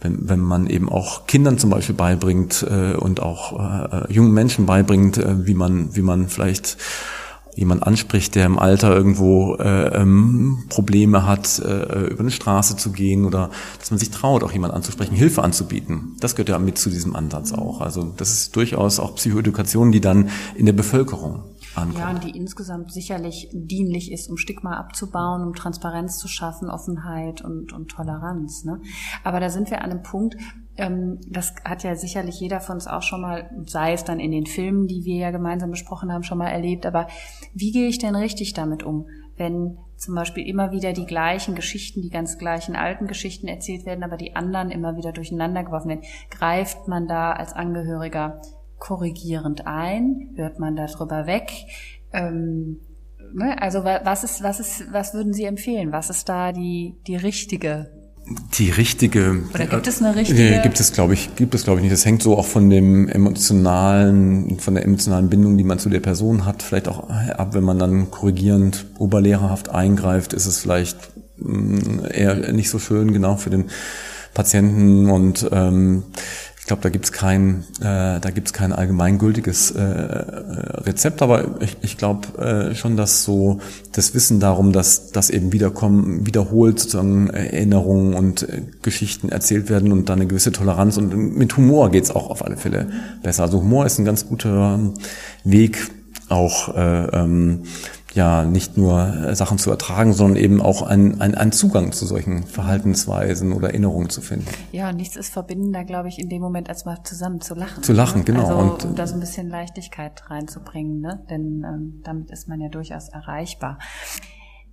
wenn, 0.00 0.28
wenn 0.28 0.40
man 0.40 0.66
eben 0.66 0.88
auch 0.88 1.26
Kindern 1.26 1.58
zum 1.58 1.70
Beispiel 1.70 1.94
beibringt 1.94 2.66
äh, 2.68 2.94
und 2.94 3.20
auch 3.20 3.92
äh, 3.92 4.12
jungen 4.12 4.32
Menschen 4.32 4.66
beibringt, 4.66 5.18
äh, 5.18 5.46
wie 5.46 5.54
man 5.54 5.94
wie 5.94 6.02
man 6.02 6.28
vielleicht 6.28 6.76
jemand 7.60 7.82
anspricht, 7.82 8.34
der 8.34 8.46
im 8.46 8.58
Alter 8.58 8.96
irgendwo 8.96 9.54
äh, 9.56 9.94
ähm, 9.94 10.64
Probleme 10.70 11.26
hat, 11.26 11.58
äh, 11.58 12.06
über 12.06 12.20
eine 12.20 12.30
Straße 12.30 12.76
zu 12.76 12.90
gehen 12.90 13.26
oder 13.26 13.50
dass 13.78 13.90
man 13.90 13.98
sich 13.98 14.10
traut, 14.10 14.42
auch 14.42 14.52
jemand 14.52 14.72
anzusprechen, 14.72 15.14
Hilfe 15.14 15.42
anzubieten. 15.42 16.16
Das 16.20 16.34
gehört 16.34 16.48
ja 16.48 16.58
mit 16.58 16.78
zu 16.78 16.88
diesem 16.88 17.14
Ansatz 17.14 17.52
auch. 17.52 17.82
Also 17.82 18.14
das 18.16 18.32
ist 18.32 18.56
durchaus 18.56 18.98
auch 18.98 19.14
Psychoedukation, 19.14 19.92
die 19.92 20.00
dann 20.00 20.30
in 20.54 20.64
der 20.64 20.72
Bevölkerung 20.72 21.44
ankommt. 21.74 21.98
Ja, 21.98 22.10
und 22.10 22.24
die 22.24 22.30
insgesamt 22.30 22.92
sicherlich 22.92 23.50
dienlich 23.52 24.10
ist, 24.10 24.30
um 24.30 24.38
Stigma 24.38 24.78
abzubauen, 24.78 25.42
um 25.42 25.54
Transparenz 25.54 26.18
zu 26.18 26.28
schaffen, 26.28 26.70
Offenheit 26.70 27.42
und, 27.42 27.74
und 27.74 27.88
Toleranz. 27.90 28.64
Ne? 28.64 28.80
Aber 29.22 29.38
da 29.38 29.50
sind 29.50 29.70
wir 29.70 29.84
an 29.84 29.90
einem 29.90 30.02
Punkt, 30.02 30.36
das 31.28 31.54
hat 31.64 31.82
ja 31.82 31.94
sicherlich 31.94 32.40
jeder 32.40 32.60
von 32.60 32.76
uns 32.76 32.86
auch 32.86 33.02
schon 33.02 33.20
mal, 33.20 33.50
sei 33.66 33.92
es 33.92 34.04
dann 34.04 34.20
in 34.20 34.30
den 34.30 34.46
Filmen, 34.46 34.86
die 34.86 35.04
wir 35.04 35.16
ja 35.16 35.30
gemeinsam 35.30 35.70
besprochen 35.70 36.12
haben, 36.12 36.22
schon 36.22 36.38
mal 36.38 36.48
erlebt. 36.48 36.86
Aber 36.86 37.08
wie 37.54 37.72
gehe 37.72 37.88
ich 37.88 37.98
denn 37.98 38.14
richtig 38.14 38.54
damit 38.54 38.82
um, 38.82 39.06
wenn 39.36 39.78
zum 39.96 40.14
Beispiel 40.14 40.46
immer 40.46 40.72
wieder 40.72 40.92
die 40.92 41.06
gleichen 41.06 41.54
Geschichten, 41.54 42.00
die 42.00 42.08
ganz 42.08 42.38
gleichen 42.38 42.76
alten 42.76 43.06
Geschichten 43.06 43.46
erzählt 43.48 43.84
werden, 43.84 44.04
aber 44.04 44.16
die 44.16 44.36
anderen 44.36 44.70
immer 44.70 44.96
wieder 44.96 45.12
durcheinander 45.12 45.64
geworfen 45.64 45.88
werden? 45.88 46.04
Greift 46.30 46.88
man 46.88 47.06
da 47.06 47.32
als 47.32 47.52
Angehöriger 47.52 48.40
korrigierend 48.78 49.66
ein? 49.66 50.30
Hört 50.36 50.58
man 50.58 50.76
darüber 50.76 51.26
weg? 51.26 51.50
Ähm, 52.12 52.80
ne? 53.34 53.60
Also 53.60 53.84
was 53.84 54.24
ist, 54.24 54.42
was 54.42 54.60
ist, 54.60 54.92
was 54.92 55.12
würden 55.14 55.32
Sie 55.32 55.44
empfehlen? 55.44 55.92
Was 55.92 56.10
ist 56.10 56.28
da 56.28 56.52
die, 56.52 56.96
die 57.06 57.16
richtige 57.16 57.99
die 58.54 58.70
richtige. 58.70 59.42
Oder 59.52 59.66
gibt 59.66 59.86
es 59.86 60.02
eine 60.02 60.14
richtige? 60.14 60.38
Nee, 60.40 60.62
gibt 60.62 60.78
es, 60.78 60.92
glaube 60.92 61.14
ich, 61.14 61.34
gibt 61.34 61.54
es, 61.54 61.64
glaube 61.64 61.80
ich, 61.80 61.82
nicht. 61.82 61.92
Das 61.92 62.04
hängt 62.04 62.22
so 62.22 62.36
auch 62.38 62.46
von 62.46 62.70
dem 62.70 63.08
emotionalen, 63.08 64.58
von 64.60 64.74
der 64.74 64.84
emotionalen 64.84 65.28
Bindung, 65.28 65.56
die 65.56 65.64
man 65.64 65.78
zu 65.78 65.88
der 65.88 66.00
Person 66.00 66.44
hat, 66.44 66.62
vielleicht 66.62 66.88
auch 66.88 67.08
ab, 67.08 67.54
wenn 67.54 67.64
man 67.64 67.78
dann 67.78 68.10
korrigierend, 68.10 68.86
oberlehrerhaft 68.98 69.70
eingreift, 69.70 70.32
ist 70.32 70.46
es 70.46 70.58
vielleicht 70.58 70.96
mm, 71.38 72.04
eher 72.12 72.52
nicht 72.52 72.70
so 72.70 72.78
schön, 72.78 73.12
genau 73.12 73.36
für 73.36 73.50
den 73.50 73.64
Patienten 74.32 75.10
und 75.10 75.48
ähm, 75.50 76.04
glaube, 76.70 76.82
da 76.82 76.88
gibt's 76.88 77.10
kein, 77.10 77.64
äh, 77.80 78.20
da 78.20 78.30
gibt's 78.32 78.52
kein 78.52 78.72
allgemeingültiges 78.72 79.72
äh, 79.72 79.82
Rezept, 79.82 81.20
aber 81.20 81.60
ich, 81.60 81.76
ich 81.82 81.96
glaube 81.96 82.38
äh, 82.38 82.74
schon, 82.76 82.96
dass 82.96 83.24
so 83.24 83.58
das 83.90 84.14
Wissen 84.14 84.38
darum, 84.38 84.70
dass 84.70 85.10
das 85.10 85.30
eben 85.30 85.52
wiederkommen, 85.52 86.28
wiederholt 86.28 86.78
sozusagen 86.78 87.28
Erinnerungen 87.30 88.14
und 88.14 88.48
äh, 88.48 88.62
Geschichten 88.82 89.30
erzählt 89.30 89.68
werden 89.68 89.90
und 89.90 90.08
dann 90.08 90.20
eine 90.20 90.28
gewisse 90.28 90.52
Toleranz 90.52 90.96
und 90.96 91.12
mit 91.36 91.56
Humor 91.56 91.90
geht's 91.90 92.12
auch 92.12 92.30
auf 92.30 92.44
alle 92.44 92.56
Fälle 92.56 92.86
besser. 93.20 93.42
Also 93.42 93.58
Humor 93.58 93.84
ist 93.84 93.98
ein 93.98 94.04
ganz 94.04 94.28
guter 94.28 94.78
Weg, 95.42 95.90
auch 96.28 96.76
äh, 96.76 97.04
ähm, 97.06 97.64
ja 98.14 98.44
nicht 98.44 98.76
nur 98.76 99.06
äh, 99.06 99.34
Sachen 99.34 99.58
zu 99.58 99.70
ertragen, 99.70 100.12
sondern 100.12 100.36
eben 100.36 100.60
auch 100.60 100.82
einen, 100.82 101.20
einen, 101.20 101.52
Zugang 101.52 101.92
zu 101.92 102.06
solchen 102.06 102.44
Verhaltensweisen 102.44 103.52
oder 103.52 103.68
Erinnerungen 103.68 104.10
zu 104.10 104.20
finden. 104.20 104.46
Ja, 104.72 104.92
nichts 104.92 105.16
ist 105.16 105.32
verbindender, 105.32 105.84
glaube 105.84 106.08
ich, 106.08 106.18
in 106.18 106.28
dem 106.28 106.42
Moment, 106.42 106.68
als 106.68 106.84
mal 106.84 107.02
zusammen 107.02 107.40
zu 107.40 107.54
lachen. 107.54 107.82
Zu 107.82 107.92
lachen, 107.92 108.20
ne? 108.20 108.24
genau. 108.24 108.46
Also, 108.46 108.58
und, 108.58 108.84
um 108.84 108.94
da 108.94 109.06
so 109.06 109.14
ein 109.14 109.20
bisschen 109.20 109.48
Leichtigkeit 109.48 110.30
reinzubringen, 110.30 111.00
ne? 111.00 111.24
denn 111.30 111.64
ähm, 111.64 112.00
damit 112.04 112.30
ist 112.30 112.48
man 112.48 112.60
ja 112.60 112.68
durchaus 112.68 113.08
erreichbar. 113.08 113.78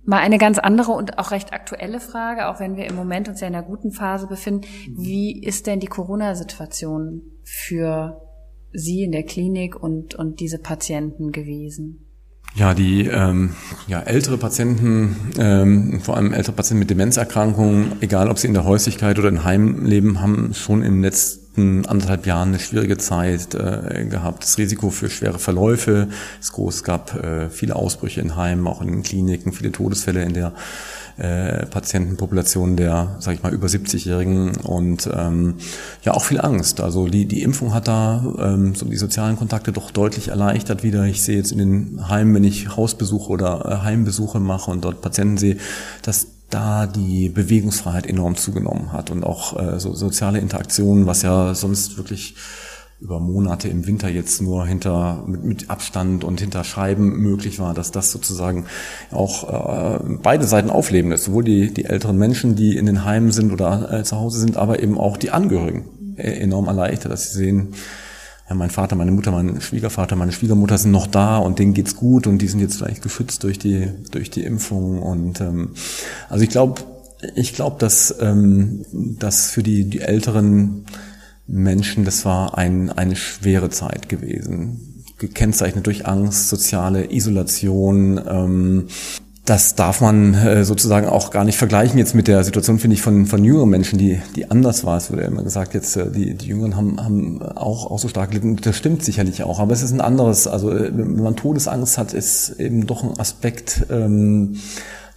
Mal 0.04 0.18
eine 0.18 0.38
ganz 0.38 0.58
andere 0.58 0.92
und 0.92 1.18
auch 1.18 1.32
recht 1.32 1.52
aktuelle 1.52 2.00
Frage, 2.00 2.48
auch 2.48 2.60
wenn 2.60 2.76
wir 2.76 2.86
im 2.86 2.96
Moment 2.96 3.28
uns 3.28 3.40
ja 3.40 3.48
in 3.48 3.54
einer 3.54 3.66
guten 3.66 3.92
Phase 3.92 4.26
befinden. 4.26 4.66
Wie 4.96 5.42
ist 5.42 5.66
denn 5.66 5.80
die 5.80 5.86
Corona-Situation 5.86 7.22
für 7.42 8.22
Sie 8.72 9.02
in 9.02 9.12
der 9.12 9.24
Klinik 9.24 9.76
und, 9.76 10.14
und 10.14 10.40
diese 10.40 10.58
Patienten 10.58 11.30
gewesen? 11.32 12.07
Ja, 12.54 12.74
die 12.74 13.06
ähm, 13.06 13.50
ja, 13.86 14.00
ältere 14.00 14.36
Patienten, 14.36 15.16
ähm, 15.38 16.00
vor 16.00 16.16
allem 16.16 16.32
ältere 16.32 16.54
Patienten 16.54 16.80
mit 16.80 16.90
Demenzerkrankungen, 16.90 17.92
egal 18.00 18.28
ob 18.28 18.38
sie 18.38 18.48
in 18.48 18.54
der 18.54 18.64
Häuslichkeit 18.64 19.18
oder 19.18 19.28
in 19.28 19.44
Heim 19.44 19.84
leben, 19.84 20.20
haben 20.20 20.54
schon 20.54 20.82
in 20.82 20.94
den 20.94 21.00
letzten 21.58 21.86
anderthalb 21.86 22.26
Jahren 22.26 22.48
eine 22.48 22.58
schwierige 22.58 22.98
Zeit 22.98 23.54
äh, 23.54 24.06
gehabt. 24.08 24.44
Das 24.44 24.58
Risiko 24.58 24.90
für 24.90 25.10
schwere 25.10 25.38
Verläufe 25.38 26.08
ist 26.40 26.52
groß. 26.52 26.76
Es 26.76 26.84
gab 26.84 27.14
äh, 27.14 27.50
viele 27.50 27.76
Ausbrüche 27.76 28.20
in 28.20 28.36
Heimen, 28.36 28.66
auch 28.66 28.80
in 28.80 29.02
Kliniken, 29.02 29.52
viele 29.52 29.72
Todesfälle 29.72 30.22
in 30.22 30.34
der 30.34 30.52
äh, 31.16 31.66
Patientenpopulation 31.66 32.76
der, 32.76 33.16
sag 33.18 33.34
ich 33.34 33.42
mal, 33.42 33.52
über 33.52 33.66
70-Jährigen 33.66 34.56
und 34.58 35.10
ähm, 35.12 35.54
ja 36.04 36.14
auch 36.14 36.24
viel 36.24 36.40
Angst. 36.40 36.80
Also 36.80 37.08
die, 37.08 37.26
die 37.26 37.42
Impfung 37.42 37.74
hat 37.74 37.88
da 37.88 38.22
ähm, 38.38 38.76
so 38.76 38.86
die 38.86 38.96
sozialen 38.96 39.36
Kontakte 39.36 39.72
doch 39.72 39.90
deutlich 39.90 40.28
erleichtert 40.28 40.84
wieder. 40.84 41.04
Ich 41.04 41.22
sehe 41.22 41.36
jetzt 41.36 41.50
in 41.50 41.58
den 41.58 42.08
Heimen, 42.08 42.34
wenn 42.34 42.44
ich 42.44 42.76
Hausbesuche 42.76 43.32
oder 43.32 43.64
äh, 43.64 43.84
Heimbesuche 43.84 44.38
mache 44.38 44.70
und 44.70 44.84
dort 44.84 45.00
Patienten 45.00 45.38
sehe, 45.38 45.56
dass 46.02 46.37
da 46.50 46.86
die 46.86 47.28
Bewegungsfreiheit 47.28 48.06
enorm 48.06 48.36
zugenommen 48.36 48.92
hat 48.92 49.10
und 49.10 49.24
auch 49.24 49.58
äh, 49.58 49.78
so 49.78 49.94
soziale 49.94 50.38
Interaktionen, 50.38 51.06
was 51.06 51.22
ja 51.22 51.54
sonst 51.54 51.96
wirklich 51.96 52.36
über 53.00 53.20
Monate 53.20 53.68
im 53.68 53.86
Winter 53.86 54.08
jetzt 54.08 54.42
nur 54.42 54.66
hinter 54.66 55.22
mit, 55.26 55.44
mit 55.44 55.70
Abstand 55.70 56.24
und 56.24 56.40
hinter 56.40 56.64
Scheiben 56.64 57.20
möglich 57.20 57.60
war, 57.60 57.72
dass 57.72 57.92
das 57.92 58.10
sozusagen 58.10 58.66
auch 59.12 60.00
äh, 60.00 60.00
beide 60.22 60.44
Seiten 60.44 60.70
aufleben 60.70 61.12
ist, 61.12 61.24
sowohl 61.24 61.44
die, 61.44 61.72
die 61.72 61.84
älteren 61.84 62.18
Menschen, 62.18 62.56
die 62.56 62.76
in 62.76 62.86
den 62.86 63.04
Heimen 63.04 63.30
sind 63.30 63.52
oder 63.52 63.92
äh, 63.92 64.02
zu 64.02 64.16
Hause 64.16 64.40
sind, 64.40 64.56
aber 64.56 64.82
eben 64.82 64.98
auch 64.98 65.16
die 65.16 65.30
Angehörigen 65.30 66.16
äh, 66.16 66.40
enorm 66.40 66.66
erleichtert, 66.66 67.12
dass 67.12 67.30
sie 67.30 67.38
sehen, 67.38 67.74
ja, 68.48 68.54
mein 68.54 68.70
Vater, 68.70 68.96
meine 68.96 69.12
Mutter, 69.12 69.30
mein 69.30 69.60
Schwiegervater, 69.60 70.16
meine 70.16 70.32
Schwiegermutter 70.32 70.78
sind 70.78 70.90
noch 70.90 71.06
da 71.06 71.38
und 71.38 71.58
denen 71.58 71.74
geht's 71.74 71.96
gut 71.96 72.26
und 72.26 72.38
die 72.38 72.48
sind 72.48 72.60
jetzt 72.60 72.76
vielleicht 72.76 73.02
geschützt 73.02 73.44
durch 73.44 73.58
die 73.58 73.88
durch 74.10 74.30
die 74.30 74.44
Impfung 74.44 75.02
und 75.02 75.40
ähm, 75.40 75.74
also 76.28 76.44
ich 76.44 76.50
glaube 76.50 76.82
ich 77.34 77.54
glaube, 77.54 77.76
dass 77.78 78.14
ähm, 78.20 78.84
dass 78.92 79.50
für 79.50 79.62
die 79.62 79.84
die 79.84 80.00
älteren 80.00 80.84
Menschen, 81.48 82.04
das 82.04 82.24
war 82.24 82.56
ein, 82.58 82.90
eine 82.90 83.16
schwere 83.16 83.70
Zeit 83.70 84.08
gewesen. 84.08 85.02
Gekennzeichnet 85.16 85.86
durch 85.86 86.06
Angst, 86.06 86.48
soziale 86.48 87.10
Isolation. 87.10 88.20
Ähm, 88.28 88.86
das 89.48 89.74
darf 89.74 90.02
man 90.02 90.34
äh, 90.34 90.64
sozusagen 90.64 91.06
auch 91.06 91.30
gar 91.30 91.44
nicht 91.44 91.56
vergleichen 91.56 91.98
jetzt 91.98 92.14
mit 92.14 92.28
der 92.28 92.44
Situation, 92.44 92.78
finde 92.78 92.94
ich, 92.94 93.02
von, 93.02 93.24
von 93.24 93.42
jüngeren 93.42 93.70
Menschen, 93.70 93.98
die, 93.98 94.20
die 94.36 94.50
anders 94.50 94.84
war. 94.84 94.98
Es 94.98 95.10
wurde 95.10 95.22
ja 95.22 95.28
immer 95.28 95.42
gesagt, 95.42 95.72
jetzt 95.72 95.96
äh, 95.96 96.10
die, 96.10 96.34
die 96.34 96.48
Jüngeren 96.48 96.76
haben, 96.76 97.02
haben 97.02 97.42
auch, 97.42 97.90
auch 97.90 97.98
so 97.98 98.08
stark 98.08 98.30
gelitten. 98.30 98.56
Das 98.60 98.76
stimmt 98.76 99.02
sicherlich 99.02 99.42
auch, 99.44 99.58
aber 99.58 99.72
es 99.72 99.82
ist 99.82 99.92
ein 99.92 100.02
anderes. 100.02 100.46
Also 100.46 100.70
äh, 100.70 100.90
wenn 100.94 101.22
man 101.22 101.34
Todesangst 101.34 101.96
hat, 101.96 102.12
ist 102.12 102.60
eben 102.60 102.86
doch 102.86 103.02
ein 103.02 103.18
Aspekt, 103.18 103.86
ähm, 103.90 104.56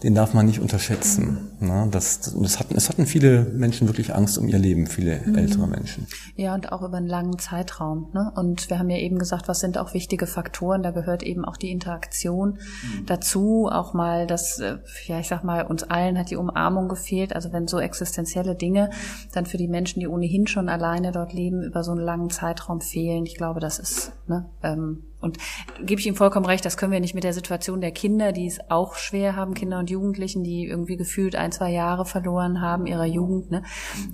den 0.04 0.16
darf 0.16 0.34
man 0.34 0.47
nicht 0.47 0.60
unterschätzen. 0.60 1.52
Ne? 1.60 1.88
Das, 1.91 2.22
das 2.22 2.60
hatten, 2.60 2.76
es 2.76 2.89
hatten 2.89 3.06
viele 3.06 3.43
Menschen 3.43 3.88
wirklich 3.88 4.16
Angst 4.16 4.38
um 4.38 4.47
ihr 4.47 4.58
Leben, 4.58 4.88
viele 4.88 5.22
mhm. 5.24 5.38
ältere 5.38 5.68
Menschen. 5.68 6.08
Ja, 6.36 6.56
und 6.56 6.72
auch 6.72 6.82
über 6.82 6.97
einen 6.97 7.08
langen 7.08 7.38
Zeitraum. 7.38 8.10
Ne? 8.14 8.32
Und 8.36 8.70
wir 8.70 8.80
haben 8.80 8.89
ja 8.89 8.97
eben 8.97 9.20
gesagt, 9.20 9.47
was 9.47 9.60
sind 9.60 9.78
auch 9.78 9.93
wichtige 9.93 10.26
Faktoren? 10.26 10.82
Da 10.82 10.91
gehört 10.91 11.22
eben 11.22 11.45
auch 11.45 11.56
die 11.56 11.72
Interaktion 11.72 12.54
mhm. 12.54 13.06
dazu. 13.06 13.70
Auch 13.72 13.93
mal 13.93 14.26
das, 14.26 14.60
äh, 14.60 14.78
ja, 15.06 15.20
ich 15.20 15.28
sag 15.28 15.43
mal, 15.43 15.66
uns 15.66 15.84
allen 15.84 16.18
hat 16.18 16.32
die 16.32 16.38
Umarmung 16.38 16.88
gefehlt. 16.88 17.36
Also 17.36 17.54
wenn 17.54 17.68
so 17.68 17.80
existenzielle 17.80 18.56
Dinge 18.56 18.89
dann 19.34 19.45
für 19.45 19.58
die 19.58 19.68
Menschen, 19.68 19.99
die 19.99 20.08
ohnehin 20.08 20.47
schon 20.47 20.68
alleine 20.68 21.12
dort 21.12 21.34
leben, 21.34 21.62
über 21.62 21.84
so 21.84 21.91
einen 21.91 22.02
langen 22.02 22.32
Zeitraum 22.32 22.82
fehlen, 22.82 23.26
ich 23.26 23.36
glaube, 23.36 23.60
das 23.60 23.78
ist 23.78 24.14
ne, 24.28 24.49
ähm, 24.64 25.04
und 25.22 25.38
gebe 25.84 26.01
ich 26.01 26.07
ihm 26.07 26.15
vollkommen 26.15 26.45
recht, 26.45 26.65
das 26.65 26.78
können 26.78 26.91
wir 26.91 26.99
nicht 26.99 27.13
mit 27.13 27.24
der 27.24 27.34
Situation 27.34 27.80
der 27.80 27.91
Kinder, 27.91 28.32
die 28.32 28.47
es 28.47 28.59
auch 28.69 28.95
schwer 28.95 29.36
haben, 29.36 29.53
Kinder 29.53 29.80
und 29.80 29.89
Jugendlichen, 29.89 30.43
die 30.43 30.65
irgendwie 30.65 30.97
gefühlt 30.97 31.36
ein, 31.36 31.51
zwei 31.51 31.72
Jahre 31.72 32.05
verloren 32.05 32.59
haben 32.59 32.88
ihrer 32.88 33.05
Jugend, 33.05 33.51
ne, 33.51 33.63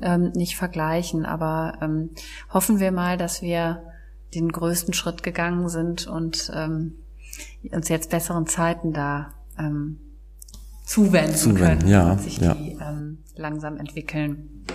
ähm, 0.01 0.31
nicht 0.35 0.57
vergleichen. 0.57 1.25
Aber 1.25 1.77
ähm, 1.81 2.11
hoffen 2.53 2.79
wir 2.79 2.91
mal, 2.91 3.17
dass 3.17 3.41
wir 3.41 3.83
den 4.35 4.51
größten 4.51 4.93
Schritt 4.93 5.23
gegangen 5.23 5.69
sind 5.69 6.07
und 6.07 6.51
ähm, 6.53 6.95
uns 7.71 7.89
jetzt 7.89 8.09
besseren 8.09 8.45
Zeiten 8.45 8.93
da 8.93 9.33
ähm, 9.57 9.99
zuwenden, 10.83 11.35
zuwenden 11.35 11.57
können 11.57 11.87
ja, 11.87 12.11
und 12.11 12.21
sich 12.21 12.37
ja. 12.37 12.53
die 12.53 12.77
ähm, 12.81 13.19
langsam 13.35 13.77
entwickeln. 13.77 14.65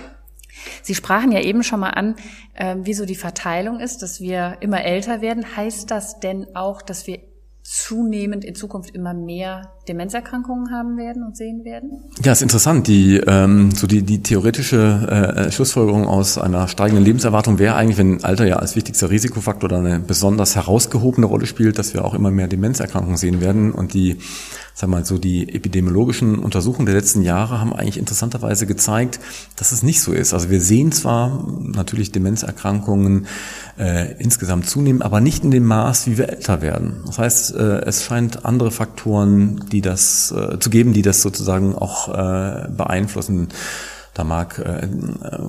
Sie 0.83 0.95
sprachen 0.95 1.33
ja 1.33 1.41
eben 1.41 1.63
schon 1.63 1.81
mal 1.81 1.91
an, 1.91 2.17
äh, 2.55 2.77
wie 2.83 2.95
so 2.95 3.07
die 3.07 3.15
Verteilung 3.15 3.81
ist, 3.81 4.03
dass 4.03 4.21
wir 4.21 4.57
immer 4.61 4.85
älter 4.85 5.21
werden. 5.21 5.57
Heißt 5.57 5.91
das 5.91 6.21
denn 6.21 6.47
auch, 6.55 6.83
dass 6.83 7.07
wir 7.07 7.21
zunehmend 7.63 8.45
in 8.45 8.57
Zukunft 8.57 8.91
immer 8.91 9.15
mehr 9.15 9.73
Demenzerkrankungen 9.89 10.73
haben 10.73 10.97
werden 10.97 11.23
und 11.23 11.37
sehen 11.37 11.65
werden? 11.65 12.03
Ja, 12.23 12.33
ist 12.33 12.43
interessant. 12.43 12.89
Die 12.89 13.19
ähm, 13.19 13.71
so 13.71 13.87
die 13.87 14.03
die 14.03 14.23
theoretische 14.23 15.47
äh, 15.47 15.53
Schlussfolgerung 15.53 16.07
aus 16.07 16.39
einer 16.39 16.67
steigenden 16.67 17.05
Lebenserwartung 17.05 17.59
wäre 17.59 17.77
eigentlich, 17.77 17.99
wenn 17.99 18.25
Alter 18.25 18.47
ja 18.47 18.57
als 18.57 18.75
wichtigster 18.75 19.11
Risikofaktor 19.11 19.71
oder 19.71 19.79
eine 19.79 20.01
besonders 20.01 20.57
herausgehobene 20.57 21.27
Rolle 21.27 21.47
spielt, 21.47 21.79
dass 21.79 21.95
wir 21.95 22.05
auch 22.05 22.15
immer 22.15 22.33
mehr 22.33 22.49
Demenzerkrankungen 22.49 23.17
sehen 23.17 23.41
werden 23.41 23.71
und 23.73 23.95
die 23.95 24.19
sag 24.75 24.89
mal 24.89 25.05
so, 25.05 25.19
die 25.19 25.55
epidemiologischen 25.55 26.39
Untersuchungen 26.39 26.87
der 26.87 26.95
letzten 26.95 27.23
Jahre 27.23 27.61
haben 27.61 27.73
eigentlich 27.73 27.99
interessanterweise 27.99 28.67
gezeigt, 28.67 29.21
dass 29.57 29.73
es 29.73 29.83
nicht 29.83 30.01
so 30.01 30.13
ist. 30.13 30.33
Also 30.33 30.51
wir 30.51 30.61
sehen 30.61 30.93
zwar 30.93 31.47
natürlich 31.61 32.13
Demenzerkrankungen 32.13 33.27
äh, 33.79 34.13
insgesamt 34.19 34.69
zunehmen, 34.69 35.03
aber 35.03 35.21
nicht 35.21 35.45
in 35.45 35.51
dem 35.51 35.65
Maß, 35.65 36.07
wie 36.07 36.19
wir 36.19 36.29
älter 36.29 36.63
werden. 36.63 37.03
Das 37.07 37.19
heißt, 37.19 37.55
äh, 37.55 37.81
es 37.83 38.05
scheint 38.05 38.45
andere 38.45 38.71
Faktoren, 38.71 39.65
die 39.71 39.83
das 39.83 40.33
äh, 40.33 40.59
zu 40.59 40.71
geben, 40.71 40.93
die 40.93 41.03
das 41.03 41.23
sozusagen 41.23 41.75
auch 41.75 42.09
äh, 42.09 42.69
beeinflussen. 42.69 43.49
Da 44.15 44.25
mag 44.25 44.59
äh, 44.59 44.89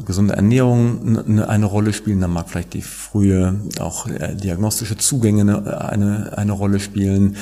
gesunde 0.05 0.35
Ernährung 0.35 1.41
eine 1.41 1.65
Rolle 1.65 1.91
spielen, 1.91 2.21
da 2.21 2.29
mag 2.29 2.49
vielleicht 2.49 2.73
die 2.73 2.81
frühe 2.81 3.59
auch 3.79 4.07
äh, 4.07 4.35
diagnostische 4.35 4.97
Zugänge 4.97 5.41
eine, 5.41 5.89
eine, 5.89 6.37
eine 6.37 6.51
Rolle 6.53 6.79
spielen. 6.79 7.35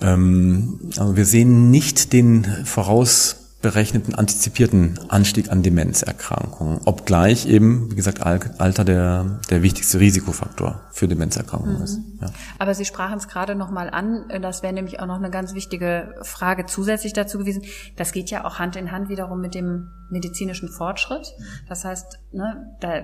Ähm, 0.00 0.90
also 0.96 1.16
wir 1.16 1.24
sehen 1.24 1.70
nicht 1.70 2.12
den 2.12 2.44
vorausberechneten, 2.64 4.14
antizipierten 4.14 4.98
Anstieg 5.08 5.50
an 5.50 5.62
Demenzerkrankungen, 5.62 6.80
obgleich 6.84 7.46
eben, 7.46 7.90
wie 7.90 7.94
gesagt, 7.96 8.22
Alter 8.22 8.84
der, 8.84 9.40
der 9.50 9.62
wichtigste 9.62 10.00
Risikofaktor 10.00 10.82
für 10.92 11.08
Demenzerkrankungen 11.08 11.78
mhm. 11.78 11.84
ist. 11.84 12.00
Ja. 12.20 12.28
Aber 12.58 12.74
Sie 12.74 12.84
sprachen 12.84 13.18
es 13.18 13.28
gerade 13.28 13.54
nochmal 13.54 13.90
an, 13.90 14.26
das 14.40 14.62
wäre 14.62 14.72
nämlich 14.72 15.00
auch 15.00 15.06
noch 15.06 15.16
eine 15.16 15.30
ganz 15.30 15.54
wichtige 15.54 16.14
Frage 16.22 16.66
zusätzlich 16.66 17.12
dazu 17.12 17.38
gewesen. 17.38 17.62
Das 17.96 18.12
geht 18.12 18.30
ja 18.30 18.44
auch 18.44 18.58
Hand 18.58 18.76
in 18.76 18.92
Hand 18.92 19.08
wiederum 19.08 19.40
mit 19.40 19.54
dem 19.54 19.88
medizinischen 20.10 20.68
Fortschritt. 20.68 21.34
Das 21.68 21.84
heißt, 21.84 22.18
ne, 22.32 22.76
da 22.80 23.02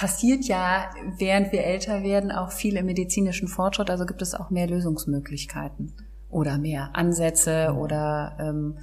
passiert 0.00 0.46
ja, 0.46 0.88
während 1.18 1.52
wir 1.52 1.62
älter 1.62 2.02
werden, 2.02 2.32
auch 2.32 2.52
viel 2.52 2.76
im 2.76 2.86
medizinischen 2.86 3.48
Fortschritt. 3.48 3.90
Also 3.90 4.06
gibt 4.06 4.22
es 4.22 4.34
auch 4.34 4.48
mehr 4.48 4.66
Lösungsmöglichkeiten 4.66 5.92
oder 6.30 6.56
mehr 6.56 6.96
Ansätze 6.96 7.74
oder 7.78 8.34
ähm, 8.40 8.78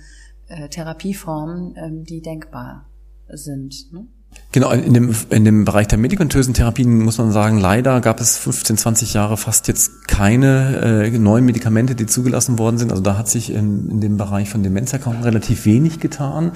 äh, 0.48 0.70
Therapieformen, 0.70 1.74
ähm, 1.76 2.04
die 2.04 2.22
denkbar 2.22 2.86
sind. 3.30 3.92
Ne? 3.92 4.06
Genau, 4.52 4.70
in 4.70 4.94
dem, 4.94 5.16
in 5.32 5.44
dem 5.44 5.66
Bereich 5.66 5.88
der 5.88 5.98
medikamentösen 5.98 6.54
Therapien 6.54 7.04
muss 7.04 7.18
man 7.18 7.32
sagen, 7.32 7.58
leider 7.58 8.00
gab 8.00 8.22
es 8.22 8.38
15, 8.38 8.78
20 8.78 9.14
Jahre 9.16 9.38
fast 9.38 9.68
jetzt 9.68 10.08
keine 10.08 11.08
äh, 11.08 11.18
neuen 11.18 11.46
Medikamente, 11.46 11.96
die 11.96 12.06
zugelassen 12.06 12.60
worden 12.60 12.78
sind. 12.78 12.92
Also 12.92 13.02
da 13.02 13.18
hat 13.18 13.28
sich 13.28 13.52
in, 13.52 13.90
in 13.90 14.02
dem 14.02 14.18
Bereich 14.18 14.50
von 14.50 14.62
Demenzerkrankungen 14.62 15.24
relativ 15.24 15.66
wenig 15.66 16.00
getan. 16.00 16.52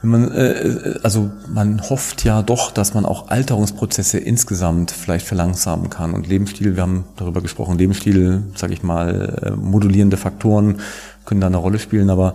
Wenn 0.00 0.10
man, 0.10 0.30
äh, 0.30 0.94
also 1.02 1.30
man 1.52 1.80
hofft 1.90 2.24
ja 2.24 2.42
doch, 2.42 2.70
dass 2.70 2.94
man 2.94 3.04
auch 3.04 3.28
Alterungsprozesse 3.28 4.18
insgesamt 4.18 4.92
vielleicht 4.92 5.26
verlangsamen 5.26 5.90
kann. 5.90 6.14
Und 6.14 6.28
Lebensstil, 6.28 6.76
wir 6.76 6.82
haben 6.82 7.04
darüber 7.16 7.40
gesprochen, 7.40 7.78
Lebensstil, 7.78 8.44
sage 8.54 8.74
ich 8.74 8.82
mal, 8.82 9.40
äh, 9.42 9.50
modulierende 9.50 10.16
Faktoren 10.16 10.80
können 11.24 11.40
da 11.40 11.48
eine 11.48 11.56
Rolle 11.56 11.78
spielen, 11.78 12.10
aber 12.10 12.34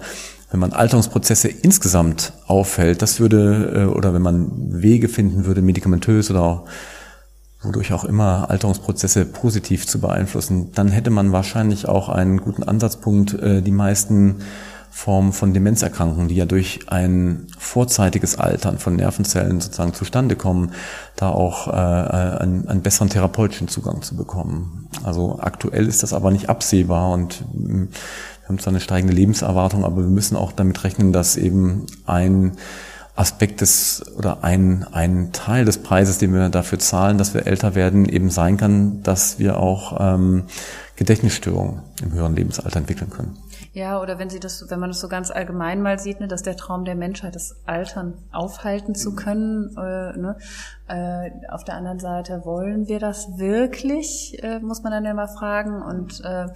wenn 0.52 0.60
man 0.60 0.74
Alterungsprozesse 0.74 1.48
insgesamt 1.48 2.34
auffällt, 2.46 3.02
das 3.02 3.20
würde, 3.20 3.74
äh, 3.76 3.86
oder 3.86 4.14
wenn 4.14 4.22
man 4.22 4.52
Wege 4.56 5.08
finden 5.08 5.46
würde, 5.46 5.62
medikamentös 5.62 6.30
oder 6.30 6.66
wodurch 7.64 7.94
auch 7.94 8.04
immer 8.04 8.50
Alterungsprozesse 8.50 9.26
positiv 9.26 9.88
zu 9.88 10.00
beeinflussen, 10.00 10.72
dann 10.76 10.90
hätte 10.90 11.10
man 11.10 11.32
wahrscheinlich 11.32 11.88
auch 11.88 12.10
einen 12.10 12.42
guten 12.42 12.64
Ansatzpunkt, 12.64 13.34
äh, 13.34 13.62
die 13.62 13.72
meisten 13.72 14.42
Formen 14.96 15.34
von 15.34 15.56
Demenzerkrankungen, 15.56 16.28
die 16.28 16.36
ja 16.36 16.46
durch 16.46 16.82
ein 16.88 17.48
vorzeitiges 17.58 18.38
Altern 18.38 18.78
von 18.78 18.96
Nervenzellen 18.96 19.60
sozusagen 19.60 19.96
zustande 19.96 20.36
kommen, 20.36 20.72
da 21.16 21.30
auch 21.30 21.68
äh, 21.68 21.72
einen, 21.72 22.70
einen 22.70 22.84
besseren 22.84 23.10
therapeutischen 23.10 23.68
Zugang 23.68 24.04
zu 24.04 24.16
bekommen. 24.16 24.88
Also 25.04 25.40
aktuell 25.42 25.88
ist 25.88 26.04
das 26.04 26.14
aber 26.14 26.30
nicht 26.30 26.48
absehbar 26.48 27.12
und 27.12 27.44
hm, 27.54 27.90
wir 27.90 28.50
haben 28.50 28.60
zwar 28.60 28.72
eine 28.72 28.82
steigende 28.82 29.16
Lebenserwartung, 29.16 29.84
aber 29.84 29.98
wir 29.98 30.10
müssen 30.10 30.38
auch 30.38 30.52
damit 30.52 30.84
rechnen, 30.84 31.12
dass 31.12 31.38
eben 31.38 31.88
ein 32.06 32.52
Aspekt 33.16 33.62
des 33.62 34.04
oder 34.18 34.44
ein, 34.44 34.86
ein 34.92 35.32
Teil 35.34 35.66
des 35.66 35.84
Preises, 35.84 36.18
den 36.18 36.34
wir 36.34 36.50
dafür 36.50 36.80
zahlen, 36.80 37.18
dass 37.18 37.34
wir 37.34 37.46
älter 37.46 37.76
werden, 37.76 38.06
eben 38.06 38.32
sein 38.32 38.58
kann, 38.58 39.04
dass 39.04 39.38
wir 39.38 39.58
auch 39.58 39.98
ähm, 40.00 40.46
Gedächtnisstörungen 40.96 41.82
im 42.02 42.14
höheren 42.14 42.36
Lebensalter 42.36 42.78
entwickeln 42.78 43.12
können. 43.12 43.38
Ja, 43.74 44.00
oder 44.00 44.20
wenn 44.20 44.30
sie 44.30 44.40
das, 44.40 44.70
wenn 44.70 44.80
man 44.80 44.92
das 44.92 45.00
so 45.00 45.08
ganz 45.08 45.32
allgemein 45.32 45.82
mal 45.82 45.98
sieht, 45.98 46.20
ne, 46.20 46.28
dass 46.28 46.44
der 46.44 46.56
Traum 46.56 46.86
der 46.86 46.94
Menschheit 46.94 47.36
ist, 47.36 47.56
Altern 47.66 48.14
aufhalten 48.32 48.94
zu 48.94 49.16
können. 49.16 49.76
Äh, 49.76 50.18
ne? 50.18 50.38
äh, 50.88 51.32
auf 51.50 51.64
der 51.64 51.76
anderen 51.76 52.00
Seite, 52.00 52.46
wollen 52.46 52.88
wir 52.88 53.00
das 53.00 53.38
wirklich, 53.38 54.38
äh, 54.44 54.60
muss 54.60 54.84
man 54.84 54.92
dann 54.92 55.16
mal 55.16 55.28
fragen. 55.28 55.82
Und 55.82 56.22
äh, 56.24 56.48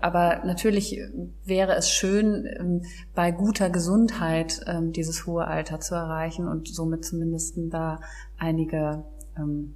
aber 0.00 0.42
natürlich 0.44 1.00
wäre 1.44 1.74
es 1.74 1.90
schön, 1.90 2.46
ähm, 2.58 2.82
bei 3.14 3.30
guter 3.30 3.70
Gesundheit 3.70 4.60
ähm, 4.66 4.92
dieses 4.92 5.26
hohe 5.26 5.46
Alter 5.46 5.80
zu 5.80 5.94
erreichen 5.94 6.48
und 6.48 6.68
somit 6.68 7.04
zumindest 7.04 7.56
da 7.70 8.00
einige 8.38 9.04
ähm, 9.36 9.74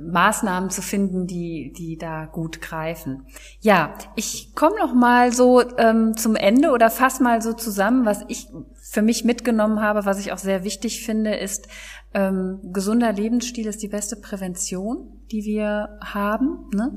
Maßnahmen 0.00 0.70
zu 0.70 0.80
finden, 0.80 1.26
die, 1.26 1.72
die 1.76 1.98
da 1.98 2.24
gut 2.24 2.60
greifen. 2.62 3.26
Ja, 3.60 3.94
ich 4.16 4.54
komme 4.54 4.78
noch 4.78 4.94
mal 4.94 5.32
so 5.32 5.62
zum 5.62 6.36
Ende 6.36 6.70
oder 6.70 6.90
fass 6.90 7.20
mal 7.20 7.42
so 7.42 7.52
zusammen, 7.52 8.06
was 8.06 8.24
ich 8.28 8.48
für 8.80 9.02
mich 9.02 9.24
mitgenommen 9.24 9.80
habe, 9.80 10.06
was 10.06 10.18
ich 10.18 10.32
auch 10.32 10.38
sehr 10.38 10.64
wichtig 10.64 11.04
finde, 11.04 11.34
ist, 11.34 11.68
ähm, 12.14 12.60
gesunder 12.72 13.12
Lebensstil 13.12 13.66
ist 13.66 13.82
die 13.82 13.88
beste 13.88 14.16
Prävention, 14.16 15.22
die 15.30 15.44
wir 15.44 15.98
haben. 16.00 16.68
Ne? 16.74 16.94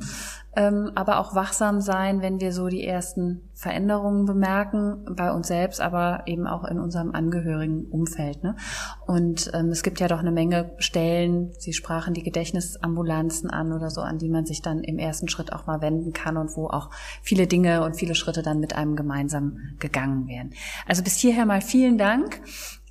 Ähm, 0.57 0.91
aber 0.95 1.19
auch 1.19 1.35
wachsam 1.35 1.79
sein, 1.79 2.21
wenn 2.21 2.41
wir 2.41 2.51
so 2.51 2.67
die 2.67 2.85
ersten 2.85 3.49
Veränderungen 3.53 4.25
bemerken, 4.25 5.05
bei 5.15 5.31
uns 5.31 5.47
selbst, 5.47 5.79
aber 5.79 6.23
eben 6.25 6.47
auch 6.47 6.65
in 6.65 6.79
unserem 6.79 7.11
angehörigen 7.11 7.85
Umfeld. 7.85 8.43
Ne? 8.43 8.55
Und 9.05 9.51
ähm, 9.53 9.69
es 9.69 9.83
gibt 9.83 10.01
ja 10.01 10.07
doch 10.09 10.19
eine 10.19 10.31
Menge 10.31 10.71
Stellen, 10.79 11.53
Sie 11.59 11.73
sprachen 11.73 12.13
die 12.13 12.23
Gedächtnisambulanzen 12.23 13.49
an 13.49 13.71
oder 13.71 13.89
so, 13.89 14.01
an 14.01 14.17
die 14.17 14.29
man 14.29 14.45
sich 14.45 14.61
dann 14.61 14.83
im 14.83 14.99
ersten 14.99 15.29
Schritt 15.29 15.53
auch 15.53 15.65
mal 15.65 15.81
wenden 15.81 16.11
kann 16.11 16.35
und 16.35 16.55
wo 16.57 16.67
auch 16.67 16.89
viele 17.21 17.47
Dinge 17.47 17.83
und 17.83 17.95
viele 17.95 18.15
Schritte 18.15 18.41
dann 18.41 18.59
mit 18.59 18.75
einem 18.75 18.97
gemeinsam 18.97 19.57
gegangen 19.79 20.27
werden. 20.27 20.51
Also 20.85 21.03
bis 21.03 21.15
hierher 21.15 21.45
mal 21.45 21.61
vielen 21.61 21.97
Dank 21.97 22.41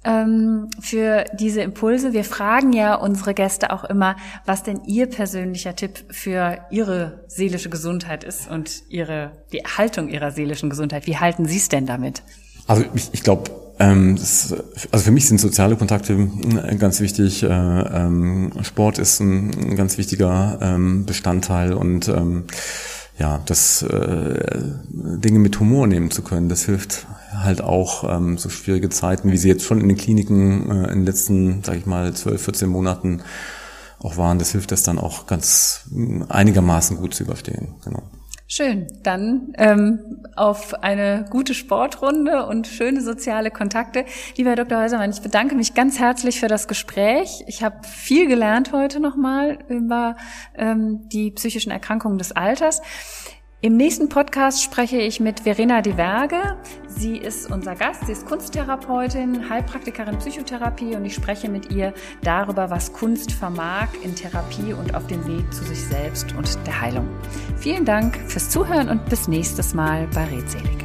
ähm, 0.05 0.69
für 0.81 1.25
diese 1.39 1.63
Impulse. 1.63 2.13
Wir 2.13 2.25
fragen 2.25 2.73
ja 2.73 2.95
unsere 2.95 3.35
Gäste 3.35 3.73
auch 3.73 3.85
immer, 3.85 4.17
was 4.45 4.63
denn 4.63 4.83
ihr 4.87 5.07
persönlicher 5.07 5.75
Tipp 5.77 6.05
für 6.11 6.59
ihre 6.71 7.25
seelische 7.29 7.71
Gesundheit 7.71 8.25
ist 8.25 8.51
und 8.51 8.83
ihre 8.89 9.33
die 9.53 9.59
Erhaltung 9.59 10.09
ihrer 10.09 10.31
seelischen 10.31 10.71
Gesundheit. 10.71 11.07
Wie 11.07 11.17
halten 11.17 11.47
Sie 11.47 11.57
es 11.57 11.69
denn 11.69 11.87
damit? 11.87 12.23
Also 12.67 12.85
ich, 12.95 13.11
ich 13.13 13.23
glaube, 13.23 13.51
ähm, 13.79 14.17
also 14.17 15.05
für 15.05 15.11
mich 15.11 15.27
sind 15.27 15.41
soziale 15.41 15.77
Kontakte 15.77 16.13
äh, 16.15 16.77
ganz 16.77 17.01
wichtig. 17.01 17.43
Äh, 17.43 17.49
ähm, 17.49 18.53
Sport 18.63 18.99
ist 18.99 19.21
ein, 19.21 19.51
ein 19.71 19.77
ganz 19.77 19.99
wichtiger 19.99 20.59
ähm, 20.61 21.05
Bestandteil 21.07 21.73
und 21.73 22.09
ähm, 22.09 22.45
ja, 23.19 23.41
das 23.47 23.83
äh, 23.83 24.61
Dinge 24.89 25.39
mit 25.39 25.59
Humor 25.61 25.87
nehmen 25.87 26.11
zu 26.11 26.23
können, 26.23 26.49
das 26.49 26.65
hilft 26.65 27.07
halt 27.43 27.61
auch 27.61 28.05
ähm, 28.05 28.39
so 28.39 28.49
schwierige 28.49 28.89
Zeiten, 28.89 29.31
wie 29.31 29.37
sie 29.37 29.49
jetzt 29.49 29.65
schon 29.65 29.81
in 29.81 29.89
den 29.89 29.97
Kliniken 29.97 30.71
äh, 30.71 30.85
in 30.85 31.01
den 31.01 31.07
letzten, 31.07 31.63
sag 31.65 31.77
ich 31.77 31.87
mal, 31.87 32.13
12, 32.13 32.43
14 32.43 32.69
Monaten 32.69 33.23
auch 34.01 34.17
waren. 34.17 34.39
Das 34.39 34.53
hilft 34.53 34.73
das 34.73 34.83
dann 34.83 34.99
auch 34.99 35.27
ganz 35.27 35.89
äh, 35.95 36.25
einigermaßen 36.29 36.97
gut 36.97 37.15
zu 37.15 37.25
überstehen. 37.25 37.75
Genau. 37.85 38.03
Schön. 38.47 38.87
Dann 39.03 39.55
ähm, 39.57 40.23
auf 40.37 40.75
eine 40.75 41.25
gute 41.31 41.55
Sportrunde 41.55 42.47
und 42.47 42.67
schöne 42.67 43.01
soziale 43.01 43.51
Kontakte. 43.51 44.05
Lieber 44.37 44.51
Herr 44.51 44.57
Dr. 44.57 44.81
Häusermann, 44.81 45.11
ich 45.11 45.23
bedanke 45.23 45.55
mich 45.55 45.73
ganz 45.73 45.99
herzlich 45.99 46.41
für 46.41 46.47
das 46.47 46.69
Gespräch. 46.69 47.43
Ich 47.47 47.63
habe 47.63 47.77
viel 47.89 48.29
gelernt 48.29 48.73
heute 48.73 49.01
nochmal 49.01 49.59
über 49.69 50.17
ähm, 50.57 51.09
die 51.09 51.31
psychischen 51.31 51.73
Erkrankungen 51.73 52.19
des 52.19 52.33
Alters. 52.33 52.83
Im 53.65 53.79
nächsten 53.79 54.11
Podcast 54.11 54.63
spreche 54.63 54.99
ich 54.99 55.21
mit 55.21 55.41
Verena 55.41 55.81
de 55.81 55.95
Verge. 55.95 56.59
Sie 56.87 57.17
ist 57.17 57.51
unser 57.51 57.75
Gast, 57.75 58.05
sie 58.05 58.13
ist 58.13 58.27
Kunsttherapeutin, 58.27 59.49
Heilpraktikerin 59.49 60.19
Psychotherapie 60.19 60.95
und 60.95 61.07
ich 61.07 61.15
spreche 61.15 61.49
mit 61.49 61.73
ihr 61.73 61.95
darüber, 62.23 62.69
was 62.69 62.93
Kunst 62.93 63.33
vermag 63.33 63.89
in 64.03 64.15
Therapie 64.15 64.75
und 64.75 64.95
auf 64.95 65.07
dem 65.07 65.27
Weg 65.27 65.51
zu 65.51 65.65
sich 65.65 65.83
selbst 65.83 66.35
und 66.37 66.59
der 66.67 66.79
Heilung. 66.79 67.09
Vielen 67.57 67.87
Dank 67.87 68.19
fürs 68.27 68.51
Zuhören 68.51 68.91
und 68.91 69.03
bis 69.07 69.29
nächstes 69.29 69.73
Mal 69.73 70.09
bei 70.09 70.25
Redselig. 70.25 70.85